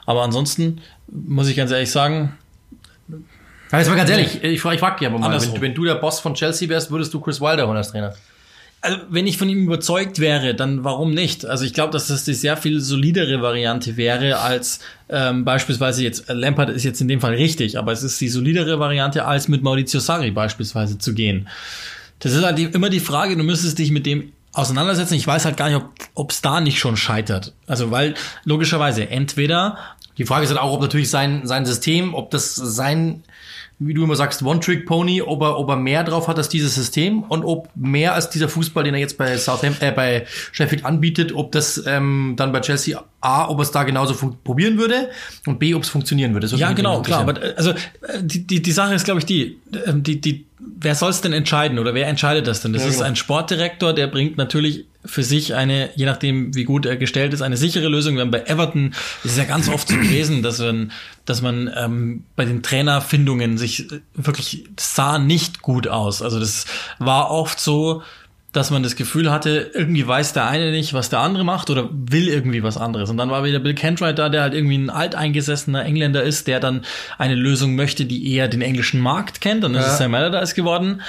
Aber 0.05 0.21
ansonsten 0.23 0.81
muss 1.07 1.47
ich 1.47 1.55
ganz 1.55 1.71
ehrlich 1.71 1.89
sagen, 1.91 2.37
Ja, 3.71 3.79
jetzt 3.79 3.89
mal 3.89 3.95
ganz 3.95 4.09
ehrlich, 4.11 4.43
ich, 4.43 4.61
frage 4.61 4.75
ich 4.75 4.79
frag 4.79 4.97
dich 4.99 5.07
aber 5.07 5.17
mal, 5.17 5.41
wenn, 5.41 5.61
wenn 5.61 5.73
du 5.73 5.83
der 5.83 5.95
Boss 5.95 6.19
von 6.19 6.35
Chelsea 6.35 6.69
wärst, 6.69 6.91
würdest 6.91 7.11
du 7.13 7.19
Chris 7.21 7.41
Wilder 7.41 7.65
holen 7.67 7.77
als 7.77 7.89
Trainer? 7.91 8.13
Also 8.83 8.97
wenn 9.09 9.25
ich 9.25 9.37
von 9.37 9.47
ihm 9.47 9.63
überzeugt 9.63 10.19
wäre, 10.19 10.55
dann 10.55 10.83
warum 10.83 11.13
nicht? 11.13 11.45
Also 11.45 11.63
ich 11.63 11.73
glaube, 11.73 11.93
dass 11.93 12.07
das 12.07 12.25
die 12.25 12.33
sehr 12.33 12.57
viel 12.57 12.81
solidere 12.81 13.41
Variante 13.41 13.95
wäre 13.95 14.39
als 14.39 14.79
ähm, 15.09 15.45
beispielsweise 15.45 16.03
jetzt 16.03 16.29
äh, 16.29 16.33
Lampard 16.33 16.69
ist 16.69 16.83
jetzt 16.83 16.99
in 16.99 17.07
dem 17.07 17.21
Fall 17.21 17.33
richtig, 17.35 17.77
aber 17.77 17.93
es 17.93 18.03
ist 18.03 18.19
die 18.19 18.27
solidere 18.27 18.79
Variante 18.79 19.25
als 19.25 19.47
mit 19.47 19.63
Maurizio 19.63 20.01
Sarri 20.01 20.31
beispielsweise 20.31 20.97
zu 20.97 21.13
gehen. 21.13 21.47
Das 22.19 22.33
ist 22.33 22.43
halt 22.43 22.57
die, 22.57 22.65
immer 22.65 22.89
die 22.89 22.99
Frage, 22.99 23.37
du 23.37 23.43
müsstest 23.43 23.79
dich 23.79 23.89
mit 23.89 24.05
dem 24.05 24.33
auseinandersetzen. 24.51 25.13
Ich 25.13 25.25
weiß 25.25 25.45
halt 25.45 25.55
gar 25.55 25.69
nicht, 25.69 25.81
ob 26.13 26.31
es 26.31 26.41
da 26.41 26.59
nicht 26.59 26.77
schon 26.77 26.97
scheitert. 26.97 27.53
Also 27.67 27.89
weil 27.89 28.15
logischerweise 28.43 29.09
entweder 29.09 29.77
Die 30.17 30.25
Frage 30.25 30.43
ist 30.43 30.49
halt 30.49 30.59
auch, 30.59 30.73
ob 30.73 30.81
natürlich 30.81 31.09
sein, 31.09 31.41
sein 31.45 31.65
System, 31.65 32.13
ob 32.13 32.29
das 32.31 32.53
sein, 32.55 33.23
wie 33.79 33.93
du 33.93 34.03
immer 34.03 34.15
sagst, 34.15 34.41
One-Trick-Pony, 34.43 35.21
ob 35.21 35.41
er, 35.41 35.57
ob 35.57 35.69
er 35.69 35.75
mehr 35.75 36.03
drauf 36.03 36.27
hat 36.27 36.37
als 36.37 36.49
dieses 36.49 36.75
System 36.75 37.23
und 37.23 37.43
ob 37.43 37.69
mehr 37.75 38.13
als 38.13 38.29
dieser 38.29 38.47
Fußball, 38.49 38.83
den 38.83 38.93
er 38.93 38.99
jetzt 38.99 39.17
bei 39.17 39.37
Southampton, 39.37 39.87
äh, 39.87 39.91
bei 39.91 40.25
Sheffield 40.51 40.85
anbietet, 40.85 41.33
ob 41.33 41.51
das 41.51 41.83
ähm, 41.85 42.33
dann 42.37 42.51
bei 42.51 42.61
Chelsea 42.61 43.03
A, 43.21 43.49
ob 43.49 43.59
er 43.59 43.63
es 43.63 43.71
da 43.71 43.83
genauso 43.83 44.13
probieren 44.43 44.77
würde 44.77 45.09
und 45.45 45.59
B, 45.59 45.73
ob 45.73 45.83
es 45.83 45.89
funktionieren 45.89 46.33
würde. 46.33 46.47
Ja, 46.47 46.71
genau, 46.73 47.01
klar. 47.01 47.21
Aber 47.21 47.39
also 47.57 47.73
die, 48.21 48.45
die, 48.45 48.61
die 48.61 48.71
Sache 48.71 48.93
ist, 48.93 49.05
glaube 49.05 49.19
ich, 49.19 49.25
die, 49.25 49.59
ähm, 49.85 50.03
die, 50.03 50.21
die, 50.21 50.45
wer 50.59 50.95
soll 50.95 51.09
es 51.09 51.21
denn 51.21 51.33
entscheiden 51.33 51.79
oder 51.79 51.93
wer 51.93 52.07
entscheidet 52.07 52.47
das 52.47 52.61
denn? 52.61 52.73
Das 52.73 52.83
Ja, 52.83 52.89
ist 52.89 52.95
genau. 52.95 53.07
ein 53.07 53.15
Sportdirektor, 53.15 53.93
der 53.93 54.07
bringt 54.07 54.37
natürlich 54.37 54.85
für 55.05 55.23
sich 55.23 55.53
eine, 55.53 55.89
je 55.95 56.05
nachdem, 56.05 56.55
wie 56.55 56.63
gut 56.63 56.85
er 56.85 56.95
gestellt 56.97 57.33
ist, 57.33 57.41
eine 57.41 57.57
sichere 57.57 57.87
Lösung. 57.87 58.15
Wir 58.15 58.21
haben 58.21 58.31
bei 58.31 58.43
Everton 58.45 58.93
ist 59.23 59.31
es 59.31 59.37
ja 59.37 59.43
ganz 59.43 59.67
oft 59.69 59.87
so 59.87 59.95
gewesen, 59.95 60.41
dass 60.43 60.59
man, 60.59 60.91
dass 61.25 61.41
man 61.41 61.69
ähm, 61.75 62.23
bei 62.35 62.45
den 62.45 62.63
Trainerfindungen 62.63 63.57
sich 63.57 63.91
äh, 63.91 63.99
wirklich 64.13 64.65
das 64.75 64.95
sah 64.95 65.19
nicht 65.19 65.61
gut 65.61 65.87
aus. 65.87 66.21
Also 66.21 66.39
das 66.39 66.65
war 66.99 67.31
oft 67.31 67.59
so, 67.59 68.01
dass 68.53 68.69
man 68.69 68.83
das 68.83 68.95
Gefühl 68.95 69.31
hatte, 69.31 69.71
irgendwie 69.73 70.05
weiß 70.07 70.33
der 70.33 70.45
eine 70.47 70.69
nicht, 70.71 70.93
was 70.93 71.09
der 71.09 71.19
andere 71.21 71.43
macht 71.43 71.69
oder 71.71 71.89
will 71.91 72.27
irgendwie 72.27 72.61
was 72.61 72.77
anderes. 72.77 73.09
Und 73.09 73.17
dann 73.17 73.31
war 73.31 73.43
wieder 73.43 73.59
Bill 73.59 73.73
Kentright 73.73 74.19
da, 74.19 74.29
der 74.29 74.43
halt 74.43 74.53
irgendwie 74.53 74.77
ein 74.77 74.91
alteingesessener 74.91 75.83
Engländer 75.83 76.21
ist, 76.21 76.45
der 76.47 76.59
dann 76.59 76.83
eine 77.17 77.33
Lösung 77.35 77.75
möchte, 77.75 78.05
die 78.05 78.31
eher 78.31 78.47
den 78.47 78.61
englischen 78.61 78.99
Markt 79.01 79.41
kennt. 79.41 79.63
Dann 79.63 79.73
ist 79.73 79.85
Ja. 79.85 79.91
es 79.93 79.97
Sam 79.97 80.13
Allardyce 80.13 80.53
geworden. 80.53 81.01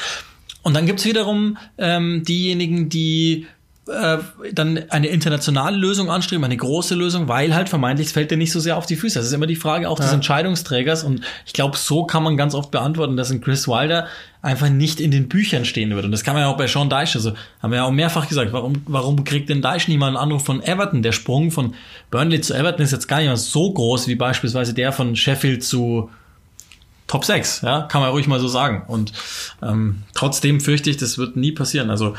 Und 0.62 0.74
dann 0.74 0.86
gibt's 0.86 1.04
wiederum 1.04 1.58
ähm, 1.76 2.22
diejenigen, 2.26 2.88
die 2.88 3.46
äh, 3.86 4.18
dann 4.52 4.82
eine 4.88 5.08
internationale 5.08 5.76
Lösung 5.76 6.10
anstreben, 6.10 6.44
eine 6.44 6.56
große 6.56 6.94
Lösung, 6.94 7.28
weil 7.28 7.54
halt 7.54 7.68
vermeintlich 7.68 8.08
fällt 8.08 8.30
dir 8.30 8.38
nicht 8.38 8.52
so 8.52 8.58
sehr 8.58 8.78
auf 8.78 8.86
die 8.86 8.96
Füße. 8.96 9.18
Das 9.18 9.26
ist 9.26 9.32
immer 9.32 9.46
die 9.46 9.56
Frage 9.56 9.90
auch 9.90 10.00
des 10.00 10.12
Entscheidungsträgers 10.12 11.04
und 11.04 11.20
ich 11.44 11.52
glaube, 11.52 11.76
so 11.76 12.04
kann 12.04 12.22
man 12.22 12.36
ganz 12.38 12.54
oft 12.54 12.70
beantworten, 12.70 13.16
dass 13.16 13.30
ein 13.30 13.42
Chris 13.42 13.68
Wilder 13.68 14.06
einfach 14.40 14.70
nicht 14.70 15.00
in 15.00 15.10
den 15.10 15.28
Büchern 15.28 15.64
stehen 15.64 15.94
wird. 15.94 16.04
Und 16.06 16.12
das 16.12 16.24
kann 16.24 16.34
man 16.34 16.44
ja 16.44 16.48
auch 16.48 16.56
bei 16.56 16.66
Sean 16.66 16.88
Dyche, 16.88 17.18
also 17.18 17.32
haben 17.62 17.70
wir 17.72 17.78
ja 17.78 17.84
auch 17.84 17.90
mehrfach 17.90 18.26
gesagt, 18.26 18.52
warum, 18.52 18.82
warum 18.86 19.24
kriegt 19.24 19.50
denn 19.50 19.60
nicht 19.60 19.98
mal 19.98 20.08
einen 20.08 20.16
Anruf 20.16 20.44
von 20.44 20.62
Everton? 20.62 21.02
Der 21.02 21.12
Sprung 21.12 21.50
von 21.50 21.74
Burnley 22.10 22.40
zu 22.40 22.54
Everton 22.54 22.84
ist 22.84 22.92
jetzt 22.92 23.06
gar 23.06 23.18
nicht 23.18 23.28
mal 23.28 23.36
so 23.36 23.72
groß 23.72 24.08
wie 24.08 24.14
beispielsweise 24.14 24.72
der 24.72 24.92
von 24.92 25.14
Sheffield 25.14 25.62
zu 25.62 26.10
Top 27.06 27.26
6, 27.26 27.60
ja, 27.60 27.82
kann 27.82 28.00
man 28.00 28.10
ruhig 28.10 28.26
mal 28.26 28.40
so 28.40 28.48
sagen. 28.48 28.84
Und 28.88 29.12
ähm, 29.62 30.04
trotzdem 30.14 30.60
fürchte 30.60 30.88
ich, 30.88 30.96
das 30.96 31.18
wird 31.18 31.36
nie 31.36 31.52
passieren. 31.52 31.90
Also 31.90 32.14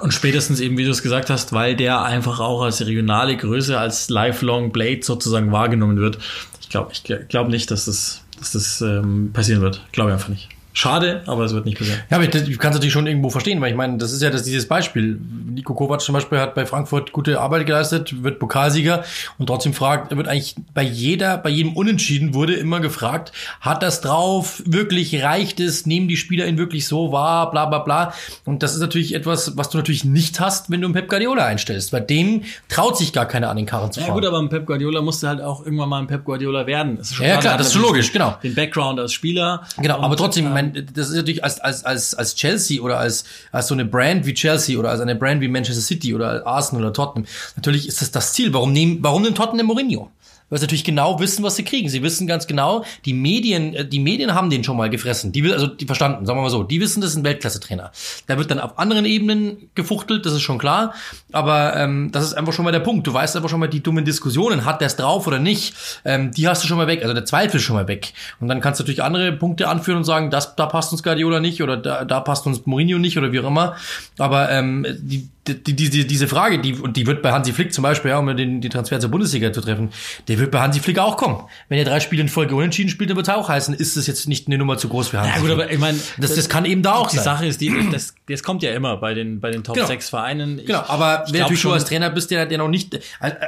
und 0.00 0.14
spätestens 0.14 0.60
eben, 0.60 0.78
wie 0.78 0.84
du 0.84 0.90
es 0.90 1.02
gesagt 1.02 1.30
hast, 1.30 1.52
weil 1.52 1.76
der 1.76 2.02
einfach 2.02 2.40
auch 2.40 2.62
als 2.62 2.84
regionale 2.84 3.36
Größe, 3.36 3.78
als 3.78 4.08
Lifelong 4.08 4.72
Blade 4.72 5.00
sozusagen 5.02 5.52
wahrgenommen 5.52 5.98
wird. 5.98 6.18
Ich 6.60 6.68
glaube, 6.70 6.92
ich 6.92 7.02
glaube 7.28 7.50
nicht, 7.50 7.70
dass 7.70 7.84
das, 7.84 8.24
dass 8.38 8.52
das 8.52 8.80
ähm, 8.80 9.30
passieren 9.32 9.60
wird. 9.60 9.84
Glaube 9.92 10.12
einfach 10.12 10.28
nicht. 10.28 10.48
Schade, 10.72 11.22
aber 11.26 11.44
es 11.44 11.52
wird 11.52 11.64
nicht 11.66 11.78
passieren. 11.78 12.00
Ja, 12.10 12.16
aber 12.16 12.24
ich, 12.24 12.34
ich 12.34 12.58
kann 12.58 12.70
es 12.70 12.76
natürlich 12.76 12.92
schon 12.92 13.06
irgendwo 13.06 13.28
verstehen, 13.30 13.60
weil 13.60 13.70
ich 13.70 13.76
meine, 13.76 13.98
das 13.98 14.12
ist 14.12 14.22
ja 14.22 14.30
das, 14.30 14.44
dieses 14.44 14.68
Beispiel. 14.68 15.20
Nico 15.50 15.74
Kovac 15.74 16.00
zum 16.00 16.12
Beispiel 16.12 16.38
hat 16.38 16.54
bei 16.54 16.64
Frankfurt 16.64 17.10
gute 17.12 17.40
Arbeit 17.40 17.66
geleistet, 17.66 18.22
wird 18.22 18.38
Pokalsieger 18.38 19.04
und 19.38 19.46
trotzdem 19.46 19.74
fragt, 19.74 20.12
er 20.12 20.16
wird 20.16 20.28
eigentlich 20.28 20.54
bei 20.72 20.82
jeder, 20.82 21.38
bei 21.38 21.50
jedem 21.50 21.72
Unentschieden 21.74 22.34
wurde 22.34 22.54
immer 22.54 22.78
gefragt, 22.80 23.32
hat 23.60 23.82
das 23.82 24.00
drauf, 24.00 24.62
wirklich 24.64 25.22
reicht 25.22 25.58
es, 25.58 25.86
nehmen 25.86 26.06
die 26.06 26.16
Spieler 26.16 26.46
ihn 26.46 26.56
wirklich 26.56 26.86
so 26.86 27.10
wahr, 27.10 27.50
bla 27.50 27.66
bla 27.66 27.80
bla. 27.80 28.14
Und 28.44 28.62
das 28.62 28.74
ist 28.74 28.80
natürlich 28.80 29.14
etwas, 29.14 29.56
was 29.56 29.70
du 29.70 29.78
natürlich 29.78 30.04
nicht 30.04 30.38
hast, 30.38 30.70
wenn 30.70 30.80
du 30.80 30.86
einen 30.86 30.94
Pep 30.94 31.08
Guardiola 31.08 31.44
einstellst. 31.46 31.90
Bei 31.90 32.00
dem 32.00 32.44
traut 32.68 32.96
sich 32.96 33.12
gar 33.12 33.26
keiner 33.26 33.50
an 33.50 33.56
den 33.56 33.66
Karren 33.66 33.90
zu 33.90 34.00
Ja 34.00 34.06
fahren. 34.06 34.14
gut, 34.14 34.26
aber 34.26 34.38
ein 34.38 34.48
Pep 34.48 34.66
Guardiola 34.66 35.02
musste 35.02 35.26
halt 35.28 35.40
auch 35.40 35.64
irgendwann 35.64 35.88
mal 35.88 35.98
ein 35.98 36.06
Pep 36.06 36.24
Guardiola 36.24 36.66
werden. 36.66 36.96
Das 36.96 37.08
ist 37.10 37.16
schon 37.16 37.26
Ja, 37.26 37.38
klar, 37.38 37.58
das 37.58 37.66
ist 37.68 37.72
schon 37.72 37.82
logisch, 37.82 38.12
genau. 38.12 38.36
Den 38.42 38.54
Background 38.54 39.00
als 39.00 39.12
Spieler. 39.12 39.62
Genau, 39.78 39.98
aber 40.00 40.16
trotzdem, 40.16 40.54
das 40.70 41.08
ist 41.08 41.16
natürlich 41.16 41.44
als, 41.44 41.60
als, 41.60 41.84
als, 41.84 42.14
als 42.14 42.34
Chelsea 42.34 42.80
oder 42.80 42.98
als, 42.98 43.24
als 43.52 43.68
so 43.68 43.74
eine 43.74 43.84
Brand 43.84 44.26
wie 44.26 44.34
Chelsea 44.34 44.78
oder 44.78 44.90
als 44.90 45.00
eine 45.00 45.14
Brand 45.14 45.40
wie 45.40 45.48
Manchester 45.48 45.82
City 45.82 46.14
oder 46.14 46.46
Arsenal 46.46 46.84
oder 46.84 46.92
Tottenham. 46.92 47.26
Natürlich 47.56 47.88
ist 47.88 48.00
das 48.00 48.10
das 48.10 48.32
Ziel. 48.32 48.52
Warum 48.52 48.72
nehmen, 48.72 48.98
warum 49.00 49.22
nimmt 49.22 49.36
Tottenham 49.36 49.66
Mourinho? 49.66 50.10
Weil 50.50 50.58
sie 50.58 50.64
natürlich 50.64 50.84
genau 50.84 51.18
wissen, 51.20 51.42
was 51.42 51.56
sie 51.56 51.64
kriegen. 51.64 51.88
Sie 51.88 52.02
wissen 52.02 52.26
ganz 52.26 52.46
genau, 52.46 52.84
die 53.04 53.14
Medien, 53.14 53.74
äh, 53.74 53.86
die 53.86 54.00
Medien 54.00 54.34
haben 54.34 54.50
den 54.50 54.62
schon 54.64 54.76
mal 54.76 54.90
gefressen. 54.90 55.32
Die 55.32 55.50
also 55.50 55.66
die 55.66 55.86
verstanden, 55.86 56.26
sagen 56.26 56.38
wir 56.38 56.42
mal 56.42 56.50
so. 56.50 56.62
Die 56.62 56.80
wissen, 56.80 57.00
das 57.00 57.10
ist 57.10 57.16
ein 57.16 57.24
Weltklasse-Trainer. 57.24 57.92
Da 58.26 58.36
wird 58.36 58.50
dann 58.50 58.60
auf 58.60 58.78
anderen 58.78 59.04
Ebenen 59.04 59.70
gefuchtelt, 59.74 60.26
das 60.26 60.34
ist 60.34 60.42
schon 60.42 60.58
klar. 60.58 60.94
Aber 61.32 61.76
ähm, 61.76 62.10
das 62.12 62.24
ist 62.24 62.34
einfach 62.34 62.52
schon 62.52 62.64
mal 62.64 62.72
der 62.72 62.80
Punkt. 62.80 63.06
Du 63.06 63.14
weißt 63.14 63.36
einfach 63.36 63.48
schon 63.48 63.60
mal, 63.60 63.68
die 63.68 63.82
dummen 63.82 64.04
Diskussionen, 64.04 64.64
hat 64.64 64.80
der 64.80 64.86
es 64.86 64.96
drauf 64.96 65.26
oder 65.26 65.38
nicht, 65.38 65.74
ähm, 66.04 66.32
die 66.32 66.48
hast 66.48 66.62
du 66.62 66.68
schon 66.68 66.76
mal 66.76 66.86
weg. 66.86 67.02
Also 67.02 67.14
der 67.14 67.24
Zweifel 67.24 67.56
ist 67.56 67.62
schon 67.62 67.76
mal 67.76 67.88
weg. 67.88 68.12
Und 68.40 68.48
dann 68.48 68.60
kannst 68.60 68.80
du 68.80 68.82
natürlich 68.82 69.02
andere 69.02 69.32
Punkte 69.32 69.68
anführen 69.68 69.98
und 69.98 70.04
sagen, 70.04 70.30
das, 70.30 70.56
da 70.56 70.66
passt 70.66 70.92
uns 70.92 71.02
Guardiola 71.02 71.40
nicht 71.40 71.62
oder 71.62 71.76
da, 71.76 72.04
da 72.04 72.20
passt 72.20 72.46
uns 72.46 72.66
Mourinho 72.66 72.98
nicht 72.98 73.16
oder 73.16 73.32
wie 73.32 73.40
auch 73.40 73.46
immer. 73.46 73.76
Aber 74.18 74.50
ähm, 74.50 74.86
die, 75.00 75.28
die, 75.54 75.74
die, 75.74 76.06
diese 76.06 76.28
Frage, 76.28 76.58
die, 76.60 76.74
und 76.74 76.96
die 76.96 77.06
wird 77.06 77.22
bei 77.22 77.32
Hansi 77.32 77.52
Flick 77.52 77.72
zum 77.72 77.82
Beispiel, 77.82 78.10
ja, 78.10 78.18
um 78.18 78.36
den, 78.36 78.60
den 78.60 78.70
Transfer 78.70 79.00
zur 79.00 79.10
Bundesliga 79.10 79.52
zu 79.52 79.60
treffen, 79.60 79.90
der 80.28 80.38
wird 80.38 80.50
bei 80.50 80.60
Hansi 80.60 80.80
Flick 80.80 80.98
auch 80.98 81.16
kommen. 81.16 81.42
Wenn 81.68 81.78
er 81.78 81.84
drei 81.84 82.00
Spiele 82.00 82.22
in 82.22 82.28
Folge 82.28 82.54
unentschieden 82.54 82.88
spielt, 82.90 83.10
dann 83.10 83.16
wird 83.16 83.28
es 83.28 83.34
auch 83.34 83.48
heißen, 83.48 83.74
ist 83.74 83.96
das 83.96 84.06
jetzt 84.06 84.28
nicht 84.28 84.46
eine 84.46 84.58
Nummer 84.58 84.78
zu 84.78 84.88
groß 84.88 85.08
für 85.08 85.18
Hansi 85.20 85.32
Ja 85.34 85.40
gut, 85.40 85.50
aber 85.50 85.70
ich 85.70 85.78
meine, 85.78 85.98
das, 86.18 86.34
das 86.34 86.48
kann 86.48 86.64
eben 86.64 86.82
da 86.82 86.94
auch 86.94 87.08
die 87.10 87.16
sein. 87.16 87.24
Sache 87.24 87.46
ist, 87.46 87.60
die, 87.60 87.72
das, 87.90 88.14
das 88.28 88.42
kommt 88.42 88.62
ja 88.62 88.72
immer 88.72 88.96
bei 88.96 89.14
den, 89.14 89.40
bei 89.40 89.50
den 89.50 89.64
Top 89.64 89.74
Genau. 89.76 89.86
6 89.86 90.08
Vereinen. 90.10 90.58
Ich, 90.58 90.66
Genau, 90.66 90.82
aber 90.86 91.24
wenn 91.30 91.46
du 91.46 91.56
schon- 91.56 91.72
als 91.72 91.84
Trainer 91.84 92.10
bist, 92.10 92.30
der, 92.30 92.46
der 92.46 92.58
noch 92.58 92.68
nicht, 92.68 92.98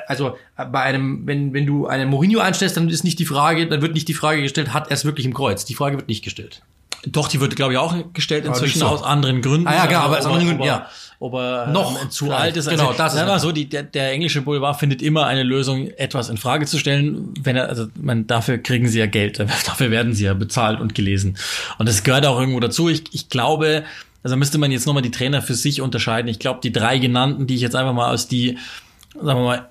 also 0.06 0.36
bei 0.56 0.80
einem, 0.80 1.26
wenn, 1.26 1.52
wenn 1.52 1.66
du 1.66 1.86
einen 1.86 2.08
Mourinho 2.10 2.40
einstellst, 2.40 2.76
dann 2.76 2.88
ist 2.88 3.04
nicht 3.04 3.18
die 3.18 3.26
Frage, 3.26 3.66
dann 3.66 3.82
wird 3.82 3.94
nicht 3.94 4.08
die 4.08 4.14
Frage 4.14 4.42
gestellt, 4.42 4.72
hat 4.72 4.88
er 4.88 4.94
es 4.94 5.04
wirklich 5.04 5.26
im 5.26 5.34
Kreuz? 5.34 5.64
Die 5.64 5.74
Frage 5.74 5.96
wird 5.96 6.08
nicht 6.08 6.22
gestellt. 6.24 6.62
Doch, 7.04 7.26
die 7.26 7.40
wird, 7.40 7.56
glaube 7.56 7.72
ich, 7.72 7.78
auch 7.80 7.96
gestellt 8.12 8.44
inzwischen 8.44 8.78
so. 8.78 8.86
aus 8.86 9.02
anderen 9.02 9.42
Gründen. 9.42 9.66
Ah 9.66 9.74
ja, 9.74 9.86
genau, 9.86 10.00
aber 10.02 10.18
aus 10.18 10.24
er- 10.24 10.30
anderen 10.30 10.46
Gründen, 10.46 10.62
ja. 10.62 10.86
Ob 11.22 11.34
er 11.34 11.68
Noch 11.68 12.02
ähm, 12.02 12.10
zu 12.10 12.24
vielleicht. 12.24 12.40
alt 12.40 12.56
ist. 12.56 12.68
Genau, 12.68 12.88
also, 12.88 12.98
das 12.98 13.14
ist 13.14 13.42
so, 13.42 13.52
die, 13.52 13.68
der, 13.68 13.84
der 13.84 14.10
englische 14.10 14.42
Boulevard 14.42 14.80
findet 14.80 15.02
immer 15.02 15.24
eine 15.26 15.44
Lösung, 15.44 15.86
etwas 15.96 16.28
in 16.28 16.36
Frage 16.36 16.66
zu 16.66 16.78
stellen, 16.78 17.32
wenn 17.40 17.54
er, 17.54 17.68
also 17.68 17.86
man, 17.94 18.26
dafür 18.26 18.58
kriegen 18.58 18.88
sie 18.88 18.98
ja 18.98 19.06
Geld, 19.06 19.38
dafür 19.66 19.92
werden 19.92 20.14
sie 20.14 20.24
ja 20.24 20.34
bezahlt 20.34 20.80
und 20.80 20.96
gelesen. 20.96 21.38
Und 21.78 21.88
das 21.88 22.02
gehört 22.02 22.26
auch 22.26 22.40
irgendwo 22.40 22.58
dazu. 22.58 22.88
Ich, 22.88 23.04
ich 23.12 23.28
glaube, 23.28 23.84
also 24.24 24.36
müsste 24.36 24.58
man 24.58 24.72
jetzt 24.72 24.84
nochmal 24.84 25.04
die 25.04 25.12
Trainer 25.12 25.42
für 25.42 25.54
sich 25.54 25.80
unterscheiden. 25.80 26.26
Ich 26.26 26.40
glaube, 26.40 26.58
die 26.60 26.72
drei 26.72 26.98
genannten, 26.98 27.46
die 27.46 27.54
ich 27.54 27.60
jetzt 27.60 27.76
einfach 27.76 27.92
mal 27.92 28.12
aus 28.12 28.26
die, 28.26 28.58
sagen 29.14 29.38
wir 29.38 29.44
mal, 29.44 29.68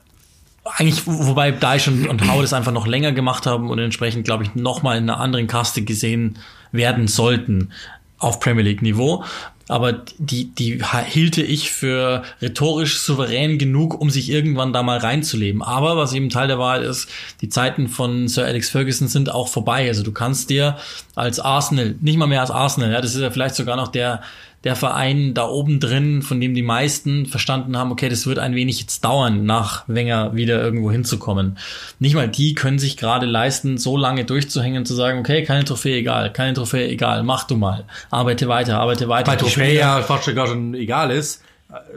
eigentlich, 0.63 1.05
wobei 1.05 1.51
Deich 1.51 1.85
und, 1.89 2.07
und 2.07 2.31
Hau 2.31 2.41
das 2.41 2.53
einfach 2.53 2.71
noch 2.71 2.87
länger 2.87 3.11
gemacht 3.11 3.45
haben 3.45 3.69
und 3.69 3.77
entsprechend, 3.77 4.23
glaube 4.23 4.45
ich, 4.45 4.55
nochmal 4.55 4.97
in 4.97 5.09
einer 5.09 5.19
anderen 5.19 5.47
Kaste 5.47 5.81
gesehen 5.81 6.39
werden 6.71 7.09
sollten 7.09 7.71
auf 8.19 8.39
Premier 8.39 8.63
League 8.63 8.81
Niveau. 8.81 9.25
Aber 9.71 10.01
die, 10.17 10.53
die 10.53 10.83
hielte 11.07 11.41
ich 11.41 11.71
für 11.71 12.23
rhetorisch 12.41 12.99
souverän 12.99 13.57
genug, 13.57 14.01
um 14.01 14.09
sich 14.09 14.29
irgendwann 14.29 14.73
da 14.73 14.83
mal 14.83 14.97
reinzuleben. 14.97 15.61
Aber 15.61 15.95
was 15.95 16.11
eben 16.11 16.29
Teil 16.29 16.49
der 16.49 16.59
Wahrheit 16.59 16.83
ist, 16.83 17.07
die 17.39 17.47
Zeiten 17.47 17.87
von 17.87 18.27
Sir 18.27 18.43
Alex 18.43 18.69
Ferguson 18.69 19.07
sind 19.07 19.31
auch 19.31 19.47
vorbei. 19.47 19.87
Also 19.87 20.03
du 20.03 20.11
kannst 20.11 20.49
dir 20.49 20.75
als 21.15 21.39
Arsenal, 21.39 21.95
nicht 22.01 22.17
mal 22.17 22.27
mehr 22.27 22.41
als 22.41 22.51
Arsenal, 22.51 22.91
ja, 22.91 22.99
das 22.99 23.15
ist 23.15 23.21
ja 23.21 23.31
vielleicht 23.31 23.55
sogar 23.55 23.77
noch 23.77 23.87
der, 23.87 24.21
der 24.63 24.75
Verein 24.75 25.33
da 25.33 25.47
oben 25.47 25.79
drin, 25.79 26.21
von 26.21 26.39
dem 26.39 26.53
die 26.53 26.61
meisten 26.61 27.25
verstanden 27.25 27.77
haben, 27.77 27.91
okay, 27.91 28.09
das 28.09 28.27
wird 28.27 28.37
ein 28.37 28.53
wenig 28.53 28.79
jetzt 28.79 29.03
dauern, 29.03 29.45
nach 29.45 29.83
Wenger 29.87 30.35
wieder 30.35 30.61
irgendwo 30.61 30.91
hinzukommen. 30.91 31.57
Nicht 31.99 32.15
mal 32.15 32.27
die 32.27 32.53
können 32.53 32.77
sich 32.77 32.97
gerade 32.97 33.25
leisten, 33.25 33.77
so 33.77 33.97
lange 33.97 34.23
durchzuhängen, 34.23 34.85
zu 34.85 34.93
sagen, 34.93 35.19
okay, 35.19 35.43
keine 35.43 35.65
Trophäe, 35.65 35.97
egal, 35.97 36.31
keine 36.31 36.53
Trophäe, 36.53 36.87
egal, 36.87 37.23
mach 37.23 37.45
du 37.45 37.57
mal. 37.57 37.85
Arbeite 38.11 38.47
weiter, 38.47 38.79
arbeite 38.79 39.07
weiter. 39.09 39.31
Bei 39.31 39.35
Die 39.35 39.43
Trophäe 39.43 39.75
ja 39.75 40.01
fast 40.03 40.25
sogar 40.25 40.47
schon 40.47 40.75
egal 40.75 41.11
ist. 41.11 41.41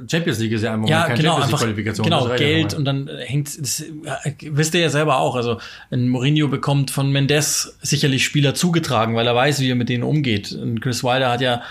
Champions 0.08 0.38
League 0.38 0.52
ist 0.52 0.62
ja 0.62 0.74
einfach 0.74 0.88
ja, 0.88 1.02
keine 1.02 1.16
genau, 1.16 1.32
Champions 1.32 1.52
einfach, 1.52 1.66
League-Qualifikation. 1.66 2.04
genau, 2.04 2.28
Geld 2.37 2.74
und 2.74 2.84
dann 2.84 3.08
hängt, 3.08 3.60
das, 3.60 3.80
äh, 3.80 4.32
wisst 4.42 4.74
ihr 4.74 4.80
ja 4.80 4.88
selber 4.88 5.18
auch, 5.18 5.34
also 5.34 5.58
ein 5.90 6.08
Mourinho 6.08 6.48
bekommt 6.48 6.90
von 6.90 7.10
Mendes 7.10 7.76
sicherlich 7.82 8.24
Spieler 8.24 8.54
zugetragen, 8.54 9.16
weil 9.16 9.26
er 9.26 9.34
weiß, 9.34 9.60
wie 9.60 9.70
er 9.70 9.74
mit 9.74 9.88
denen 9.88 10.04
umgeht. 10.04 10.52
Und 10.52 10.80
Chris 10.80 11.02
Wilder 11.02 11.30
hat 11.30 11.40
ja 11.40 11.62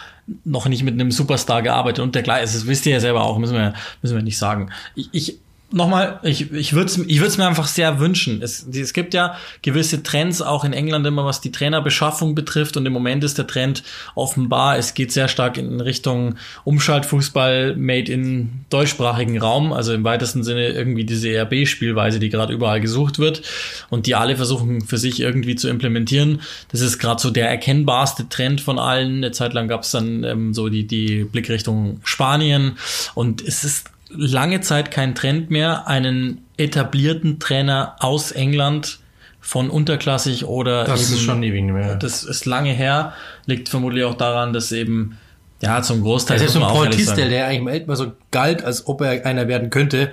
noch 0.44 0.68
nicht 0.68 0.84
mit 0.84 0.94
einem 0.94 1.12
Superstar 1.12 1.62
gearbeitet 1.62 2.04
und 2.04 2.16
dergleichen. 2.16 2.46
Das 2.46 2.68
wisst 2.68 2.86
ihr 2.86 2.94
ja 2.94 3.00
selber 3.00 3.24
auch, 3.24 3.38
müssen 3.38 3.56
wir, 3.56 3.74
müssen 4.02 4.16
wir 4.16 4.24
nicht 4.24 4.38
sagen. 4.38 4.70
Ich, 4.96 5.10
ich 5.12 5.40
nochmal, 5.74 6.20
ich, 6.24 6.52
ich 6.52 6.74
würde 6.74 6.86
es 6.86 6.98
ich 6.98 7.20
würd's 7.20 7.38
mir 7.38 7.48
einfach 7.48 7.68
sehr 7.68 8.00
wünschen. 8.00 8.42
Es, 8.42 8.66
es 8.68 8.94
gibt 8.94 9.14
ja 9.14 9.36
gewisse 9.62 10.04
Trends 10.04 10.42
auch 10.42 10.64
in 10.64 10.72
England 10.72 11.06
immer, 11.06 11.26
was 11.26 11.42
die 11.42 11.52
Trainerbeschaffung 11.52 12.36
betrifft. 12.36 12.78
Und 12.78 12.86
im 12.86 12.94
Moment 12.94 13.24
ist 13.24 13.38
der 13.38 13.48
Trend 13.48 13.84
offenbar, 14.16 14.78
es 14.78 14.94
geht 14.94 15.12
sehr 15.12 15.28
stark 15.28 15.58
in 15.58 15.82
Richtung 15.82 16.36
Umschaltfußball 16.64 17.76
made 17.76 18.12
in 18.12 18.66
deutschsprachigen 18.70 19.40
Raum. 19.40 19.74
Also 19.74 19.94
im 19.94 20.04
weitesten 20.04 20.44
Sinne 20.44 20.70
irgendwie 20.70 21.06
diese 21.06 21.30
ERB-Spielweise, 21.30 22.20
die 22.20 22.30
gerade 22.30 22.54
überall 22.54 22.80
gesucht 22.80 23.20
wird 23.20 23.42
und 23.90 24.06
die 24.06 24.16
alle 24.16 24.36
versuchen 24.36 24.82
für 24.82 24.98
sich 24.98 25.20
irgendwie 25.20 25.56
zu 25.56 25.70
implementieren. 25.70 26.42
Das 26.72 26.82
ist 26.82 27.00
gerade 27.00 27.22
so 27.22 27.32
der 27.32 27.50
erkennbarste 27.50 28.30
Trend 28.30 28.62
von 28.62 28.78
allen. 28.78 29.18
Eine 29.18 29.32
Zeit 29.32 29.54
lang 29.54 29.68
gab 29.68 29.82
es 29.84 29.92
dann 29.92 30.24
ähm, 30.24 30.54
so 30.54 30.70
die, 30.70 30.86
die 30.86 31.24
Blickrichtung 31.24 32.00
Spanien. 32.04 32.78
Und 33.16 33.42
es 33.42 33.64
ist 33.64 33.93
lange 34.16 34.62
Zeit 34.62 34.92
kein 34.92 35.16
Trend 35.16 35.50
mehr, 35.52 35.88
einen 35.88 36.46
etablierten 36.58 37.40
Trainer 37.40 37.96
aus 38.00 38.32
England 38.32 39.00
von 39.40 39.70
unterklassig 39.70 40.46
oder 40.46 40.86
Das 40.86 41.08
eben, 41.08 41.14
ist 41.14 41.22
schon 41.24 41.44
ewig 41.44 41.64
mehr. 41.64 41.96
das 41.96 42.24
ist 42.24 42.46
lange 42.46 42.72
her, 42.72 43.14
liegt 43.46 43.70
vermutlich 43.70 44.04
auch 44.06 44.16
daran, 44.16 44.54
dass 44.54 44.72
eben 44.72 45.18
ja 45.62 45.82
zum 45.82 46.02
Großteil 46.02 46.38
Das 46.38 46.48
ist 46.48 46.54
so 46.54 46.64
ein 46.64 46.68
Paul. 46.72 46.90
Tistel, 46.90 47.30
der 47.30 47.48
eigentlich 47.48 47.74
Eltmal 47.74 47.98
so 47.98 48.14
galt, 48.32 48.64
als 48.64 48.88
ob 48.88 49.02
er 49.02 49.26
einer 49.26 49.48
werden 49.48 49.70
könnte. 49.70 50.12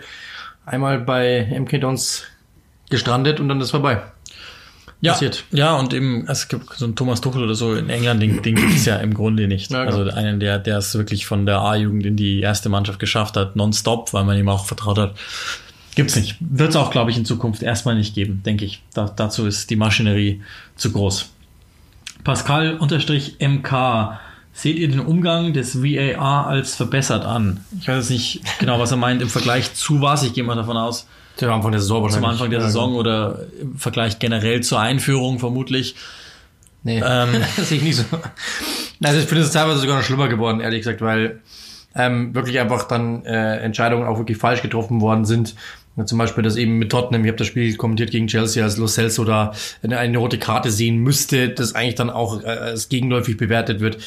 Einmal 0.67 0.99
bei 1.01 1.47
MK 1.59 1.81
Dons 1.81 2.25
gestrandet 2.91 3.41
und 3.41 3.49
dann 3.49 3.61
ist 3.61 3.71
vorbei. 3.71 4.03
Ja, 5.01 5.13
passiert. 5.13 5.45
Ja, 5.51 5.77
und 5.77 5.95
eben, 5.95 6.27
es 6.29 6.49
gibt 6.49 6.75
so 6.75 6.85
einen 6.85 6.95
Thomas 6.95 7.21
Tuchel 7.21 7.43
oder 7.43 7.55
so 7.55 7.75
in 7.75 7.89
England, 7.89 8.23
den, 8.23 8.43
den 8.43 8.55
gibt 8.55 8.75
es 8.75 8.85
ja 8.85 8.97
im 8.97 9.15
Grunde 9.15 9.49
nicht. 9.49 9.71
Ja, 9.71 9.85
also 9.85 10.03
einen, 10.11 10.41
der, 10.41 10.59
der 10.59 10.79
es 10.79 10.95
wirklich 10.95 11.27
von 11.27 11.47
der 11.47 11.61
A-Jugend 11.61 12.05
in 12.05 12.17
die 12.17 12.41
erste 12.41 12.69
Mannschaft 12.69 12.99
geschafft 12.99 13.37
hat, 13.37 13.57
nonstop, 13.57 14.13
weil 14.13 14.25
man 14.25 14.39
ihm 14.39 14.49
auch 14.49 14.67
vertraut 14.67 14.99
hat. 14.99 15.15
Gibt's 15.95 16.17
nicht. 16.17 16.37
Wird's 16.41 16.77
auch, 16.77 16.91
glaube 16.91 17.11
ich, 17.11 17.17
in 17.17 17.25
Zukunft 17.25 17.63
erstmal 17.63 17.97
nicht 17.97 18.15
geben, 18.15 18.43
denke 18.45 18.65
ich. 18.65 18.83
Da, 18.95 19.13
dazu 19.15 19.47
ist 19.47 19.71
die 19.71 19.77
Maschinerie 19.77 20.43
zu 20.77 20.93
groß. 20.93 21.31
Pascal 22.23 22.77
unterstrich 22.77 23.37
MK. 23.41 24.19
Seht 24.53 24.77
ihr 24.77 24.89
den 24.89 25.01
Umgang 25.01 25.53
des 25.53 25.83
VAR 25.83 26.47
als 26.47 26.75
verbessert 26.75 27.25
an? 27.25 27.65
Ich 27.81 27.89
weiß 27.89 27.97
jetzt 27.97 28.11
nicht 28.11 28.59
genau, 28.59 28.79
was 28.79 28.91
er 28.91 28.97
meint 28.99 29.23
im 29.23 29.29
Vergleich 29.29 29.75
zu 29.75 30.01
was. 30.03 30.23
Ich 30.23 30.35
gehe 30.35 30.45
mal 30.45 30.57
davon 30.57 30.77
aus, 30.77 31.07
Zum 31.49 31.55
Anfang 31.57 31.73
der 31.73 31.81
Saison 31.81 31.97
zum 31.99 32.05
wahrscheinlich. 32.05 32.31
Anfang 32.31 32.51
der 32.51 32.61
Ja, 32.61 32.67
Saison 32.67 32.95
oder 32.95 33.41
im 33.61 33.77
Vergleich 33.77 34.19
generell 34.19 34.61
zur 34.63 34.81
Einführung 34.81 35.39
vermutlich. 35.39 35.95
Nee, 36.83 37.03
Ähm. 37.05 37.29
das 37.57 37.69
sehe 37.69 37.79
ich 37.79 37.85
nicht 37.85 37.97
so. 37.97 38.05
Also 39.03 39.19
ich 39.19 39.27
finde 39.27 39.43
es 39.45 39.51
teilweise 39.53 39.81
sogar 39.81 39.97
noch 39.97 40.05
schlimmer 40.05 40.29
geworden, 40.29 40.61
ehrlich 40.61 40.81
gesagt, 40.81 41.01
weil 41.01 41.41
ähm, 41.95 42.35
wirklich 42.35 42.59
einfach 42.61 42.85
dann 42.85 43.25
äh, 43.25 43.57
Entscheidungen 43.59 44.07
auch 44.07 44.19
wirklich 44.19 44.39
falsch 44.39 44.63
getroffen 44.63 45.01
worden 45.01 45.25
sind. 45.25 45.55
Ja, 45.97 46.07
zum 46.07 46.19
Beispiel, 46.19 46.45
dass 46.45 46.57
eben 46.57 46.79
mit 46.79 46.91
Tottenham, 46.93 47.25
ich 47.25 47.29
habe 47.29 47.39
das 47.39 47.49
Spiel 47.49 47.75
kommentiert 47.77 48.13
gegen 48.13 48.29
Chelsea, 48.29 48.63
als 48.63 48.77
Lo 48.77 48.87
Celso 48.87 49.25
da 49.25 49.53
eine, 49.83 49.99
eine 49.99 50.19
rote 50.19 50.39
Karte 50.39 50.71
sehen 50.71 50.99
müsste, 50.99 51.49
das 51.49 51.75
eigentlich 51.75 51.97
dann 51.97 52.11
auch 52.11 52.43
äh, 52.43 52.47
als 52.47 52.89
gegenläufig 52.89 53.37
bewertet 53.37 53.81
wird. 53.81 53.99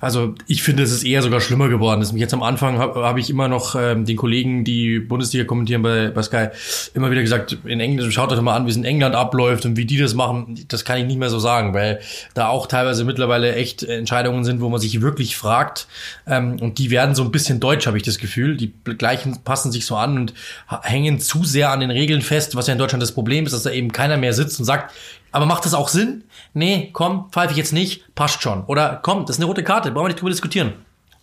Also 0.00 0.34
ich 0.46 0.62
finde, 0.62 0.84
es 0.84 0.92
ist 0.92 1.02
eher 1.02 1.22
sogar 1.22 1.40
schlimmer 1.40 1.68
geworden. 1.68 2.00
Das 2.00 2.12
jetzt 2.14 2.32
am 2.32 2.44
Anfang 2.44 2.78
habe 2.78 3.02
hab 3.02 3.16
ich 3.16 3.30
immer 3.30 3.48
noch 3.48 3.74
ähm, 3.74 4.04
den 4.04 4.16
Kollegen, 4.16 4.62
die 4.62 5.00
Bundesliga 5.00 5.44
kommentieren 5.44 5.82
bei, 5.82 6.10
bei 6.10 6.22
Sky, 6.22 6.48
immer 6.94 7.10
wieder 7.10 7.22
gesagt, 7.22 7.58
in 7.64 7.80
England, 7.80 8.12
schaut 8.12 8.30
euch 8.30 8.40
mal 8.40 8.54
an, 8.54 8.66
wie 8.66 8.70
es 8.70 8.76
in 8.76 8.84
England 8.84 9.16
abläuft 9.16 9.66
und 9.66 9.76
wie 9.76 9.86
die 9.86 9.96
das 9.96 10.14
machen. 10.14 10.64
Das 10.68 10.84
kann 10.84 10.98
ich 10.98 11.04
nicht 11.04 11.18
mehr 11.18 11.30
so 11.30 11.40
sagen, 11.40 11.74
weil 11.74 11.98
da 12.34 12.48
auch 12.48 12.68
teilweise 12.68 13.04
mittlerweile 13.04 13.56
echt 13.56 13.82
Entscheidungen 13.82 14.44
sind, 14.44 14.60
wo 14.60 14.68
man 14.68 14.80
sich 14.80 15.00
wirklich 15.00 15.36
fragt. 15.36 15.88
Ähm, 16.28 16.58
und 16.60 16.78
die 16.78 16.90
werden 16.90 17.16
so 17.16 17.24
ein 17.24 17.32
bisschen 17.32 17.58
deutsch, 17.58 17.88
habe 17.88 17.96
ich 17.96 18.04
das 18.04 18.18
Gefühl. 18.18 18.56
Die 18.56 18.72
gleichen 18.84 19.38
passen 19.42 19.72
sich 19.72 19.84
so 19.84 19.96
an 19.96 20.16
und 20.16 20.34
hängen 20.82 21.18
zu 21.18 21.42
sehr 21.42 21.70
an 21.70 21.80
den 21.80 21.90
Regeln 21.90 22.22
fest, 22.22 22.54
was 22.54 22.68
ja 22.68 22.72
in 22.72 22.78
Deutschland 22.78 23.02
das 23.02 23.12
Problem 23.12 23.46
ist, 23.46 23.52
dass 23.52 23.64
da 23.64 23.70
eben 23.70 23.90
keiner 23.90 24.16
mehr 24.16 24.32
sitzt 24.32 24.60
und 24.60 24.64
sagt, 24.64 24.94
aber 25.32 25.46
macht 25.46 25.64
das 25.64 25.74
auch 25.74 25.88
Sinn? 25.88 26.24
Nee, 26.54 26.90
komm, 26.92 27.30
pfeife 27.30 27.52
ich 27.52 27.58
jetzt 27.58 27.72
nicht, 27.72 28.14
passt 28.14 28.42
schon. 28.42 28.64
Oder 28.64 29.00
komm, 29.02 29.26
das 29.26 29.36
ist 29.36 29.40
eine 29.40 29.46
rote 29.46 29.64
Karte, 29.64 29.90
brauchen 29.90 30.04
wir 30.04 30.08
nicht 30.08 30.20
drüber 30.20 30.30
diskutieren. 30.30 30.74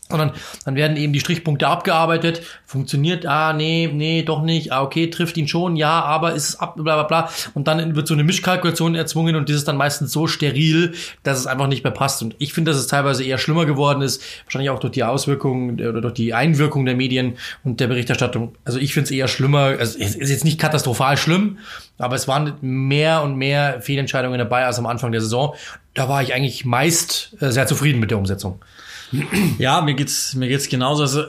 Sondern 0.09 0.33
dann 0.65 0.75
werden 0.75 0.97
eben 0.97 1.13
die 1.13 1.19
Strichpunkte 1.19 1.67
abgearbeitet. 1.67 2.41
Funktioniert, 2.65 3.25
ah, 3.25 3.53
nee, 3.53 3.89
nee, 3.91 4.21
doch 4.21 4.43
nicht. 4.43 4.71
Ah, 4.71 4.83
okay, 4.83 5.09
trifft 5.09 5.35
ihn 5.35 5.47
schon, 5.47 5.75
ja, 5.75 6.01
aber 6.01 6.33
ist 6.33 6.49
es 6.49 6.59
ab, 6.59 6.75
bla, 6.75 7.01
bla, 7.01 7.03
bla. 7.03 7.29
Und 7.55 7.67
dann 7.67 7.95
wird 7.95 8.07
so 8.07 8.13
eine 8.13 8.23
Mischkalkulation 8.23 8.93
erzwungen 8.93 9.35
und 9.35 9.49
das 9.49 9.55
ist 9.55 9.67
dann 9.67 9.77
meistens 9.77 10.11
so 10.11 10.27
steril, 10.27 10.93
dass 11.23 11.39
es 11.39 11.47
einfach 11.47 11.67
nicht 11.67 11.83
mehr 11.83 11.91
passt. 11.93 12.21
Und 12.21 12.35
ich 12.37 12.53
finde, 12.53 12.71
dass 12.71 12.79
es 12.79 12.87
teilweise 12.87 13.23
eher 13.23 13.39
schlimmer 13.39 13.65
geworden 13.65 14.01
ist. 14.01 14.21
Wahrscheinlich 14.45 14.69
auch 14.69 14.79
durch 14.79 14.93
die 14.93 15.03
Auswirkungen 15.03 15.81
oder 15.81 16.01
durch 16.01 16.13
die 16.13 16.33
Einwirkung 16.33 16.85
der 16.85 16.95
Medien 16.95 17.37
und 17.63 17.79
der 17.79 17.87
Berichterstattung. 17.87 18.55
Also 18.63 18.77
ich 18.77 18.93
finde 18.93 19.05
es 19.05 19.11
eher 19.11 19.27
schlimmer. 19.27 19.75
Also 19.79 19.97
es 19.99 20.15
ist 20.15 20.29
jetzt 20.29 20.45
nicht 20.45 20.59
katastrophal 20.59 21.17
schlimm, 21.17 21.57
aber 21.97 22.15
es 22.15 22.27
waren 22.27 22.53
mehr 22.61 23.23
und 23.23 23.35
mehr 23.35 23.81
Fehlentscheidungen 23.81 24.37
dabei 24.37 24.65
als 24.65 24.77
am 24.77 24.85
Anfang 24.85 25.11
der 25.11 25.21
Saison. 25.21 25.55
Da 25.93 26.09
war 26.09 26.21
ich 26.21 26.33
eigentlich 26.33 26.65
meist 26.65 27.35
äh, 27.39 27.51
sehr 27.51 27.67
zufrieden 27.67 27.99
mit 27.99 28.11
der 28.11 28.17
Umsetzung. 28.17 28.59
Ja, 29.57 29.81
mir 29.81 29.93
geht's, 29.93 30.35
mir 30.35 30.47
geht's 30.47 30.69
genauso. 30.69 31.03
Also, 31.03 31.23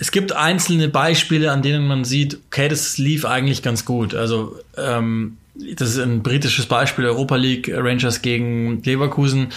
es 0.00 0.10
gibt 0.10 0.32
einzelne 0.32 0.88
Beispiele, 0.88 1.52
an 1.52 1.62
denen 1.62 1.86
man 1.86 2.04
sieht, 2.04 2.38
okay, 2.46 2.68
das 2.68 2.98
lief 2.98 3.24
eigentlich 3.24 3.62
ganz 3.62 3.84
gut. 3.84 4.14
Also 4.14 4.58
ähm, 4.76 5.36
das 5.54 5.90
ist 5.90 5.98
ein 5.98 6.22
britisches 6.22 6.66
Beispiel, 6.66 7.06
Europa 7.06 7.36
League 7.36 7.70
Rangers 7.72 8.22
gegen 8.22 8.82
Leverkusen, 8.82 9.48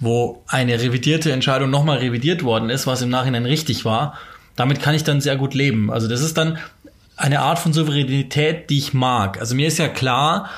wo 0.00 0.42
eine 0.46 0.80
revidierte 0.80 1.32
Entscheidung 1.32 1.70
nochmal 1.70 1.98
revidiert 1.98 2.42
worden 2.42 2.70
ist, 2.70 2.86
was 2.86 3.02
im 3.02 3.08
Nachhinein 3.08 3.44
richtig 3.44 3.84
war. 3.84 4.18
Damit 4.56 4.80
kann 4.80 4.94
ich 4.94 5.04
dann 5.04 5.20
sehr 5.20 5.36
gut 5.36 5.54
leben. 5.54 5.90
Also 5.90 6.08
das 6.08 6.20
ist 6.20 6.36
dann 6.36 6.58
eine 7.16 7.40
Art 7.40 7.58
von 7.58 7.72
Souveränität, 7.72 8.70
die 8.70 8.78
ich 8.78 8.94
mag. 8.94 9.40
Also 9.40 9.54
mir 9.54 9.68
ist 9.68 9.78
ja 9.78 9.88
klar, 9.88 10.50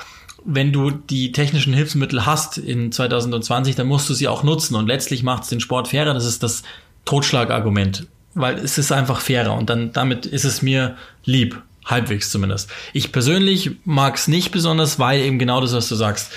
wenn 0.45 0.73
du 0.73 0.91
die 0.91 1.33
technischen 1.33 1.73
Hilfsmittel 1.73 2.27
hast 2.27 2.59
in 2.59 2.93
2020, 2.93 3.75
dann 3.75 3.87
musst 3.87 4.09
du 4.09 4.15
sie 4.15 4.29
auch 4.29 4.43
nutzen. 4.43 4.75
Und 4.75 4.87
letztlich 4.87 5.23
macht 5.23 5.45
es 5.45 5.49
den 5.49 5.61
Sport 5.61 5.89
fairer. 5.89 6.15
Das 6.15 6.25
ist 6.25 6.43
das 6.43 6.63
Totschlagargument, 7.05 8.07
weil 8.35 8.59
es 8.59 8.79
ist 8.79 8.93
einfach 8.93 9.21
fairer. 9.21 9.55
Und 9.55 9.71
dann 9.71 9.93
damit 9.93 10.27
ist 10.27 10.45
es 10.45 10.63
mir 10.63 10.97
lieb. 11.25 11.61
Halbwegs 11.87 12.31
zumindest. 12.31 12.71
Ich 12.93 13.11
persönlich 13.11 13.73
mag 13.85 14.15
es 14.15 14.29
nicht 14.29 14.53
besonders, 14.53 14.99
weil 14.99 15.23
eben 15.23 15.39
genau 15.39 15.61
das, 15.61 15.73
was 15.73 15.89
du 15.89 15.95
sagst. 15.95 16.31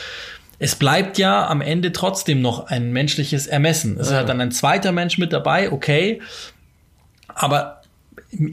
Es 0.58 0.76
bleibt 0.76 1.18
ja 1.18 1.48
am 1.48 1.62
Ende 1.62 1.92
trotzdem 1.92 2.42
noch 2.42 2.68
ein 2.68 2.92
menschliches 2.94 3.48
Ermessen. 3.48 4.00
Es 4.00 4.10
ja. 4.10 4.18
hat 4.18 4.30
dann 4.30 4.40
ein 4.40 4.52
zweiter 4.52 4.92
Mensch 4.94 5.18
mit 5.18 5.34
dabei, 5.34 5.72
okay. 5.72 6.22
Aber 7.28 7.83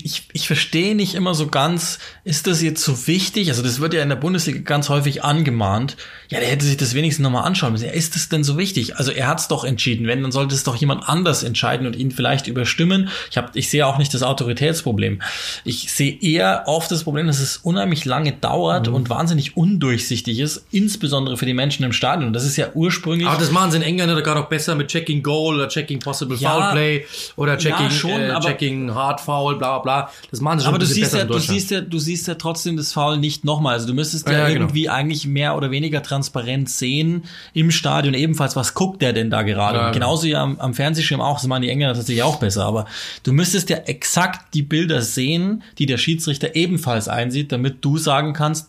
ich, 0.03 0.29
ich 0.33 0.47
verstehe 0.47 0.95
nicht 0.95 1.15
immer 1.15 1.35
so 1.35 1.47
ganz, 1.47 1.99
ist 2.25 2.47
das 2.47 2.63
jetzt 2.63 2.83
so 2.83 3.07
wichtig? 3.07 3.49
Also 3.49 3.63
das 3.63 3.81
wird 3.81 3.95
ja 3.95 4.03
in 4.03 4.09
der 4.09 4.17
Bundesliga 4.17 4.61
ganz 4.61 4.89
häufig 4.89 5.25
angemahnt. 5.25 5.97
Ja, 6.29 6.41
der 6.41 6.49
hätte 6.49 6.65
sich 6.65 6.77
das 6.77 6.95
wenigstens 6.95 7.23
nochmal 7.23 7.45
anschauen 7.45 7.73
müssen. 7.73 7.87
Ja, 7.87 7.93
ist 7.93 8.15
das 8.15 8.29
denn 8.29 8.45
so 8.45 8.59
wichtig? 8.59 8.97
Also 8.97 9.11
er 9.11 9.27
hat 9.27 9.41
es 9.41 9.49
doch 9.49 9.65
entschieden. 9.65 10.07
Wenn, 10.07 10.23
dann 10.23 10.33
sollte 10.33 10.55
es 10.55 10.65
doch 10.65 10.77
jemand 10.77 11.09
anders 11.09 11.43
entscheiden 11.43 11.87
und 11.87 11.97
ihn 11.97 12.11
vielleicht 12.11 12.47
überstimmen. 12.47 13.09
Ich, 13.31 13.37
hab, 13.37 13.57
ich 13.57 13.71
sehe 13.71 13.87
auch 13.87 13.99
nicht 13.99 14.13
das 14.13 14.23
Autoritätsproblem. 14.23 15.23
Ich 15.65 15.91
sehe 15.91 16.17
eher 16.21 16.65
oft 16.67 16.91
das 16.91 17.05
Problem, 17.05 17.27
dass 17.27 17.41
es 17.41 17.57
unheimlich 17.57 18.05
lange 18.05 18.33
dauert 18.33 18.89
mhm. 18.89 18.95
und 18.95 19.11
wahnsinnig 19.11 19.57
undurchsichtig 19.57 20.39
ist, 20.39 20.67
insbesondere 20.71 21.37
für 21.37 21.47
die 21.47 21.55
Menschen 21.55 21.85
im 21.85 21.93
Stadion. 21.93 22.29
Und 22.29 22.33
das 22.35 22.45
ist 22.45 22.57
ja 22.57 22.69
ursprünglich... 22.75 23.29
Aber 23.29 23.39
das 23.39 23.51
machen 23.51 23.71
sie 23.71 23.79
in 23.79 23.83
England 23.83 24.13
oder 24.13 24.23
gar 24.23 24.35
noch 24.35 24.49
besser 24.49 24.75
mit 24.75 24.89
Checking 24.89 25.23
Goal 25.23 25.57
oder 25.57 25.69
Checking 25.69 26.01
Possible 26.01 26.37
ja, 26.37 26.51
Foul 26.51 26.73
Play 26.73 27.07
oder 27.37 27.57
Checking, 27.57 27.87
ja, 27.87 27.91
schon, 27.91 28.21
äh, 28.21 28.41
Checking 28.41 28.95
Hard 28.95 29.21
Foul, 29.21 29.57
bla 29.57 29.70
bla 29.79 30.01
bla. 30.01 30.11
Das 30.31 30.41
machen 30.41 30.59
sie 30.59 30.65
schon 30.65 30.75
aber 30.75 30.79
du 30.79 30.87
siehst 30.87 31.15
ja, 31.15 31.25
du 31.25 31.39
siehst 31.39 31.71
ja, 31.71 31.81
du 31.81 31.99
siehst 31.99 32.29
ja 32.29 32.35
trotzdem 32.35 32.77
das 32.77 32.93
Foul 32.93 33.19
nicht 33.19 33.45
nochmal. 33.45 33.75
Also 33.75 33.87
du 33.87 33.95
müsstest 33.95 34.27
ja, 34.27 34.33
ja 34.33 34.49
genau. 34.49 34.61
irgendwie 34.61 34.83
genau. 34.83 34.95
eigentlich 34.95 35.27
mehr 35.27 35.57
oder 35.57 35.71
weniger 35.71 36.03
transparent 36.03 36.69
sehen 36.69 37.25
im 37.55 37.71
Stadion 37.71 38.15
ebenfalls, 38.15 38.57
was 38.57 38.75
guckt 38.75 39.03
der 39.03 39.13
denn 39.13 39.31
da 39.31 39.43
gerade? 39.43 39.79
Ja, 39.79 39.91
genauso 39.91 40.27
ja 40.27 40.43
am, 40.43 40.59
am 40.59 40.75
Fernsehschirm 40.75 41.21
auch, 41.21 41.39
das 41.39 41.47
machen 41.47 41.63
die 41.63 41.71
Engländer 41.71 41.95
tatsächlich 41.95 42.23
auch 42.23 42.37
besser, 42.37 42.65
aber 42.65 42.87
du 43.23 43.33
müsstest 43.33 43.71
ja 43.71 43.79
exakt 43.79 44.55
die 44.55 44.63
Bilder 44.63 45.03
sehen, 45.03 45.63
die 45.79 45.87
der 45.87 45.99
Schiedsrichter 45.99 46.55
ebenfalls 46.55 47.09
einsieht, 47.09 47.53
damit 47.53 47.85
du 47.85 47.99
sagen 47.99 48.33
kannst, 48.33 48.69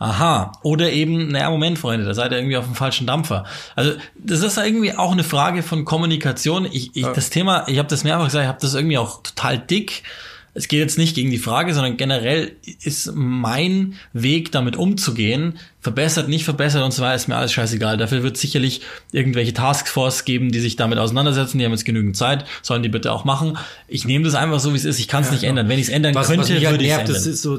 Aha. 0.00 0.52
Oder 0.62 0.90
eben, 0.92 1.28
naja, 1.28 1.50
Moment, 1.50 1.78
Freunde, 1.78 2.06
da 2.06 2.14
seid 2.14 2.32
ihr 2.32 2.38
irgendwie 2.38 2.56
auf 2.56 2.64
dem 2.64 2.74
falschen 2.74 3.06
Dampfer. 3.06 3.44
Also, 3.76 3.92
das 4.14 4.40
ist 4.40 4.56
irgendwie 4.56 4.94
auch 4.94 5.12
eine 5.12 5.24
Frage 5.24 5.62
von 5.62 5.84
Kommunikation. 5.84 6.64
Ich, 6.64 6.96
ich, 6.96 7.02
ja. 7.02 7.12
Das 7.12 7.28
Thema, 7.28 7.68
ich 7.68 7.78
habe 7.78 7.88
das 7.88 8.02
mehrfach 8.02 8.24
gesagt, 8.24 8.42
ich 8.42 8.48
habe 8.48 8.58
das 8.58 8.72
irgendwie 8.72 8.96
auch 8.96 9.22
total 9.22 9.58
dick 9.58 10.02
es 10.54 10.68
geht 10.68 10.80
jetzt 10.80 10.98
nicht 10.98 11.14
gegen 11.14 11.30
die 11.30 11.38
Frage, 11.38 11.74
sondern 11.74 11.96
generell 11.96 12.52
ist 12.82 13.12
mein 13.14 13.94
Weg, 14.12 14.50
damit 14.52 14.76
umzugehen, 14.76 15.58
verbessert, 15.80 16.28
nicht 16.28 16.44
verbessert 16.44 16.82
und 16.82 16.92
so 16.92 17.02
weiter, 17.02 17.14
ist 17.14 17.28
mir 17.28 17.36
alles 17.36 17.52
scheißegal. 17.52 17.96
Dafür 17.96 18.22
wird 18.22 18.36
sicherlich 18.36 18.82
irgendwelche 19.12 19.54
Taskforce 19.54 20.24
geben, 20.24 20.52
die 20.52 20.60
sich 20.60 20.76
damit 20.76 20.98
auseinandersetzen. 20.98 21.58
Die 21.58 21.64
haben 21.64 21.72
jetzt 21.72 21.86
genügend 21.86 22.16
Zeit, 22.16 22.44
sollen 22.62 22.82
die 22.82 22.90
bitte 22.90 23.12
auch 23.12 23.24
machen. 23.24 23.56
Ich 23.88 24.04
nehme 24.04 24.24
das 24.24 24.34
einfach 24.34 24.60
so, 24.60 24.72
wie 24.72 24.76
es 24.76 24.84
ist. 24.84 24.98
Ich 24.98 25.08
kann 25.08 25.22
es 25.22 25.28
ja, 25.28 25.34
nicht 25.34 25.44
ändern. 25.44 25.68
Wenn 25.68 25.78
ich 25.78 25.86
es 25.86 25.92
ändern 25.92 26.14
was, 26.14 26.26
könnte, 26.26 26.42
was 26.42 26.50
mich 26.50 26.66
halt 26.66 26.74
würde 26.74 26.84
ich 26.84 26.90
es 26.90 26.98
ändern. 26.98 27.14
Das 27.14 27.26
ist 27.26 27.42
so 27.42 27.58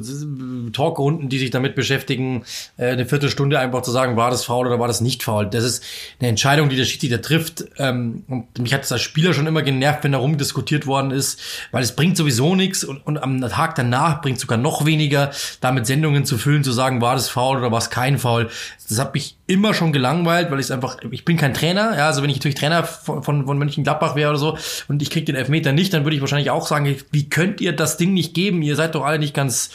Talkrunden, 0.72 1.30
die 1.30 1.40
sich 1.40 1.50
damit 1.50 1.74
beschäftigen, 1.76 2.44
äh, 2.78 2.90
eine 2.90 3.06
Viertelstunde 3.08 3.58
einfach 3.58 3.82
zu 3.82 3.92
sagen, 3.92 4.18
war 4.18 4.30
das 4.30 4.46
faul 4.46 4.68
oder 4.68 4.80
war 4.80 4.88
das 4.88 5.02
nicht 5.02 5.24
faul. 5.24 5.48
Das 5.48 5.64
ist 5.64 5.84
eine 6.20 6.30
Entscheidung, 6.30 6.70
die 6.70 6.76
der 6.76 6.86
Schiedsrichter 6.86 7.22
trifft. 7.22 7.66
Ähm, 7.78 8.24
und 8.28 8.60
mich 8.60 8.74
hat 8.74 8.82
das 8.82 8.92
als 8.92 9.02
Spieler 9.02 9.34
schon 9.34 9.48
immer 9.48 9.64
genervt, 9.64 10.04
wenn 10.04 10.12
da 10.12 10.20
rumdiskutiert 10.20 10.86
worden 10.86 11.10
ist, 11.10 11.40
weil 11.72 11.82
es 11.82 11.96
bringt 11.96 12.18
sowieso 12.18 12.56
nichts 12.56 12.81
und, 12.84 13.06
und 13.06 13.18
am 13.18 13.42
Tag 13.42 13.76
danach 13.76 14.22
bringt 14.22 14.40
sogar 14.40 14.58
noch 14.58 14.86
weniger, 14.86 15.32
damit 15.60 15.86
Sendungen 15.86 16.26
zu 16.26 16.38
füllen, 16.38 16.64
zu 16.64 16.72
sagen, 16.72 17.02
war 17.02 17.16
das 17.16 17.30
faul 17.30 17.58
oder 17.58 17.72
war 17.72 17.80
es 17.80 17.90
kein 17.90 18.18
Foul. 18.18 18.50
Das 18.88 19.00
hat 19.00 19.14
mich 19.14 19.38
immer 19.48 19.74
schon 19.74 19.94
gelangweilt, 19.94 20.52
weil 20.52 20.60
ich 20.60 20.72
einfach, 20.72 20.98
ich 21.12 21.26
bin 21.26 21.38
kein 21.38 21.54
Trainer, 21.54 21.96
ja, 21.98 22.08
also 22.08 22.24
wenn 22.24 22.30
ich 22.30 22.38
natürlich 22.38 22.56
Trainer 22.56 22.84
von, 22.84 23.24
von, 23.24 23.46
von 23.46 23.58
Mönchengladbach 23.58 24.16
wäre 24.16 24.30
oder 24.30 24.40
so 24.40 24.58
und 24.88 25.02
ich 25.02 25.10
krieg 25.10 25.26
den 25.26 25.36
Elfmeter 25.36 25.72
nicht, 25.72 25.94
dann 25.94 26.04
würde 26.04 26.16
ich 26.16 26.22
wahrscheinlich 26.22 26.52
auch 26.52 26.68
sagen, 26.68 26.96
wie 27.12 27.30
könnt 27.30 27.62
ihr 27.62 27.74
das 27.74 27.98
Ding 27.98 28.14
nicht 28.14 28.34
geben? 28.34 28.62
Ihr 28.62 28.76
seid 28.76 28.96
doch 28.96 29.06
alle 29.06 29.20
nicht 29.20 29.34
ganz 29.34 29.72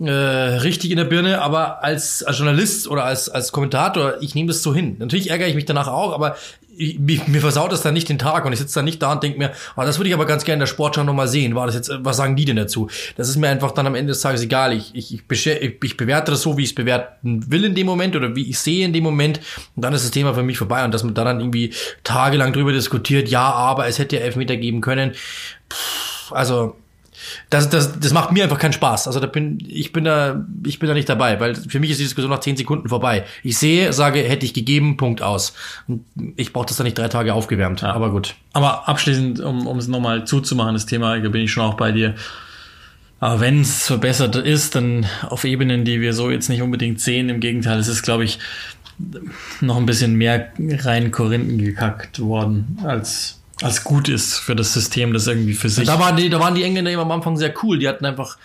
äh, 0.00 0.10
richtig 0.10 0.90
in 0.90 0.96
der 0.96 1.04
Birne, 1.04 1.40
aber 1.40 1.82
als, 1.84 2.22
als 2.22 2.38
Journalist 2.38 2.88
oder 2.88 3.04
als, 3.04 3.28
als 3.28 3.52
Kommentator, 3.52 4.14
ich 4.20 4.34
nehme 4.34 4.48
das 4.48 4.62
so 4.62 4.74
hin. 4.74 4.96
Natürlich 4.98 5.30
ärgere 5.30 5.48
ich 5.48 5.54
mich 5.54 5.64
danach 5.64 5.88
auch, 5.88 6.12
aber 6.12 6.36
ich, 6.76 6.98
mir 7.28 7.40
versaut 7.40 7.72
das 7.72 7.82
dann 7.82 7.94
nicht 7.94 8.08
den 8.08 8.18
Tag 8.18 8.44
und 8.44 8.52
ich 8.52 8.58
sitze 8.58 8.76
da 8.76 8.82
nicht 8.82 9.02
da 9.02 9.12
und 9.12 9.22
denke 9.22 9.38
mir, 9.38 9.52
oh, 9.76 9.82
das 9.82 9.98
würde 9.98 10.08
ich 10.08 10.14
aber 10.14 10.26
ganz 10.26 10.44
gerne 10.44 10.54
in 10.54 10.60
der 10.60 10.66
Sportschau 10.66 11.04
nochmal 11.04 11.28
sehen. 11.28 11.54
War 11.54 11.66
das 11.66 11.74
jetzt, 11.74 11.90
was 12.00 12.16
sagen 12.16 12.36
die 12.36 12.44
denn 12.44 12.56
dazu? 12.56 12.88
Das 13.16 13.28
ist 13.28 13.36
mir 13.36 13.48
einfach 13.48 13.72
dann 13.72 13.86
am 13.86 13.94
Ende 13.94 14.12
des 14.12 14.20
Tages 14.20 14.42
egal. 14.42 14.72
Ich, 14.72 14.94
ich, 14.94 15.22
ich, 15.30 15.76
ich 15.82 15.96
bewerte 15.96 16.30
das 16.30 16.42
so, 16.42 16.56
wie 16.56 16.62
ich 16.62 16.70
es 16.70 16.74
bewerten 16.74 17.50
will 17.50 17.64
in 17.64 17.74
dem 17.74 17.86
Moment 17.86 18.16
oder 18.16 18.34
wie 18.34 18.48
ich 18.48 18.58
sehe 18.58 18.84
in 18.84 18.92
dem 18.92 19.04
Moment 19.04 19.40
und 19.76 19.84
dann 19.84 19.92
ist 19.92 20.04
das 20.04 20.10
Thema 20.10 20.34
für 20.34 20.42
mich 20.42 20.58
vorbei 20.58 20.84
und 20.84 20.92
dass 20.92 21.04
man 21.04 21.14
da 21.14 21.24
dann 21.24 21.40
irgendwie 21.40 21.72
tagelang 22.04 22.52
drüber 22.52 22.72
diskutiert, 22.72 23.28
ja, 23.28 23.50
aber 23.52 23.86
es 23.86 23.98
hätte 23.98 24.16
ja 24.16 24.22
Elfmeter 24.22 24.56
geben 24.56 24.80
können. 24.80 25.12
Puh, 25.68 26.34
also 26.34 26.76
das, 27.50 27.68
das, 27.68 27.98
das 27.98 28.12
macht 28.12 28.32
mir 28.32 28.44
einfach 28.44 28.58
keinen 28.58 28.72
Spaß. 28.72 29.06
Also 29.06 29.20
da 29.20 29.26
bin 29.26 29.58
ich 29.66 29.92
bin 29.92 30.04
da 30.04 30.44
ich 30.64 30.78
bin 30.78 30.88
da 30.88 30.94
nicht 30.94 31.08
dabei, 31.08 31.40
weil 31.40 31.54
für 31.54 31.80
mich 31.80 31.90
ist 31.90 31.98
die 31.98 32.04
Diskussion 32.04 32.30
nach 32.30 32.40
zehn 32.40 32.56
Sekunden 32.56 32.88
vorbei. 32.88 33.24
Ich 33.42 33.58
sehe, 33.58 33.92
sage, 33.92 34.20
hätte 34.20 34.46
ich 34.46 34.54
gegeben, 34.54 34.96
Punkt 34.96 35.22
aus. 35.22 35.54
Und 35.88 36.04
ich 36.36 36.52
brauche 36.52 36.66
das 36.66 36.76
dann 36.76 36.84
nicht 36.84 36.98
drei 36.98 37.08
Tage 37.08 37.34
aufgewärmt. 37.34 37.82
Ja. 37.82 37.92
Aber 37.92 38.10
gut. 38.10 38.34
Aber 38.52 38.88
abschließend, 38.88 39.40
um, 39.40 39.66
um 39.66 39.78
es 39.78 39.88
nochmal 39.88 40.24
zuzumachen, 40.26 40.74
das 40.74 40.86
Thema, 40.86 41.18
da 41.18 41.28
bin 41.28 41.42
ich 41.42 41.52
schon 41.52 41.64
auch 41.64 41.74
bei 41.74 41.92
dir. 41.92 42.14
Aber 43.20 43.40
wenn 43.40 43.60
es 43.60 43.86
verbessert 43.86 44.34
ist, 44.34 44.74
dann 44.74 45.06
auf 45.28 45.44
Ebenen, 45.44 45.84
die 45.84 46.00
wir 46.00 46.12
so 46.12 46.30
jetzt 46.30 46.48
nicht 46.48 46.60
unbedingt 46.60 47.00
sehen. 47.00 47.28
Im 47.28 47.38
Gegenteil, 47.38 47.78
es 47.78 47.86
ist, 47.86 48.02
glaube 48.02 48.24
ich, 48.24 48.40
noch 49.60 49.76
ein 49.76 49.86
bisschen 49.86 50.14
mehr 50.16 50.48
rein 50.58 51.10
Korinthen 51.10 51.58
gekackt 51.58 52.20
worden 52.20 52.78
als 52.84 53.41
als 53.62 53.84
gut 53.84 54.08
ist 54.08 54.38
für 54.38 54.56
das 54.56 54.72
System, 54.72 55.12
das 55.12 55.26
irgendwie 55.26 55.54
für 55.54 55.68
sich. 55.68 55.86
Da 55.86 55.98
waren 55.98 56.16
die, 56.16 56.28
da 56.28 56.40
waren 56.40 56.54
die 56.54 56.62
Engländer 56.62 56.90
eben 56.90 57.00
am 57.00 57.10
Anfang 57.10 57.36
sehr 57.36 57.54
cool. 57.62 57.78
Die 57.78 57.88
hatten 57.88 58.04
einfach 58.04 58.36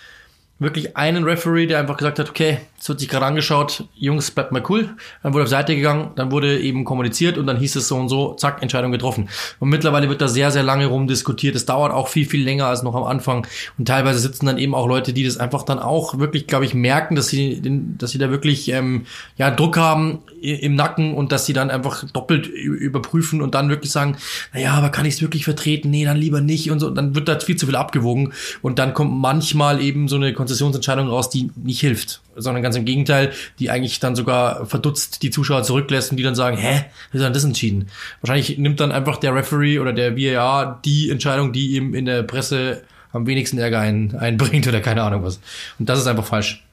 wirklich 0.59 0.97
einen 0.97 1.23
Referee, 1.23 1.67
der 1.67 1.79
einfach 1.79 1.97
gesagt 1.97 2.17
hat, 2.19 2.29
okay, 2.29 2.59
es 2.79 2.89
wird 2.89 2.99
sich 2.99 3.09
gerade 3.09 3.25
angeschaut, 3.25 3.85
Jungs, 3.95 4.31
bleibt 4.31 4.51
mal 4.51 4.63
cool. 4.69 4.89
Dann 5.23 5.33
wurde 5.33 5.43
auf 5.43 5.49
Seite 5.49 5.75
gegangen, 5.75 6.11
dann 6.15 6.31
wurde 6.31 6.59
eben 6.59 6.83
kommuniziert 6.83 7.37
und 7.37 7.47
dann 7.47 7.57
hieß 7.57 7.75
es 7.75 7.87
so 7.87 7.95
und 7.95 8.09
so, 8.09 8.33
zack, 8.33 8.61
Entscheidung 8.61 8.91
getroffen. 8.91 9.29
Und 9.59 9.69
mittlerweile 9.69 10.09
wird 10.09 10.21
da 10.21 10.27
sehr, 10.27 10.51
sehr 10.51 10.63
lange 10.63 10.87
rumdiskutiert. 10.87 11.55
Es 11.55 11.65
dauert 11.65 11.91
auch 11.91 12.07
viel, 12.07 12.27
viel 12.27 12.43
länger 12.43 12.65
als 12.65 12.83
noch 12.83 12.95
am 12.95 13.03
Anfang. 13.03 13.45
Und 13.77 13.87
teilweise 13.87 14.19
sitzen 14.19 14.45
dann 14.45 14.57
eben 14.57 14.75
auch 14.75 14.87
Leute, 14.87 15.13
die 15.13 15.23
das 15.23 15.37
einfach 15.37 15.63
dann 15.63 15.79
auch 15.79 16.19
wirklich, 16.19 16.47
glaube 16.47 16.65
ich, 16.65 16.73
merken, 16.73 17.15
dass 17.15 17.27
sie, 17.27 17.61
dass 17.97 18.11
sie 18.11 18.17
da 18.17 18.29
wirklich 18.29 18.69
ähm, 18.69 19.05
ja 19.37 19.51
Druck 19.51 19.77
haben 19.77 20.19
im 20.41 20.75
Nacken 20.75 21.13
und 21.13 21.31
dass 21.31 21.45
sie 21.45 21.53
dann 21.53 21.69
einfach 21.71 22.03
doppelt 22.11 22.47
überprüfen 22.47 23.41
und 23.41 23.55
dann 23.55 23.69
wirklich 23.69 23.91
sagen, 23.91 24.17
naja, 24.53 24.73
aber 24.73 24.89
kann 24.89 25.05
ich 25.05 25.15
es 25.15 25.21
wirklich 25.21 25.45
vertreten? 25.45 25.89
Nee, 25.89 26.05
dann 26.05 26.17
lieber 26.17 26.41
nicht 26.41 26.69
und 26.71 26.79
so. 26.79 26.89
Dann 26.89 27.15
wird 27.15 27.27
da 27.27 27.39
viel 27.39 27.55
zu 27.55 27.65
viel 27.65 27.75
abgewogen 27.75 28.33
und 28.61 28.79
dann 28.79 28.93
kommt 28.93 29.13
manchmal 29.13 29.81
eben 29.81 30.07
so 30.07 30.15
eine 30.15 30.33
Konzessionsentscheidung 30.47 31.09
raus, 31.09 31.29
die 31.29 31.51
nicht 31.55 31.81
hilft, 31.81 32.21
sondern 32.37 32.63
ganz 32.63 32.77
im 32.77 32.85
Gegenteil, 32.85 33.33
die 33.59 33.69
eigentlich 33.69 33.99
dann 33.99 34.15
sogar 34.15 34.65
verdutzt 34.65 35.21
die 35.21 35.29
Zuschauer 35.29 35.63
zurücklässt 35.63 36.11
und 36.11 36.17
die 36.17 36.23
dann 36.23 36.35
sagen, 36.35 36.55
hä, 36.55 36.85
wie 37.11 37.17
soll 37.17 37.31
das 37.31 37.43
entschieden? 37.43 37.87
Wahrscheinlich 38.21 38.57
nimmt 38.57 38.79
dann 38.79 38.93
einfach 38.93 39.17
der 39.17 39.35
Referee 39.35 39.79
oder 39.79 39.91
der 39.91 40.15
VAR 40.15 40.79
die 40.85 41.09
Entscheidung, 41.09 41.51
die 41.51 41.75
ihm 41.75 41.93
in 41.93 42.05
der 42.05 42.23
Presse 42.23 42.83
am 43.11 43.27
wenigsten 43.27 43.57
Ärger 43.57 43.79
ein, 43.79 44.15
einbringt 44.15 44.67
oder 44.67 44.79
keine 44.79 45.03
Ahnung 45.03 45.23
was. 45.23 45.41
Und 45.79 45.89
das 45.89 45.99
ist 45.99 46.07
einfach 46.07 46.25
falsch. 46.25 46.63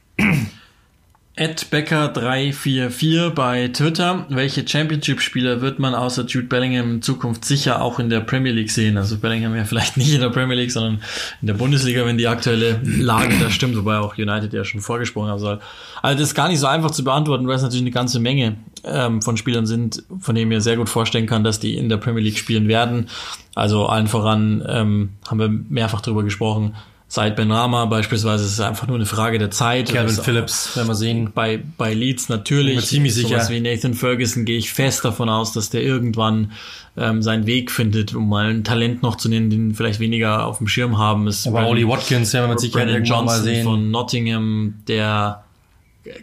Becker344 1.37 3.30
bei 3.30 3.66
Twitter. 3.68 4.24
Welche 4.28 4.66
Championship-Spieler 4.66 5.61
wird 5.61 5.80
man 5.80 5.93
außer 5.93 6.26
Jude 6.26 6.47
Bellingham 6.47 6.93
in 6.93 7.03
Zukunft 7.03 7.45
sicher 7.45 7.82
auch 7.82 7.99
in 7.99 8.09
der 8.09 8.20
Premier 8.20 8.53
League 8.53 8.70
sehen? 8.70 8.97
Also 8.97 9.18
Bellingham 9.18 9.57
ja 9.57 9.64
vielleicht 9.64 9.97
nicht 9.97 10.14
in 10.14 10.20
der 10.20 10.28
Premier 10.28 10.55
League, 10.55 10.70
sondern 10.70 11.03
in 11.41 11.49
der 11.49 11.55
Bundesliga, 11.55 12.07
wenn 12.07 12.18
die 12.18 12.28
aktuelle 12.28 12.80
Lage 12.85 13.35
da 13.41 13.51
stimmt, 13.51 13.76
wobei 13.76 13.99
auch 13.99 14.16
United 14.16 14.53
ja 14.53 14.64
schon 14.64 14.80
vorgesprochen 14.80 15.28
haben 15.28 15.41
soll. 15.41 15.59
Also 16.03 16.18
das 16.20 16.28
ist 16.28 16.35
gar 16.37 16.49
nicht 16.49 16.61
so 16.61 16.68
einfach 16.68 16.93
zu 16.93 17.03
beantworten, 17.03 17.49
weil 17.49 17.57
es 17.57 17.62
natürlich 17.62 17.82
eine 17.82 17.91
ganze 17.91 18.20
Menge 18.20 18.57
ähm, 18.85 19.20
von 19.20 19.37
Spielern 19.37 19.66
sind, 19.66 20.05
von 20.20 20.37
denen 20.37 20.53
ich 20.53 20.57
mir 20.57 20.61
sehr 20.61 20.76
gut 20.76 20.89
vorstellen 20.89 21.26
kann, 21.26 21.43
dass 21.43 21.59
die 21.59 21.76
in 21.76 21.89
der 21.89 21.97
Premier 21.97 22.22
League 22.22 22.39
spielen 22.39 22.68
werden. 22.68 23.09
Also 23.57 23.87
allen 23.87 24.07
voran 24.07 24.64
ähm, 24.68 25.11
haben 25.26 25.41
wir 25.41 25.49
mehrfach 25.49 26.01
darüber 26.01 26.22
gesprochen 26.22 26.76
Seit 27.07 27.36
Benrama 27.36 27.84
beispielsweise 27.84 28.44
ist 28.44 28.52
es 28.52 28.61
einfach 28.61 28.86
nur 28.86 28.96
eine 28.96 29.07
Frage 29.07 29.38
der 29.38 29.50
Zeit. 29.50 29.92
Calvin 29.92 30.16
Phillips, 30.16 30.70
wenn 30.74 30.86
wir 30.86 30.94
sehen. 30.94 31.30
Bei, 31.32 31.62
bei 31.76 31.94
Leeds 31.94 32.28
natürlich. 32.28 32.76
Bin 32.76 32.84
ziemlich 32.84 33.14
sicher. 33.14 33.28
Sowas 33.28 33.50
wie 33.50 33.61
Nathan 33.61 33.94
Ferguson 33.94 34.44
gehe 34.44 34.59
ich 34.59 34.72
fest 34.72 35.05
davon 35.05 35.28
aus, 35.28 35.52
dass 35.52 35.70
der 35.70 35.82
irgendwann 35.82 36.52
ähm, 36.96 37.22
seinen 37.22 37.46
Weg 37.46 37.70
findet, 37.70 38.14
um 38.14 38.28
mal 38.28 38.50
ein 38.50 38.64
Talent 38.64 39.02
noch 39.02 39.16
zu 39.16 39.28
nennen, 39.28 39.50
den 39.50 39.74
vielleicht 39.74 40.00
weniger 40.00 40.46
auf 40.46 40.59
dem 40.59 40.66
Schirm 40.66 40.98
haben. 40.98 41.28
Ist 41.28 41.46
Aber 41.46 41.68
Oli 41.68 41.86
Watkins, 41.86 42.32
ja, 42.32 42.42
wenn 42.42 42.48
man 42.48 42.59
sich 42.59 42.72
Brandon 42.72 43.05
Johnson 43.05 43.62
von 43.62 43.90
Nottingham, 43.90 44.82
der 44.88 45.44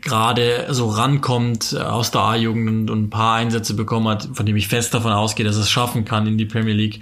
gerade 0.01 0.67
so 0.69 0.89
rankommt 0.89 1.75
aus 1.75 2.11
der 2.11 2.21
A-Jugend 2.21 2.69
und, 2.69 2.89
und, 2.89 3.03
ein 3.03 3.09
paar 3.09 3.36
Einsätze 3.36 3.73
bekommen 3.73 4.07
hat, 4.07 4.29
von 4.34 4.45
dem 4.45 4.55
ich 4.55 4.67
fest 4.67 4.93
davon 4.93 5.11
ausgehe, 5.11 5.45
dass 5.45 5.55
es 5.55 5.69
schaffen 5.69 6.05
kann 6.05 6.27
in 6.27 6.38
die 6.38 6.45
Premier 6.45 6.73
League. 6.73 7.01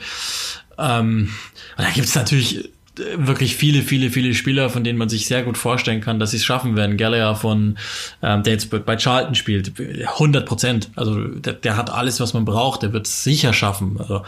Ähm, 0.77 1.29
und 1.77 1.83
da 1.83 1.91
gibt 1.91 2.07
es 2.07 2.15
natürlich 2.15 2.69
wirklich 3.15 3.55
viele, 3.55 3.81
viele, 3.81 4.09
viele 4.09 4.33
Spieler, 4.33 4.69
von 4.69 4.83
denen 4.83 4.97
man 4.97 5.09
sich 5.09 5.25
sehr 5.25 5.43
gut 5.43 5.57
vorstellen 5.57 6.01
kann, 6.01 6.19
dass 6.19 6.31
sie 6.31 6.37
es 6.37 6.45
schaffen 6.45 6.75
werden. 6.75 6.97
Gallagher 6.97 7.35
von, 7.35 7.77
ähm, 8.21 8.43
der 8.43 8.53
jetzt 8.53 8.69
bei 8.85 8.97
Charlton 8.97 9.35
spielt, 9.35 9.73
100 9.79 10.45
Prozent. 10.45 10.89
Also 10.95 11.17
der, 11.19 11.53
der, 11.53 11.77
hat 11.77 11.89
alles, 11.89 12.19
was 12.19 12.33
man 12.33 12.45
braucht. 12.45 12.83
Der 12.83 12.93
wird 12.93 13.07
es 13.07 13.23
sicher 13.23 13.53
schaffen. 13.53 13.97
Also 13.99 14.23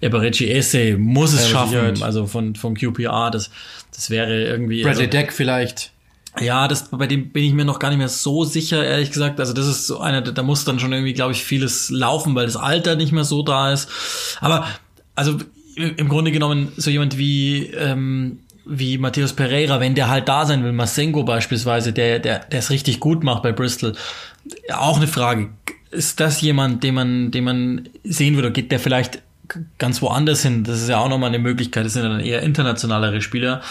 Eberechi 0.00 0.50
Esse 0.50 0.96
muss 0.96 1.32
es 1.32 1.42
ja, 1.42 1.48
schaffen. 1.48 2.02
Also 2.02 2.26
von, 2.26 2.54
von 2.54 2.74
QPR, 2.74 3.30
das, 3.30 3.50
das 3.94 4.10
wäre 4.10 4.44
irgendwie. 4.44 4.82
Bradley 4.82 5.06
also, 5.06 5.10
Deck 5.10 5.32
vielleicht. 5.32 5.92
Ja, 6.40 6.66
das, 6.66 6.88
bei 6.90 7.06
dem 7.06 7.30
bin 7.30 7.44
ich 7.44 7.52
mir 7.52 7.64
noch 7.64 7.78
gar 7.78 7.90
nicht 7.90 7.98
mehr 7.98 8.08
so 8.08 8.44
sicher, 8.44 8.84
ehrlich 8.84 9.10
gesagt. 9.10 9.38
Also 9.38 9.52
das 9.52 9.66
ist 9.66 9.86
so 9.86 10.00
einer, 10.00 10.20
da 10.20 10.42
muss 10.42 10.64
dann 10.64 10.80
schon 10.80 10.92
irgendwie, 10.92 11.12
glaube 11.12 11.32
ich, 11.32 11.44
vieles 11.44 11.90
laufen, 11.90 12.34
weil 12.34 12.46
das 12.46 12.56
Alter 12.56 12.96
nicht 12.96 13.12
mehr 13.12 13.24
so 13.24 13.42
da 13.44 13.72
ist. 13.72 13.88
Aber 14.40 14.66
also 15.14 15.38
im 15.76 16.08
Grunde 16.08 16.32
genommen 16.32 16.72
so 16.76 16.90
jemand 16.90 17.18
wie 17.18 17.66
ähm, 17.66 18.40
wie 18.66 18.96
Matthäus 18.98 19.34
Pereira, 19.34 19.78
wenn 19.80 19.94
der 19.94 20.08
halt 20.08 20.28
da 20.28 20.46
sein 20.46 20.64
will, 20.64 20.72
Masengo 20.72 21.22
beispielsweise, 21.22 21.92
der 21.92 22.18
der 22.18 22.40
der 22.40 22.58
es 22.58 22.70
richtig 22.70 23.00
gut 23.00 23.24
macht 23.24 23.42
bei 23.42 23.52
Bristol, 23.52 23.94
auch 24.72 24.96
eine 24.96 25.06
Frage. 25.06 25.50
Ist 25.90 26.18
das 26.20 26.40
jemand, 26.40 26.82
den 26.82 26.94
man 26.94 27.30
den 27.30 27.44
man 27.44 27.88
sehen 28.02 28.36
würde? 28.36 28.52
Geht 28.52 28.72
der 28.72 28.80
vielleicht 28.80 29.22
ganz 29.78 30.02
woanders 30.02 30.42
hin. 30.42 30.64
Das 30.64 30.80
ist 30.80 30.88
ja 30.88 30.98
auch 30.98 31.08
nochmal 31.08 31.28
eine 31.28 31.38
Möglichkeit. 31.38 31.84
Das 31.84 31.94
sind 31.94 32.02
dann 32.02 32.20
eher 32.20 32.42
internationalere 32.42 33.20
Spieler. 33.20 33.62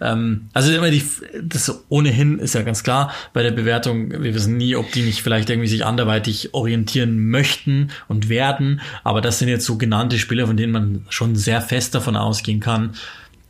Ähm, 0.00 0.48
also 0.52 0.72
immer 0.72 0.90
die, 0.90 1.02
das 1.42 1.84
ohnehin 1.88 2.38
ist 2.38 2.54
ja 2.54 2.62
ganz 2.62 2.82
klar 2.82 3.12
bei 3.32 3.42
der 3.42 3.50
Bewertung. 3.50 4.10
Wir 4.10 4.34
wissen 4.34 4.56
nie, 4.56 4.76
ob 4.76 4.90
die 4.92 5.02
nicht 5.02 5.22
vielleicht 5.22 5.50
irgendwie 5.50 5.68
sich 5.68 5.84
anderweitig 5.84 6.54
orientieren 6.54 7.28
möchten 7.30 7.90
und 8.08 8.28
werden. 8.28 8.80
Aber 9.04 9.20
das 9.20 9.38
sind 9.38 9.48
jetzt 9.48 9.66
so 9.66 9.78
genannte 9.78 10.18
Spieler, 10.18 10.46
von 10.46 10.56
denen 10.56 10.72
man 10.72 11.06
schon 11.08 11.36
sehr 11.36 11.60
fest 11.60 11.94
davon 11.94 12.16
ausgehen 12.16 12.60
kann, 12.60 12.94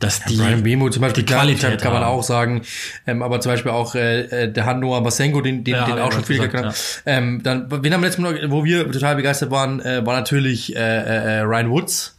dass 0.03 0.23
die, 0.25 0.35
ja, 0.35 0.45
Brian 0.45 0.63
Bemo 0.63 0.89
zum 0.89 1.01
Beispiel, 1.01 1.23
die 1.23 1.33
Qualität 1.33 1.81
kann 1.81 1.93
man 1.93 2.03
auch 2.03 2.23
sagen, 2.23 2.61
ähm, 3.07 3.21
aber 3.23 3.39
zum 3.39 3.51
Beispiel 3.51 3.71
auch 3.71 3.95
äh, 3.95 4.21
äh 4.43 4.51
der 4.51 4.65
Hannoa 4.65 5.01
Masengo, 5.01 5.41
den, 5.41 5.63
den, 5.63 5.75
ja, 5.75 5.85
den 5.85 5.99
auch 5.99 6.11
schon 6.11 6.23
viele 6.23 6.49
gesagt, 6.49 7.01
ja. 7.05 7.17
ähm, 7.17 7.41
dann, 7.43 7.67
wen 7.69 7.93
haben 7.93 8.01
wir 8.01 8.07
letztes 8.07 8.19
Mal, 8.21 8.51
wo 8.51 8.63
wir 8.63 8.91
total 8.91 9.15
begeistert 9.15 9.51
waren, 9.51 9.79
äh, 9.79 10.05
war 10.05 10.15
natürlich 10.15 10.75
äh, 10.75 10.79
äh, 10.79 11.39
äh 11.39 11.39
Ryan 11.41 11.69
Woods, 11.69 12.12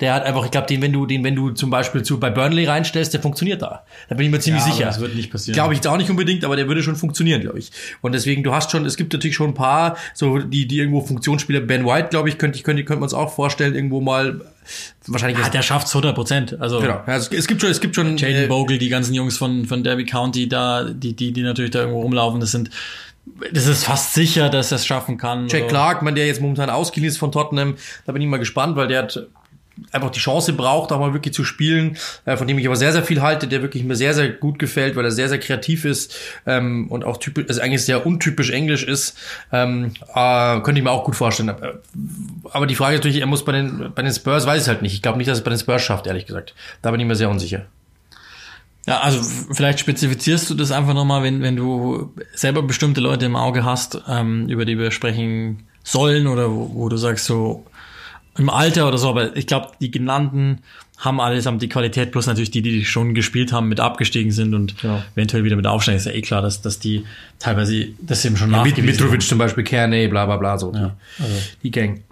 der 0.00 0.12
hat 0.14 0.24
einfach, 0.24 0.44
ich 0.44 0.50
glaube, 0.50 0.66
den, 0.66 0.82
wenn 0.82 0.92
du, 0.92 1.06
den, 1.06 1.22
wenn 1.22 1.36
du 1.36 1.50
zum 1.50 1.70
Beispiel 1.70 2.02
zu 2.02 2.18
bei 2.18 2.30
Burnley 2.30 2.64
reinstellst, 2.64 3.14
der 3.14 3.20
funktioniert 3.20 3.62
da. 3.62 3.84
Da 4.08 4.16
bin 4.16 4.26
ich 4.26 4.32
mir 4.32 4.40
ziemlich 4.40 4.64
ja, 4.66 4.72
sicher. 4.72 4.84
Das 4.86 5.00
wird 5.00 5.14
nicht 5.14 5.30
passieren. 5.30 5.54
Glaube 5.54 5.72
ich 5.72 5.78
jetzt 5.78 5.86
auch 5.86 5.96
nicht 5.96 6.10
unbedingt, 6.10 6.44
aber 6.44 6.56
der 6.56 6.66
würde 6.66 6.82
schon 6.82 6.96
funktionieren, 6.96 7.40
glaube 7.40 7.60
ich. 7.60 7.70
Und 8.00 8.12
deswegen, 8.12 8.42
du 8.42 8.52
hast 8.52 8.72
schon, 8.72 8.84
es 8.86 8.96
gibt 8.96 9.12
natürlich 9.12 9.36
schon 9.36 9.50
ein 9.50 9.54
paar, 9.54 9.96
so 10.12 10.38
die, 10.38 10.66
die 10.66 10.78
irgendwo 10.78 11.00
Funktionsspieler. 11.00 11.60
Ben 11.60 11.86
White, 11.86 12.08
glaube 12.10 12.28
ich, 12.28 12.38
könnte 12.38 12.58
ich 12.58 12.64
könnte, 12.64 12.84
könnte 12.84 13.00
man 13.00 13.04
uns 13.04 13.14
auch 13.14 13.32
vorstellen, 13.32 13.74
irgendwo 13.74 14.00
mal 14.00 14.40
wahrscheinlich. 15.06 15.38
Ja, 15.38 15.48
der 15.48 15.62
schafft's 15.62 15.94
100 15.94 16.14
Prozent. 16.14 16.60
Also 16.60 16.80
genau. 16.80 17.02
Ja, 17.06 17.16
es, 17.16 17.28
es, 17.28 17.46
gibt 17.46 17.60
schon, 17.60 17.70
es 17.70 17.80
gibt 17.80 17.94
schon. 17.94 18.16
Jaden 18.16 18.44
äh, 18.44 18.46
Bogle, 18.46 18.78
die 18.78 18.88
ganzen 18.88 19.14
Jungs 19.14 19.36
von 19.36 19.64
von 19.66 19.84
Derby 19.84 20.06
County, 20.06 20.48
da 20.48 20.84
die 20.84 21.14
die 21.14 21.32
die 21.32 21.42
natürlich 21.42 21.70
da 21.70 21.80
irgendwo 21.80 22.02
rumlaufen, 22.02 22.40
das 22.40 22.50
sind 22.50 22.70
das 23.52 23.66
ist 23.66 23.84
fast 23.84 24.14
sicher, 24.14 24.50
dass 24.50 24.70
er 24.70 24.76
es 24.76 24.86
schaffen 24.86 25.16
kann. 25.16 25.48
Jack 25.48 25.68
Clark, 25.68 26.02
man 26.02 26.14
der 26.14 26.26
jetzt 26.26 26.40
momentan 26.40 26.68
ausgeliehen 26.68 27.10
ist 27.10 27.16
von 27.16 27.32
Tottenham, 27.32 27.76
da 28.04 28.12
bin 28.12 28.20
ich 28.20 28.28
mal 28.28 28.36
gespannt, 28.36 28.76
weil 28.76 28.88
der 28.88 29.04
hat 29.04 29.28
einfach 29.92 30.10
die 30.10 30.20
Chance 30.20 30.52
braucht, 30.52 30.92
auch 30.92 31.00
mal 31.00 31.12
wirklich 31.12 31.34
zu 31.34 31.44
spielen, 31.44 31.96
äh, 32.24 32.36
von 32.36 32.46
dem 32.46 32.58
ich 32.58 32.66
aber 32.66 32.76
sehr, 32.76 32.92
sehr 32.92 33.02
viel 33.02 33.22
halte, 33.22 33.48
der 33.48 33.62
wirklich 33.62 33.84
mir 33.84 33.96
sehr, 33.96 34.14
sehr 34.14 34.28
gut 34.28 34.58
gefällt, 34.58 34.96
weil 34.96 35.04
er 35.04 35.10
sehr, 35.10 35.28
sehr 35.28 35.38
kreativ 35.38 35.84
ist 35.84 36.14
ähm, 36.46 36.88
und 36.88 37.04
auch 37.04 37.16
typisch, 37.16 37.46
also 37.48 37.60
eigentlich 37.60 37.84
sehr 37.84 38.06
untypisch 38.06 38.50
Englisch 38.50 38.84
ist, 38.84 39.16
ähm, 39.52 39.92
äh, 40.14 40.60
könnte 40.60 40.78
ich 40.78 40.84
mir 40.84 40.90
auch 40.90 41.04
gut 41.04 41.16
vorstellen. 41.16 41.54
Aber 42.52 42.66
die 42.66 42.74
Frage 42.74 42.94
ist 42.94 43.00
natürlich, 43.00 43.20
er 43.20 43.26
muss 43.26 43.44
bei 43.44 43.52
den, 43.52 43.92
bei 43.94 44.02
den 44.02 44.12
Spurs, 44.12 44.46
weiß 44.46 44.62
ich 44.62 44.68
halt 44.68 44.82
nicht. 44.82 44.94
Ich 44.94 45.02
glaube 45.02 45.18
nicht, 45.18 45.28
dass 45.28 45.38
es 45.38 45.44
bei 45.44 45.50
den 45.50 45.58
Spurs 45.58 45.82
schafft, 45.82 46.06
ehrlich 46.06 46.26
gesagt. 46.26 46.54
Da 46.82 46.90
bin 46.90 47.00
ich 47.00 47.06
mir 47.06 47.16
sehr 47.16 47.30
unsicher. 47.30 47.66
Ja, 48.86 49.00
also 49.00 49.22
vielleicht 49.52 49.80
spezifizierst 49.80 50.50
du 50.50 50.54
das 50.54 50.70
einfach 50.70 50.92
nochmal, 50.92 51.22
wenn, 51.22 51.40
wenn 51.40 51.56
du 51.56 52.12
selber 52.34 52.62
bestimmte 52.62 53.00
Leute 53.00 53.24
im 53.24 53.34
Auge 53.34 53.64
hast, 53.64 54.02
ähm, 54.08 54.46
über 54.48 54.66
die 54.66 54.78
wir 54.78 54.90
sprechen 54.90 55.66
sollen 55.82 56.26
oder 56.26 56.50
wo, 56.50 56.70
wo 56.74 56.88
du 56.90 56.96
sagst 56.98 57.24
so, 57.24 57.64
im 58.36 58.50
Alter 58.50 58.88
oder 58.88 58.98
so, 58.98 59.08
aber 59.08 59.36
ich 59.36 59.46
glaube, 59.46 59.72
die 59.80 59.90
genannten 59.90 60.60
haben 60.98 61.20
allesamt 61.20 61.60
die 61.60 61.68
Qualität, 61.68 62.12
plus 62.12 62.26
natürlich 62.26 62.50
die, 62.50 62.62
die 62.62 62.84
schon 62.84 63.14
gespielt 63.14 63.52
haben, 63.52 63.68
mit 63.68 63.80
abgestiegen 63.80 64.32
sind 64.32 64.54
und 64.54 64.78
genau. 64.80 65.02
eventuell 65.14 65.44
wieder 65.44 65.56
mit 65.56 65.66
aufsteigen, 65.66 65.98
ist 65.98 66.06
ja 66.06 66.12
eh 66.12 66.22
klar, 66.22 66.40
dass, 66.40 66.62
dass 66.62 66.78
die 66.78 67.04
teilweise 67.38 67.88
das 68.00 68.24
eben 68.24 68.36
schon 68.36 68.52
ja, 68.52 68.62
mit, 68.62 68.78
Mitrovic 68.78 69.22
zum 69.22 69.38
Beispiel, 69.38 69.64
Kerne, 69.64 70.08
bla 70.08 70.26
bla 70.26 70.36
bla, 70.36 70.58
so 70.58 70.72
ja, 70.72 70.96
also. 71.18 71.34
die 71.62 71.70
Gang. 71.70 72.02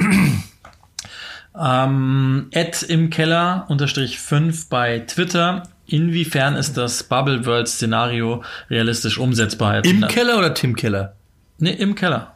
ähm, 1.60 2.46
Ed 2.50 2.82
im 2.82 3.10
Keller 3.10 3.66
unterstrich 3.68 4.18
5 4.18 4.68
bei 4.68 5.00
Twitter. 5.00 5.62
Inwiefern 5.86 6.56
ist 6.56 6.76
das 6.76 7.02
Bubble 7.02 7.44
World 7.46 7.68
Szenario 7.68 8.42
realistisch 8.70 9.18
umsetzbar? 9.18 9.84
Im 9.84 10.06
Keller 10.08 10.38
oder 10.38 10.54
Tim 10.54 10.74
Keller? 10.74 11.14
Nee, 11.58 11.72
im 11.72 11.94
Keller. 11.94 12.34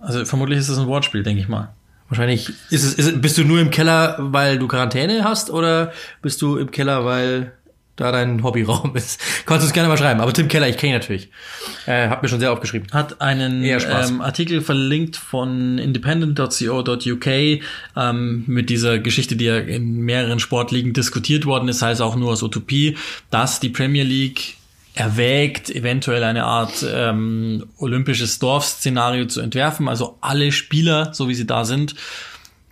Also 0.00 0.24
vermutlich 0.24 0.58
ist 0.58 0.70
das 0.70 0.78
ein 0.78 0.86
Wortspiel, 0.86 1.22
denke 1.22 1.40
ich 1.40 1.48
mal. 1.48 1.72
Wahrscheinlich 2.14 2.48
ist 2.70 2.84
es, 2.84 2.94
ist, 2.94 3.20
bist 3.20 3.36
du 3.38 3.44
nur 3.44 3.60
im 3.60 3.70
Keller, 3.70 4.16
weil 4.20 4.56
du 4.56 4.68
Quarantäne 4.68 5.24
hast 5.24 5.50
oder 5.50 5.92
bist 6.22 6.40
du 6.42 6.58
im 6.58 6.70
Keller, 6.70 7.04
weil 7.04 7.52
da 7.96 8.12
dein 8.12 8.44
Hobbyraum 8.44 8.94
ist. 8.96 9.20
Kannst 9.46 9.64
du 9.64 9.66
es 9.66 9.72
gerne 9.72 9.88
mal 9.88 9.96
schreiben. 9.96 10.20
Aber 10.20 10.32
Tim 10.32 10.46
Keller, 10.46 10.68
ich 10.68 10.76
kenne 10.76 10.92
ihn 10.92 10.98
natürlich. 11.00 11.28
Äh, 11.86 12.08
hab 12.08 12.22
mir 12.22 12.28
schon 12.28 12.38
sehr 12.38 12.52
aufgeschrieben. 12.52 12.86
Hat 12.92 13.20
einen 13.20 13.64
ähm, 13.64 14.20
Artikel 14.20 14.60
verlinkt 14.60 15.16
von 15.16 15.78
independent.co.uk 15.78 17.26
ähm, 17.26 18.44
mit 18.46 18.70
dieser 18.70 19.00
Geschichte, 19.00 19.34
die 19.34 19.46
ja 19.46 19.58
in 19.58 20.00
mehreren 20.00 20.38
Sportligen 20.38 20.92
diskutiert 20.92 21.46
worden 21.46 21.68
ist, 21.68 21.82
heißt 21.82 22.00
auch 22.00 22.14
nur 22.14 22.30
aus 22.30 22.44
Utopie, 22.44 22.96
dass 23.30 23.58
die 23.58 23.70
Premier 23.70 24.04
League 24.04 24.56
erwägt, 24.94 25.70
eventuell 25.70 26.22
eine 26.22 26.44
Art 26.44 26.86
ähm, 26.88 27.66
olympisches 27.78 28.38
Dorfszenario 28.38 29.26
zu 29.26 29.40
entwerfen, 29.40 29.88
also 29.88 30.18
alle 30.20 30.52
Spieler, 30.52 31.12
so 31.12 31.28
wie 31.28 31.34
sie 31.34 31.46
da 31.46 31.64
sind, 31.64 31.96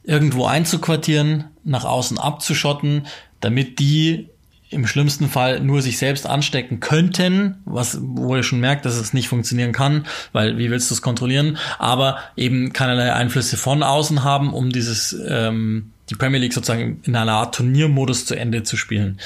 irgendwo 0.04 0.46
einzuquartieren, 0.46 1.44
nach 1.64 1.84
außen 1.84 2.18
abzuschotten, 2.18 3.06
damit 3.40 3.80
die 3.80 4.28
im 4.70 4.86
schlimmsten 4.86 5.28
Fall 5.28 5.60
nur 5.60 5.82
sich 5.82 5.98
selbst 5.98 6.26
anstecken 6.26 6.80
könnten, 6.80 7.56
was 7.66 7.98
wo 8.00 8.34
ihr 8.34 8.42
schon 8.42 8.60
merkt, 8.60 8.86
dass 8.86 8.96
es 8.96 9.12
nicht 9.12 9.28
funktionieren 9.28 9.72
kann, 9.72 10.06
weil 10.32 10.56
wie 10.56 10.70
willst 10.70 10.90
du 10.90 10.94
es 10.94 11.02
kontrollieren? 11.02 11.58
Aber 11.78 12.18
eben 12.36 12.72
keinerlei 12.72 13.12
Einflüsse 13.12 13.58
von 13.58 13.82
außen 13.82 14.24
haben, 14.24 14.54
um 14.54 14.70
dieses 14.70 15.14
ähm, 15.28 15.90
die 16.08 16.14
Premier 16.14 16.40
League 16.40 16.54
sozusagen 16.54 17.00
in 17.02 17.14
einer 17.14 17.32
Art 17.32 17.54
Turniermodus 17.54 18.24
zu 18.24 18.34
Ende 18.34 18.62
zu 18.62 18.76
spielen. 18.76 19.18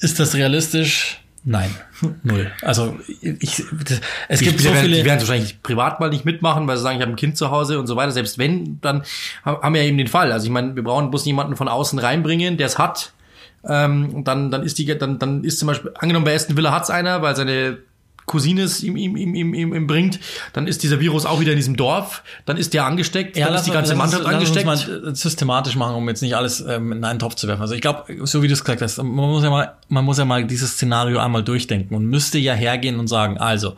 Ist 0.00 0.18
das 0.18 0.34
realistisch? 0.34 1.20
Nein, 1.44 1.70
null. 2.22 2.52
Also 2.62 2.98
ich, 3.20 3.64
das, 3.84 4.00
es 4.28 4.38
die 4.40 4.46
gibt 4.46 4.60
so 4.60 4.70
viele. 4.72 4.96
Die 4.96 5.04
werden 5.04 5.20
wahrscheinlich 5.20 5.62
privat 5.62 6.00
mal 6.00 6.10
nicht 6.10 6.24
mitmachen, 6.24 6.66
weil 6.66 6.76
sie 6.76 6.82
sagen, 6.82 6.96
ich 6.96 7.02
habe 7.02 7.12
ein 7.12 7.16
Kind 7.16 7.36
zu 7.36 7.50
Hause 7.50 7.78
und 7.78 7.86
so 7.86 7.96
weiter. 7.96 8.12
Selbst 8.12 8.38
wenn, 8.38 8.80
dann 8.80 9.02
haben 9.44 9.74
wir 9.74 9.82
ja 9.82 9.88
eben 9.88 9.98
den 9.98 10.08
Fall. 10.08 10.32
Also 10.32 10.46
ich 10.46 10.52
meine, 10.52 10.76
wir 10.76 10.82
brauchen 10.82 11.10
bloß 11.10 11.24
jemanden 11.24 11.56
von 11.56 11.68
außen 11.68 11.98
reinbringen, 11.98 12.56
der 12.56 12.66
es 12.66 12.78
hat. 12.78 13.12
Ähm, 13.68 14.24
dann, 14.24 14.50
dann 14.50 14.62
ist 14.62 14.78
die, 14.78 14.86
dann, 14.98 15.18
dann 15.18 15.42
ist 15.42 15.58
zum 15.58 15.68
Beispiel 15.68 15.92
angenommen 15.96 16.24
bei 16.24 16.34
Aston 16.34 16.56
Villa 16.56 16.72
hat's 16.72 16.90
einer, 16.90 17.22
weil 17.22 17.34
seine 17.34 17.78
Cousine 18.26 18.62
es 18.62 18.82
ihm, 18.82 18.96
ihm, 18.96 19.16
ihm, 19.16 19.34
ihm, 19.34 19.54
ihm, 19.54 19.74
ihm 19.74 19.86
bringt, 19.86 20.18
dann 20.52 20.66
ist 20.66 20.82
dieser 20.82 21.00
Virus 21.00 21.24
auch 21.24 21.40
wieder 21.40 21.52
in 21.52 21.56
diesem 21.56 21.76
Dorf, 21.76 22.22
dann 22.44 22.56
ist 22.56 22.74
der 22.74 22.84
angesteckt, 22.84 23.36
ja, 23.36 23.46
dann 23.46 23.54
ist 23.54 23.64
die 23.64 23.70
ganze 23.70 23.94
Mannschaft 23.94 24.24
lass 24.24 24.34
angesteckt. 24.34 24.66
Uns 24.66 24.88
mal 24.88 25.14
systematisch 25.14 25.76
machen, 25.76 25.94
um 25.94 26.08
jetzt 26.08 26.22
nicht 26.22 26.36
alles 26.36 26.60
ähm, 26.60 26.92
in 26.92 27.04
einen 27.04 27.18
Topf 27.18 27.36
zu 27.36 27.46
werfen. 27.46 27.62
Also 27.62 27.74
ich 27.74 27.80
glaube, 27.80 28.04
so 28.26 28.42
wie 28.42 28.48
du 28.48 28.52
es 28.52 28.64
gesagt 28.64 28.82
hast, 28.82 28.98
man 28.98 29.12
muss 29.12 29.44
ja 29.44 29.50
mal, 29.50 29.76
man 29.88 30.04
muss 30.04 30.18
ja 30.18 30.24
mal 30.24 30.44
dieses 30.44 30.72
Szenario 30.72 31.18
einmal 31.18 31.44
durchdenken 31.44 31.94
und 31.94 32.06
müsste 32.06 32.38
ja 32.38 32.52
hergehen 32.52 32.98
und 32.98 33.06
sagen, 33.06 33.38
also 33.38 33.76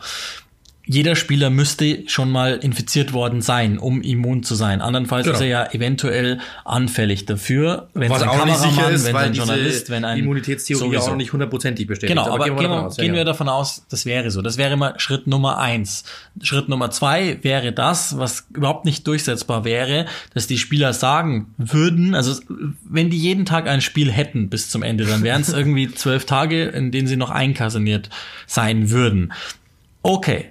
jeder 0.90 1.16
Spieler 1.16 1.50
müsste 1.50 2.04
schon 2.08 2.30
mal 2.30 2.54
infiziert 2.54 3.12
worden 3.12 3.42
sein, 3.42 3.78
um 3.78 4.00
immun 4.00 4.42
zu 4.42 4.54
sein. 4.54 4.80
Andernfalls 4.80 5.26
Genau. 5.26 5.36
ist 5.36 5.42
er 5.42 5.46
ja 5.48 5.72
eventuell 5.72 6.38
anfällig 6.64 7.26
dafür, 7.26 7.88
wenn 7.92 8.10
Was 8.10 8.18
es 8.18 8.22
ein 8.22 8.28
auch 8.30 8.44
nicht 8.46 8.56
sicher 8.56 8.70
Kameramann, 8.70 8.94
ist, 8.94 9.06
wenn 9.06 9.14
weil 9.14 9.24
ein 9.26 9.34
Journalist, 9.34 9.90
wenn 9.90 10.04
ein 10.06 10.18
Immunitätstheorie 10.20 10.80
sowieso. 10.80 11.10
auch 11.10 11.16
nicht 11.16 11.32
hundertprozentig 11.32 11.86
bestätigt. 11.86 12.16
Genau, 12.16 12.32
aber, 12.32 12.44
gehen 12.44 12.54
wir 12.54 12.62
gehen, 12.62 12.70
davon 12.70 12.80
wir, 12.82 12.86
aus, 12.86 12.96
gehen 12.96 13.14
wir 13.14 13.24
davon 13.26 13.48
aus, 13.50 13.86
das 13.90 14.06
wäre 14.06 14.30
so. 14.30 14.40
Das 14.40 14.56
wäre 14.56 14.76
mal 14.78 14.98
Schritt 14.98 15.26
Nummer 15.26 15.58
eins. 15.58 16.04
Schritt 16.40 16.70
Nummer 16.70 16.90
zwei 16.90 17.38
wäre 17.42 17.72
das, 17.72 18.16
was 18.18 18.46
überhaupt 18.54 18.86
nicht 18.86 19.06
durchsetzbar 19.06 19.64
wäre, 19.64 20.06
dass 20.32 20.46
die 20.46 20.56
Spieler 20.56 20.94
sagen 20.94 21.52
würden, 21.58 22.14
also 22.14 22.40
wenn 22.88 23.10
die 23.10 23.18
jeden 23.18 23.44
Tag 23.44 23.68
ein 23.68 23.82
Spiel 23.82 24.10
hätten 24.10 24.48
bis 24.48 24.70
zum 24.70 24.82
Ende, 24.82 25.04
dann 25.04 25.22
wären 25.22 25.42
es 25.42 25.52
irgendwie 25.52 25.92
zwölf 25.92 26.24
Tage, 26.24 26.64
in 26.64 26.92
denen 26.92 27.08
sie 27.08 27.16
noch 27.16 27.30
einkaserniert 27.30 28.08
sein 28.46 28.90
würden. 28.90 29.32
Okay, 30.02 30.46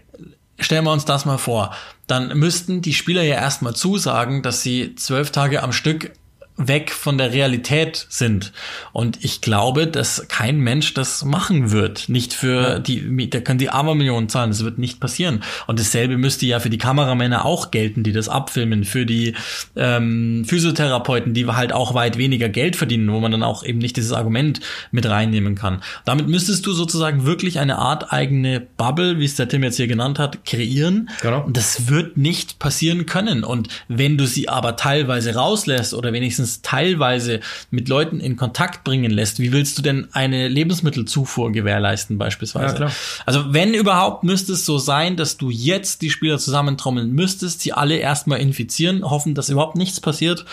stellen 0.60 0.86
wir 0.86 0.92
uns 0.92 1.06
das 1.06 1.26
mal 1.26 1.38
vor. 1.38 1.76
Dann 2.08 2.38
müssten 2.38 2.82
die 2.82 2.94
Spieler 2.94 3.22
ja 3.24 3.36
erstmal 3.36 3.76
zusagen, 3.76 4.42
dass 4.42 4.62
sie 4.62 4.96
zwölf 4.96 5.32
Tage 5.32 5.64
am 5.64 5.74
Stück 5.74 6.12
weg 6.58 6.92
von 6.92 7.18
der 7.18 7.32
Realität 7.32 8.08
sind. 8.10 8.52
Und 8.92 9.24
ich 9.24 9.42
glaube, 9.42 9.86
dass 9.88 10.28
kein 10.28 10.60
Mensch 10.60 10.94
das 10.96 11.24
machen 11.24 11.72
wird. 11.72 12.10
Nicht 12.10 12.34
für 12.34 12.80
die, 12.80 13.30
da 13.30 13.40
können 13.40 13.60
die 13.60 13.70
Abermillionen 13.70 14.28
zahlen. 14.28 14.50
Das 14.50 14.64
wird 14.64 14.80
nicht 14.80 15.00
passieren. 15.00 15.44
Und 15.68 15.80
dasselbe 15.80 16.18
müsste 16.18 16.48
ja 16.48 16.60
für 16.60 16.72
die 16.72 16.80
Kameramänner 16.80 17.46
auch 17.46 17.70
gelten, 17.70 18.04
die 18.04 18.12
das 18.12 18.28
abfilmen, 18.28 18.84
für 18.84 19.06
die 19.06 19.36
ähm, 19.76 20.46
Physiotherapeuten, 20.46 21.36
die 21.36 21.46
halt 21.46 21.74
auch 21.74 21.94
weit 21.94 22.18
weniger 22.18 22.50
Geld 22.50 22.76
verdienen, 22.76 23.12
wo 23.12 23.20
man 23.20 23.32
dann 23.32 23.44
auch 23.44 23.64
eben 23.64 23.78
nicht 23.78 23.96
dieses 23.96 24.12
Argument 24.12 24.60
mit 24.92 25.06
reinnehmen 25.06 25.54
kann. 25.54 25.82
Damit 26.06 26.28
müsstest 26.28 26.66
du 26.66 26.74
sozusagen 26.74 27.26
wirklich 27.26 27.60
eine 27.60 27.78
Art 27.78 28.12
eigene 28.12 28.60
Bubble, 28.60 29.20
wie 29.20 29.26
es 29.26 29.36
der 29.36 29.48
Tim 29.48 29.64
jetzt 29.64 29.78
hier 29.78 29.88
genannt 29.88 30.18
hat, 30.18 30.44
kreieren. 30.44 31.10
Genau. 31.22 31.44
Und 31.44 31.56
das 31.56 31.88
wird 31.88 32.18
nicht 32.18 32.58
passieren 32.58 33.06
können. 33.06 33.44
Und 33.44 33.68
wenn 33.88 34.18
du 34.18 34.26
sie 34.26 34.50
aber 34.50 34.76
teilweise 34.76 35.36
rauslässt 35.36 35.94
oder 35.94 36.14
wenigstens 36.14 36.47
teilweise 36.62 37.40
mit 37.72 37.90
Leuten 37.90 38.20
in 38.20 38.38
Kontakt 38.38 38.84
bringen 38.84 39.12
lässt, 39.12 39.40
wie 39.40 39.52
willst 39.52 39.78
du 39.78 39.82
denn 39.82 40.08
eine 40.14 40.48
Lebensmittelzufuhr 40.48 41.52
gewährleisten 41.52 42.18
beispielsweise? 42.18 42.80
Ja. 42.80 42.92
Also 43.26 43.54
wenn 43.54 43.74
überhaupt, 43.74 44.24
müsste 44.24 44.54
es 44.54 44.66
so 44.66 44.78
sein, 44.78 45.16
dass 45.16 45.38
du 45.38 45.50
jetzt 45.50 46.02
die 46.02 46.10
Spieler 46.10 46.38
zusammentrommeln 46.38 47.12
müsstest, 47.12 47.62
sie 47.62 47.74
alle 47.74 47.98
erstmal 47.98 48.40
infizieren, 48.40 49.04
hoffen, 49.04 49.36
dass 49.36 49.50
überhaupt 49.50 49.76
nichts 49.76 50.00
passiert, 50.00 50.46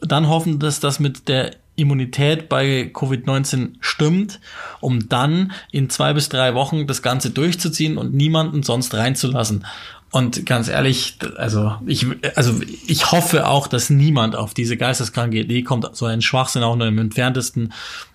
dann 0.00 0.28
hoffen, 0.28 0.58
dass 0.58 0.80
das 0.80 1.00
mit 1.00 1.28
der 1.28 1.52
Immunität 1.76 2.48
bei 2.48 2.90
Covid-19 2.92 3.74
stimmt, 3.80 4.40
um 4.80 5.08
dann 5.08 5.52
in 5.70 5.88
zwei 5.88 6.12
bis 6.12 6.28
drei 6.28 6.54
Wochen 6.54 6.86
das 6.86 7.02
Ganze 7.02 7.30
durchzuziehen 7.30 7.96
und 7.96 8.12
niemanden 8.12 8.62
sonst 8.62 8.94
reinzulassen. 8.94 9.64
Und 10.10 10.44
ganz 10.44 10.68
ehrlich, 10.68 11.18
also 11.36 11.74
ich, 11.86 12.06
also 12.34 12.60
ich 12.86 13.12
hoffe 13.12 13.46
auch, 13.46 13.68
dass 13.68 13.90
niemand 13.90 14.34
auf 14.34 14.54
diese 14.54 14.76
geisteskranke 14.76 15.38
Idee 15.38 15.62
kommt, 15.62 15.88
so 15.94 16.06
einen 16.06 16.22
Schwachsinn 16.22 16.64
auch 16.64 16.74
nur 16.74 16.88
im 16.88 16.98
entferntesten 16.98 17.72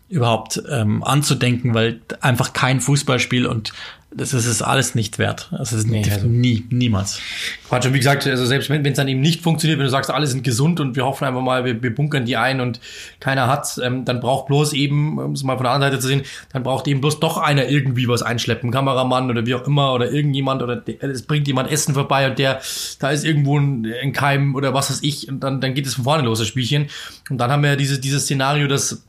überhaupt 0.10 0.62
ähm, 0.70 1.04
anzudenken, 1.04 1.74
weil 1.74 2.02
einfach 2.22 2.54
kein 2.54 2.82
Fußballspiel 2.82 3.46
und 3.46 3.74
das 4.18 4.34
ist 4.34 4.46
es 4.46 4.62
alles 4.62 4.96
nicht 4.96 5.20
wert. 5.20 5.50
Das 5.52 5.74
ist 5.74 5.88
Nee, 5.88 6.04
also- 6.10 6.26
nie, 6.28 6.66
niemals. 6.70 7.20
Quatsch, 7.68 7.86
und 7.86 7.94
wie 7.94 7.98
gesagt, 7.98 8.26
also 8.28 8.46
selbst 8.46 8.70
wenn 8.70 8.86
es 8.86 8.94
dann 8.96 9.08
eben 9.08 9.20
nicht 9.20 9.42
funktioniert, 9.42 9.78
wenn 9.80 9.86
du 9.86 9.90
sagst, 9.92 10.10
alle 10.10 10.26
sind 10.28 10.44
gesund 10.44 10.80
und 10.80 10.96
wir 10.96 11.04
hoffen 11.06 11.26
einfach 11.26 11.42
mal, 11.42 11.66
wir, 11.66 11.82
wir 11.84 11.94
bunkern 11.94 12.26
die 12.26 12.38
ein 12.38 12.62
und 12.62 12.80
keiner 13.20 13.48
hat's, 13.48 13.78
ähm, 13.78 14.06
dann 14.06 14.20
braucht 14.22 14.48
bloß 14.48 14.74
eben, 14.74 15.18
um 15.20 15.34
es 15.34 15.44
mal 15.44 15.56
von 15.58 15.64
der 15.66 15.74
anderen 15.74 15.92
Seite 15.94 16.02
zu 16.02 16.08
sehen, 16.08 16.22
dann 16.54 16.64
braucht 16.64 16.88
eben 16.88 17.02
bloß 17.02 17.20
doch 17.20 17.38
einer 17.38 17.68
irgendwie 17.68 18.08
was 18.08 18.22
einschleppen, 18.22 18.72
Kameramann 18.72 19.30
oder 19.30 19.46
wie 19.46 19.56
auch 19.56 19.68
immer 19.68 19.94
oder 19.94 20.12
irgendjemand 20.12 20.62
oder 20.64 20.78
der- 20.78 21.04
es 21.04 21.24
bringt 21.24 21.48
jemand 21.48 21.70
Essen 21.72 21.94
vorbei 21.94 22.30
und 22.30 22.40
der, 22.40 22.62
da 23.00 23.10
ist 23.12 23.26
irgendwo 23.26 23.60
ein, 23.60 23.86
ein 24.02 24.14
Keim 24.14 24.56
oder 24.56 24.74
was 24.74 24.90
weiß 24.90 25.00
ich 25.04 25.28
und 25.28 25.42
dann, 25.42 25.60
dann 25.62 25.74
geht 25.74 25.86
es 25.88 25.96
von 25.96 26.04
vorne 26.06 26.24
los, 26.24 26.40
das 26.40 26.48
Spielchen. 26.48 26.88
Und 27.30 27.38
dann 27.40 27.52
haben 27.52 27.64
wir 27.64 27.72
ja 27.72 27.76
diese, 27.76 28.00
dieses 28.00 28.24
Szenario, 28.24 28.68
dass 28.68 29.04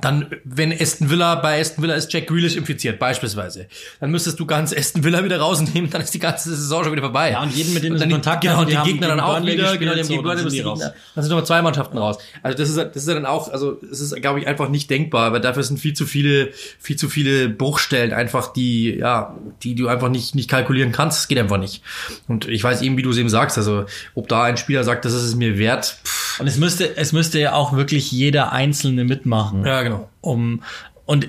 dann, 0.00 0.26
wenn 0.44 0.72
Aston 0.72 1.10
Villa, 1.10 1.36
bei 1.36 1.60
Aston 1.60 1.82
Villa 1.82 1.94
ist 1.94 2.12
Jack 2.12 2.26
Grealish 2.26 2.56
infiziert, 2.56 2.98
beispielsweise, 2.98 3.66
dann 4.00 4.10
müsstest 4.10 4.38
du 4.40 4.46
ganz 4.46 4.72
Aston 4.72 5.04
Villa 5.04 5.24
wieder 5.24 5.38
rausnehmen, 5.38 5.90
dann 5.92 6.02
ist 6.02 6.14
die 6.14 6.18
ganze 6.18 6.50
Saison 6.50 6.84
schon 6.84 6.92
wieder 6.92 7.02
vorbei. 7.02 7.32
Ja, 7.32 7.42
und 7.42 7.54
jeden, 7.54 7.74
mit 7.74 7.82
dem 7.82 7.92
Und 7.92 7.98
sie 7.98 8.04
dann 8.04 8.12
Kontakt 8.12 8.42
genau, 8.42 8.54
haben, 8.54 8.60
und 8.62 8.70
die 8.70 8.76
die 8.76 8.92
Gegner 8.92 9.08
dann 9.08 9.20
auch 9.20 9.42
wieder, 9.42 9.54
gespielt, 9.54 9.80
genau, 9.80 9.92
die 9.94 10.00
haben 10.00 10.04
so, 10.04 10.12
gegen 10.12 10.24
dann 10.24 10.36
Burnley 10.36 10.50
die. 10.50 10.62
Gegner, 10.62 10.94
dann 11.14 11.24
sind 11.24 11.30
nochmal 11.30 11.46
zwei 11.46 11.62
Mannschaften 11.62 11.98
raus. 11.98 12.18
Also 12.42 12.58
das 12.58 12.68
ist, 12.68 12.76
das 12.76 12.96
ist 12.96 13.08
dann 13.08 13.26
auch, 13.26 13.52
also 13.52 13.80
es 13.90 14.00
ist, 14.00 14.14
glaube 14.16 14.40
ich, 14.40 14.46
einfach 14.46 14.68
nicht 14.68 14.90
denkbar, 14.90 15.32
weil 15.32 15.40
dafür 15.40 15.62
sind 15.62 15.78
viel 15.78 15.94
zu 15.94 16.06
viele, 16.06 16.50
viel 16.78 16.96
zu 16.96 17.08
viele 17.08 17.48
Bruchstellen 17.48 18.12
einfach, 18.12 18.52
die, 18.52 18.96
ja, 18.96 19.36
die 19.62 19.74
du 19.74 19.88
einfach 19.88 20.08
nicht, 20.08 20.34
nicht 20.34 20.50
kalkulieren 20.50 20.92
kannst. 20.92 21.18
Das 21.18 21.28
geht 21.28 21.38
einfach 21.38 21.58
nicht. 21.58 21.82
Und 22.28 22.48
ich 22.48 22.62
weiß 22.62 22.82
eben, 22.82 22.96
wie 22.96 23.02
du 23.02 23.10
es 23.10 23.16
eben 23.16 23.28
sagst, 23.28 23.58
also 23.58 23.86
ob 24.14 24.28
da 24.28 24.44
ein 24.44 24.56
Spieler 24.56 24.84
sagt, 24.84 25.04
das 25.04 25.12
ist 25.12 25.22
es 25.22 25.34
mir 25.34 25.58
wert, 25.58 25.98
pff, 26.04 26.25
Und 26.38 26.46
es 26.46 26.56
müsste, 26.58 26.96
es 26.96 27.12
müsste 27.12 27.38
ja 27.38 27.52
auch 27.54 27.72
wirklich 27.74 28.12
jeder 28.12 28.52
Einzelne 28.52 29.04
mitmachen. 29.04 29.64
ja, 29.64 29.82
genau. 29.82 30.08
Um, 30.20 30.62
und, 31.04 31.28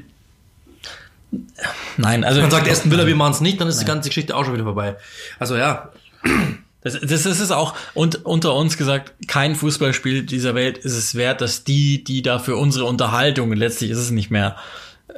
nein, 1.98 2.24
also. 2.24 2.42
Dann 2.42 2.52
sagt 2.52 2.70
Aston 2.70 2.92
Villa, 2.92 3.06
wir 3.06 3.16
machen 3.16 3.34
es 3.34 3.42
nicht, 3.42 3.62
dann 3.62 3.68
ist 3.68 3.80
die 3.80 3.86
ganze 3.86 4.10
Geschichte 4.10 4.36
auch 4.36 4.44
schon 4.44 4.54
wieder 4.54 4.64
vorbei. 4.64 4.98
Also 5.40 5.56
ja, 5.56 5.92
Das, 6.82 6.94
das 7.02 7.26
ist 7.26 7.40
es 7.40 7.52
auch 7.52 7.76
und 7.94 8.26
unter 8.26 8.54
uns 8.54 8.78
gesagt, 8.78 9.14
kein 9.28 9.56
Fußballspiel 9.56 10.24
dieser 10.24 10.56
Welt 10.56 10.78
ist 10.78 10.96
es 10.96 11.16
wert, 11.16 11.42
dass 11.42 11.64
die, 11.64 12.04
die 12.04 12.22
da 12.22 12.40
für 12.40 12.56
unsere 12.56 12.86
Unterhaltung, 12.86 13.52
letztlich 13.52 13.92
ist 13.92 13.98
es 13.98 14.12
nicht 14.12 14.30
mehr, 14.30 14.56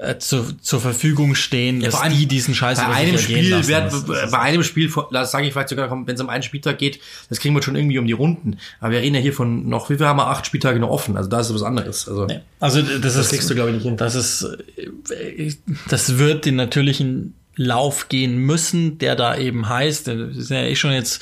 äh, 0.02 0.18
zu, 0.18 0.54
zur 0.62 0.80
Verfügung 0.80 1.36
stehen, 1.36 1.82
dass 1.82 1.94
vor 1.96 2.04
allem 2.04 2.14
die 2.18 2.26
diesen 2.26 2.54
Scheiß 2.56 2.80
bei 2.80 2.88
einem 2.88 3.18
Spiel 3.18 3.52
wird, 3.68 3.70
Das- 3.94 4.06
das 4.06 4.32
bei 4.32 4.40
einem 4.40 4.64
Spiel, 4.64 4.92
das 5.12 5.32
sage 5.32 5.48
ich 5.48 5.54
vielleicht 5.54 5.70
sogar, 5.70 5.90
wenn 5.92 6.16
es 6.16 6.22
um 6.22 6.30
einen 6.30 6.44
Spieltag 6.44 6.78
geht, 6.78 7.00
das 7.30 7.40
kriegen 7.40 7.54
wir 7.56 7.62
schon 7.62 7.76
irgendwie 7.76 8.00
um 8.00 8.06
die 8.08 8.14
Runden. 8.14 8.58
Aber 8.80 8.92
wir 8.92 9.00
reden 9.02 9.16
ja 9.16 9.22
hier 9.22 9.34
von 9.34 9.68
noch, 9.68 9.90
wie 9.90 9.98
viel 9.98 10.06
haben 10.06 10.18
wir? 10.18 10.28
Acht 10.28 10.46
Spieltage 10.46 10.80
noch 10.80 10.90
offen. 10.90 11.18
Also 11.18 11.30
da 11.30 11.40
ist 11.40 11.54
was 11.54 11.64
anderes. 11.64 12.08
Also 12.08 12.26
Nee. 12.26 12.40
Also 12.60 12.82
das, 12.82 13.16
ist, 13.16 13.30
kriegst 13.30 13.50
du, 13.50 13.56
glaube 13.56 13.70
ich, 13.70 13.76
nicht 13.76 13.84
hin. 13.84 13.98
Das 13.98 14.16
ist, 14.16 14.44
äh, 15.10 15.54
das 15.90 16.18
wird 16.18 16.46
den 16.46 16.56
natürlichen 16.56 17.36
Lauf 17.56 18.08
gehen 18.08 18.38
müssen, 18.38 19.00
der 19.00 19.16
da 19.18 19.36
eben 19.38 19.68
heißt, 19.68 20.08
wir 20.08 20.30
sind 20.34 20.56
ja 20.56 20.64
eh 20.64 20.76
schon 20.76 20.92
jetzt 20.94 21.22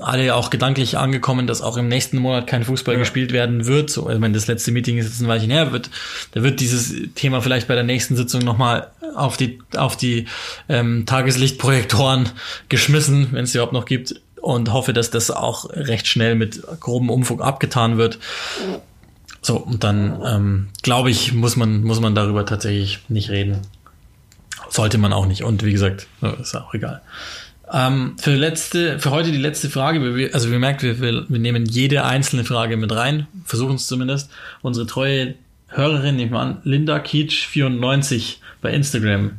alle 0.00 0.34
auch 0.34 0.50
gedanklich 0.50 0.96
angekommen, 0.96 1.46
dass 1.46 1.60
auch 1.60 1.76
im 1.76 1.88
nächsten 1.88 2.18
Monat 2.18 2.46
kein 2.46 2.64
Fußball 2.64 2.96
gespielt 2.96 3.32
werden 3.32 3.66
wird. 3.66 3.90
So, 3.90 4.08
ich 4.08 4.18
meine, 4.18 4.34
das 4.34 4.46
letzte 4.46 4.72
Meeting 4.72 4.96
ist 4.98 5.06
jetzt 5.06 5.20
ein 5.20 5.28
Weilchen 5.28 5.50
her, 5.50 5.72
wird, 5.72 5.90
da 6.32 6.42
wird 6.42 6.60
dieses 6.60 6.94
Thema 7.14 7.42
vielleicht 7.42 7.68
bei 7.68 7.74
der 7.74 7.84
nächsten 7.84 8.16
Sitzung 8.16 8.42
nochmal 8.42 8.90
auf 9.14 9.36
die, 9.36 9.58
auf 9.76 9.96
die 9.96 10.26
ähm, 10.68 11.04
Tageslichtprojektoren 11.04 12.30
geschmissen, 12.68 13.28
wenn 13.32 13.44
es 13.44 13.54
überhaupt 13.54 13.74
noch 13.74 13.84
gibt. 13.84 14.20
Und 14.40 14.72
hoffe, 14.72 14.92
dass 14.92 15.10
das 15.10 15.30
auch 15.30 15.70
recht 15.70 16.08
schnell 16.08 16.34
mit 16.34 16.62
grobem 16.80 17.10
Umfug 17.10 17.42
abgetan 17.42 17.96
wird. 17.96 18.18
So, 19.40 19.56
und 19.56 19.84
dann 19.84 20.20
ähm, 20.26 20.68
glaube 20.82 21.10
ich, 21.10 21.32
muss 21.32 21.54
man, 21.54 21.84
muss 21.84 22.00
man 22.00 22.16
darüber 22.16 22.44
tatsächlich 22.44 22.98
nicht 23.08 23.30
reden. 23.30 23.58
Sollte 24.68 24.98
man 24.98 25.12
auch 25.12 25.26
nicht. 25.26 25.44
Und 25.44 25.64
wie 25.64 25.70
gesagt, 25.70 26.08
ist 26.40 26.56
auch 26.56 26.74
egal. 26.74 27.02
Ähm, 27.72 28.16
für 28.18 28.34
letzte, 28.34 28.98
für 28.98 29.10
heute 29.10 29.32
die 29.32 29.38
letzte 29.38 29.70
Frage. 29.70 30.30
Also 30.32 30.50
wir 30.50 30.58
merkt, 30.58 30.82
wir, 30.82 31.00
wir, 31.00 31.38
nehmen 31.38 31.64
jede 31.64 32.04
einzelne 32.04 32.44
Frage 32.44 32.76
mit 32.76 32.92
rein, 32.92 33.26
versuchen 33.44 33.76
es 33.76 33.86
zumindest. 33.86 34.30
Unsere 34.60 34.86
treue 34.86 35.34
Hörerin, 35.68 36.16
nehmen 36.16 36.32
wir 36.32 36.40
an, 36.40 36.58
Linda 36.64 36.98
Kietsch 36.98 37.46
94 37.46 38.40
bei 38.60 38.72
Instagram. 38.72 39.38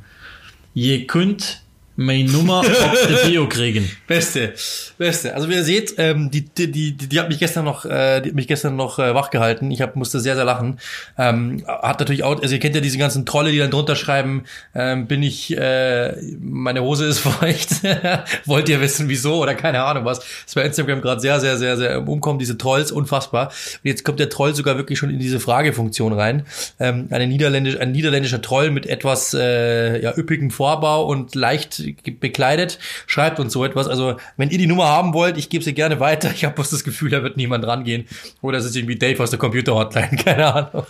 Je 0.73 1.05
könnt 1.05 1.62
meine 1.95 2.31
Nummer 2.31 2.59
auf 2.59 3.07
der 3.07 3.27
Bio 3.27 3.47
kriegen. 3.47 3.89
Beste, 4.07 4.53
beste. 4.97 5.35
Also 5.35 5.49
wie 5.49 5.53
ihr 5.53 5.63
seht, 5.63 5.95
ähm, 5.97 6.31
die, 6.31 6.41
die, 6.41 6.71
die, 6.71 6.93
die 6.93 7.19
hat 7.19 7.29
mich 7.29 7.39
gestern 7.39 7.65
noch, 7.65 7.85
äh, 7.85 8.21
die 8.21 8.29
hat 8.29 8.35
mich 8.35 8.47
gestern 8.47 8.75
noch 8.75 8.99
äh, 8.99 9.13
wach 9.13 9.29
gehalten. 9.29 9.69
Ich 9.71 9.81
hab, 9.81 9.95
musste 9.95 10.19
sehr, 10.19 10.35
sehr 10.35 10.45
lachen. 10.45 10.79
Ähm, 11.17 11.63
hat 11.67 11.99
natürlich 11.99 12.23
auch, 12.23 12.41
also 12.41 12.53
ihr 12.53 12.59
kennt 12.59 12.75
ja 12.75 12.81
diese 12.81 12.97
ganzen 12.97 13.25
Trolle, 13.25 13.51
die 13.51 13.59
dann 13.59 13.71
drunter 13.71 13.95
schreiben, 13.95 14.43
ähm, 14.73 15.07
bin 15.07 15.21
ich, 15.23 15.55
äh, 15.55 16.15
meine 16.39 16.81
Hose 16.81 17.05
ist 17.05 17.19
feucht. 17.19 17.69
Wollt 18.45 18.69
ihr 18.69 18.81
wissen, 18.81 19.09
wieso 19.09 19.41
oder 19.41 19.55
keine 19.55 19.83
Ahnung 19.83 20.05
was. 20.05 20.19
Das 20.45 20.55
bei 20.55 20.63
Instagram 20.63 21.01
gerade 21.01 21.21
sehr, 21.21 21.39
sehr, 21.39 21.57
sehr, 21.57 21.77
sehr 21.77 21.95
im 21.97 22.07
umkommen, 22.07 22.39
diese 22.39 22.57
Trolls, 22.57 22.91
unfassbar. 22.91 23.47
Und 23.47 23.87
jetzt 23.89 24.03
kommt 24.03 24.19
der 24.19 24.29
Troll 24.29 24.55
sogar 24.55 24.77
wirklich 24.77 24.99
schon 24.99 25.09
in 25.09 25.19
diese 25.19 25.39
Fragefunktion 25.39 26.13
rein. 26.13 26.45
Ähm, 26.79 27.07
eine 27.11 27.27
niederländisch, 27.27 27.77
ein 27.79 27.91
niederländischer 27.91 28.41
Troll 28.41 28.71
mit 28.71 28.85
etwas 28.85 29.33
äh, 29.33 30.01
ja, 30.01 30.15
üppigem 30.15 30.51
Vorbau 30.51 31.05
und 31.05 31.35
leicht 31.35 31.82
bekleidet 32.19 32.79
schreibt 33.07 33.39
uns 33.39 33.53
so 33.53 33.63
etwas. 33.65 33.87
Also 33.87 34.17
wenn 34.37 34.49
ihr 34.49 34.57
die 34.57 34.67
Nummer 34.67 34.87
haben 34.87 35.13
wollt, 35.13 35.37
ich 35.37 35.49
gebe 35.49 35.63
sie 35.63 35.73
gerne 35.73 35.99
weiter. 35.99 36.31
Ich 36.31 36.45
habe 36.45 36.55
bloß 36.55 36.69
das 36.69 36.83
Gefühl, 36.83 37.09
da 37.09 37.23
wird 37.23 37.37
niemand 37.37 37.65
rangehen. 37.65 38.07
Oder 38.41 38.57
es 38.57 38.65
ist 38.65 38.75
irgendwie 38.75 38.97
Dave 38.97 39.21
aus 39.21 39.29
der 39.29 39.39
Computer-Hotline, 39.39 40.17
keine 40.23 40.53
Ahnung. 40.53 40.85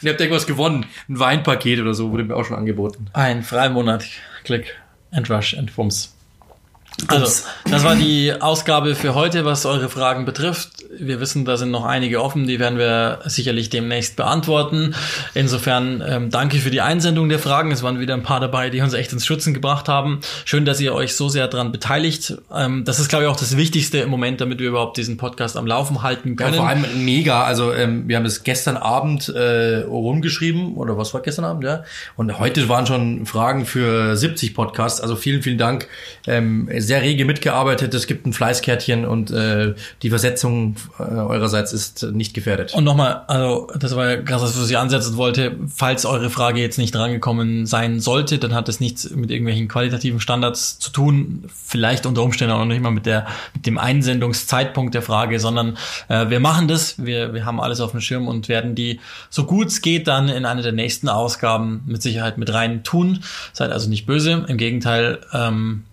Und 0.00 0.02
ihr 0.02 0.10
habt 0.10 0.20
irgendwas 0.20 0.46
gewonnen. 0.46 0.86
Ein 1.08 1.18
Weinpaket 1.18 1.80
oder 1.80 1.94
so 1.94 2.10
wurde 2.10 2.24
mir 2.24 2.36
auch 2.36 2.44
schon 2.44 2.56
angeboten. 2.56 3.06
Ein 3.12 3.42
Freimonat. 3.42 4.04
Klick 4.44 4.74
and 5.10 5.30
Rush 5.30 5.56
and 5.56 5.70
Fums. 5.70 6.13
Also, 7.08 7.44
das 7.68 7.82
war 7.82 7.96
die 7.96 8.32
Ausgabe 8.32 8.94
für 8.94 9.14
heute, 9.14 9.44
was 9.44 9.66
eure 9.66 9.88
Fragen 9.88 10.24
betrifft. 10.24 10.84
Wir 10.96 11.20
wissen, 11.20 11.44
da 11.44 11.56
sind 11.56 11.72
noch 11.72 11.84
einige 11.84 12.22
offen, 12.22 12.46
die 12.46 12.60
werden 12.60 12.78
wir 12.78 13.18
sicherlich 13.24 13.68
demnächst 13.68 14.14
beantworten. 14.14 14.94
Insofern 15.34 16.02
ähm, 16.06 16.30
danke 16.30 16.58
für 16.58 16.70
die 16.70 16.80
Einsendung 16.80 17.28
der 17.28 17.40
Fragen. 17.40 17.72
Es 17.72 17.82
waren 17.82 17.98
wieder 17.98 18.14
ein 18.14 18.22
paar 18.22 18.38
dabei, 18.38 18.70
die 18.70 18.80
uns 18.80 18.94
echt 18.94 19.12
ins 19.12 19.26
Schützen 19.26 19.54
gebracht 19.54 19.88
haben. 19.88 20.20
Schön, 20.44 20.64
dass 20.64 20.80
ihr 20.80 20.94
euch 20.94 21.16
so 21.16 21.28
sehr 21.28 21.48
daran 21.48 21.72
beteiligt. 21.72 22.36
Ähm, 22.54 22.84
das 22.84 23.00
ist, 23.00 23.08
glaube 23.08 23.24
ich, 23.24 23.30
auch 23.30 23.36
das 23.36 23.56
Wichtigste 23.56 23.98
im 23.98 24.08
Moment, 24.08 24.40
damit 24.40 24.60
wir 24.60 24.68
überhaupt 24.68 24.96
diesen 24.96 25.16
Podcast 25.16 25.56
am 25.56 25.66
Laufen 25.66 26.02
halten 26.02 26.36
können. 26.36 26.54
Ja, 26.54 26.60
vor 26.60 26.68
allem 26.68 27.04
mega. 27.04 27.42
Also 27.42 27.72
ähm, 27.72 28.06
wir 28.06 28.16
haben 28.16 28.26
es 28.26 28.44
gestern 28.44 28.76
Abend 28.76 29.28
äh, 29.28 29.78
rumgeschrieben, 29.78 30.74
oder 30.76 30.96
was 30.96 31.12
war 31.12 31.22
gestern 31.22 31.44
Abend, 31.44 31.64
ja? 31.64 31.82
Und 32.16 32.38
heute 32.38 32.68
waren 32.68 32.86
schon 32.86 33.26
Fragen 33.26 33.66
für 33.66 34.16
70 34.16 34.54
Podcasts. 34.54 35.00
Also 35.00 35.16
vielen, 35.16 35.42
vielen 35.42 35.58
Dank. 35.58 35.88
Ähm, 36.26 36.68
sehr 36.84 37.02
rege 37.02 37.24
mitgearbeitet. 37.24 37.92
Es 37.94 38.06
gibt 38.06 38.26
ein 38.26 38.32
Fleißkärtchen 38.32 39.04
und 39.04 39.30
äh, 39.30 39.74
die 40.02 40.10
Versetzung 40.10 40.76
äh, 40.98 41.02
eurerseits 41.02 41.72
ist 41.72 42.02
nicht 42.12 42.34
gefährdet. 42.34 42.74
Und 42.74 42.84
nochmal, 42.84 43.22
also 43.26 43.68
das 43.78 43.94
war 43.96 44.08
ja 44.08 44.16
krass, 44.22 44.42
was 44.42 44.70
ich 44.70 44.78
ansetzen 44.78 45.16
wollte. 45.16 45.56
Falls 45.74 46.06
eure 46.06 46.30
Frage 46.30 46.60
jetzt 46.60 46.78
nicht 46.78 46.94
drangekommen 46.94 47.66
sein 47.66 48.00
sollte, 48.00 48.38
dann 48.38 48.54
hat 48.54 48.68
es 48.68 48.80
nichts 48.80 49.10
mit 49.10 49.30
irgendwelchen 49.30 49.68
qualitativen 49.68 50.20
Standards 50.20 50.78
zu 50.78 50.90
tun. 50.90 51.44
Vielleicht 51.52 52.06
unter 52.06 52.22
Umständen 52.22 52.54
auch 52.54 52.64
nicht 52.64 52.82
mal 52.82 52.90
mit 52.90 53.06
der 53.06 53.26
mit 53.54 53.66
dem 53.66 53.78
Einsendungszeitpunkt 53.78 54.94
der 54.94 55.02
Frage, 55.02 55.40
sondern 55.40 55.76
äh, 56.08 56.30
wir 56.30 56.40
machen 56.40 56.68
das. 56.68 57.04
Wir 57.04 57.34
wir 57.34 57.44
haben 57.44 57.60
alles 57.60 57.80
auf 57.80 57.90
dem 57.90 58.00
Schirm 58.00 58.28
und 58.28 58.48
werden 58.48 58.74
die 58.74 59.00
so 59.30 59.44
gut 59.44 59.74
es 59.74 59.82
geht 59.82 60.06
dann 60.06 60.28
in 60.28 60.44
einer 60.44 60.62
der 60.62 60.72
nächsten 60.72 61.08
Ausgaben 61.08 61.82
mit 61.86 62.00
Sicherheit 62.00 62.38
mit 62.38 62.52
rein 62.52 62.84
tun. 62.84 63.24
Seid 63.52 63.72
also 63.72 63.88
nicht 63.90 64.06
böse. 64.06 64.44
Im 64.46 64.56
Gegenteil. 64.56 65.20
Ähm, 65.32 65.84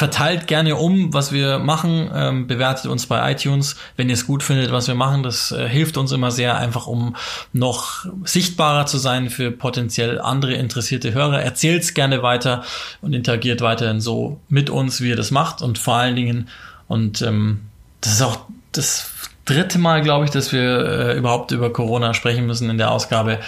verteilt 0.00 0.46
gerne 0.46 0.76
um, 0.76 1.12
was 1.12 1.30
wir 1.30 1.58
machen, 1.58 2.10
ähm, 2.14 2.46
bewertet 2.46 2.86
uns 2.86 3.04
bei 3.04 3.32
iTunes, 3.32 3.76
wenn 3.98 4.08
ihr 4.08 4.14
es 4.14 4.26
gut 4.26 4.42
findet, 4.42 4.72
was 4.72 4.88
wir 4.88 4.94
machen. 4.94 5.22
Das 5.22 5.52
äh, 5.52 5.68
hilft 5.68 5.98
uns 5.98 6.10
immer 6.10 6.30
sehr, 6.30 6.56
einfach 6.56 6.86
um 6.86 7.16
noch 7.52 8.06
sichtbarer 8.24 8.86
zu 8.86 8.96
sein 8.96 9.28
für 9.28 9.50
potenziell 9.50 10.18
andere 10.18 10.54
interessierte 10.54 11.12
Hörer. 11.12 11.42
Erzählt 11.42 11.82
es 11.82 11.92
gerne 11.92 12.22
weiter 12.22 12.64
und 13.02 13.12
interagiert 13.12 13.60
weiterhin 13.60 14.00
so 14.00 14.40
mit 14.48 14.70
uns, 14.70 15.02
wie 15.02 15.10
ihr 15.10 15.16
das 15.16 15.30
macht. 15.32 15.60
Und 15.60 15.76
vor 15.76 15.96
allen 15.96 16.16
Dingen, 16.16 16.48
und 16.88 17.20
ähm, 17.20 17.60
das 18.00 18.14
ist 18.14 18.22
auch 18.22 18.46
das 18.72 19.10
dritte 19.44 19.78
Mal, 19.78 20.00
glaube 20.00 20.24
ich, 20.24 20.30
dass 20.30 20.50
wir 20.50 21.10
äh, 21.10 21.18
überhaupt 21.18 21.50
über 21.50 21.70
Corona 21.74 22.14
sprechen 22.14 22.46
müssen 22.46 22.70
in 22.70 22.78
der 22.78 22.90
Ausgabe. 22.90 23.38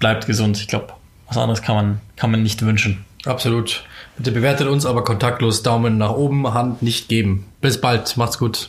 Bleibt 0.00 0.26
gesund. 0.26 0.58
Ich 0.58 0.66
glaube, 0.66 0.88
was 1.28 1.36
anderes 1.36 1.62
kann 1.62 1.76
man, 1.76 2.00
kann 2.16 2.32
man 2.32 2.42
nicht 2.42 2.62
wünschen. 2.62 3.04
Absolut. 3.26 3.84
Bitte 4.20 4.32
bewertet 4.32 4.68
uns, 4.68 4.84
aber 4.84 5.02
kontaktlos 5.02 5.62
Daumen 5.62 5.96
nach 5.96 6.10
oben, 6.10 6.52
Hand 6.52 6.82
nicht 6.82 7.08
geben. 7.08 7.46
Bis 7.62 7.80
bald, 7.80 8.18
macht's 8.18 8.36
gut. 8.36 8.68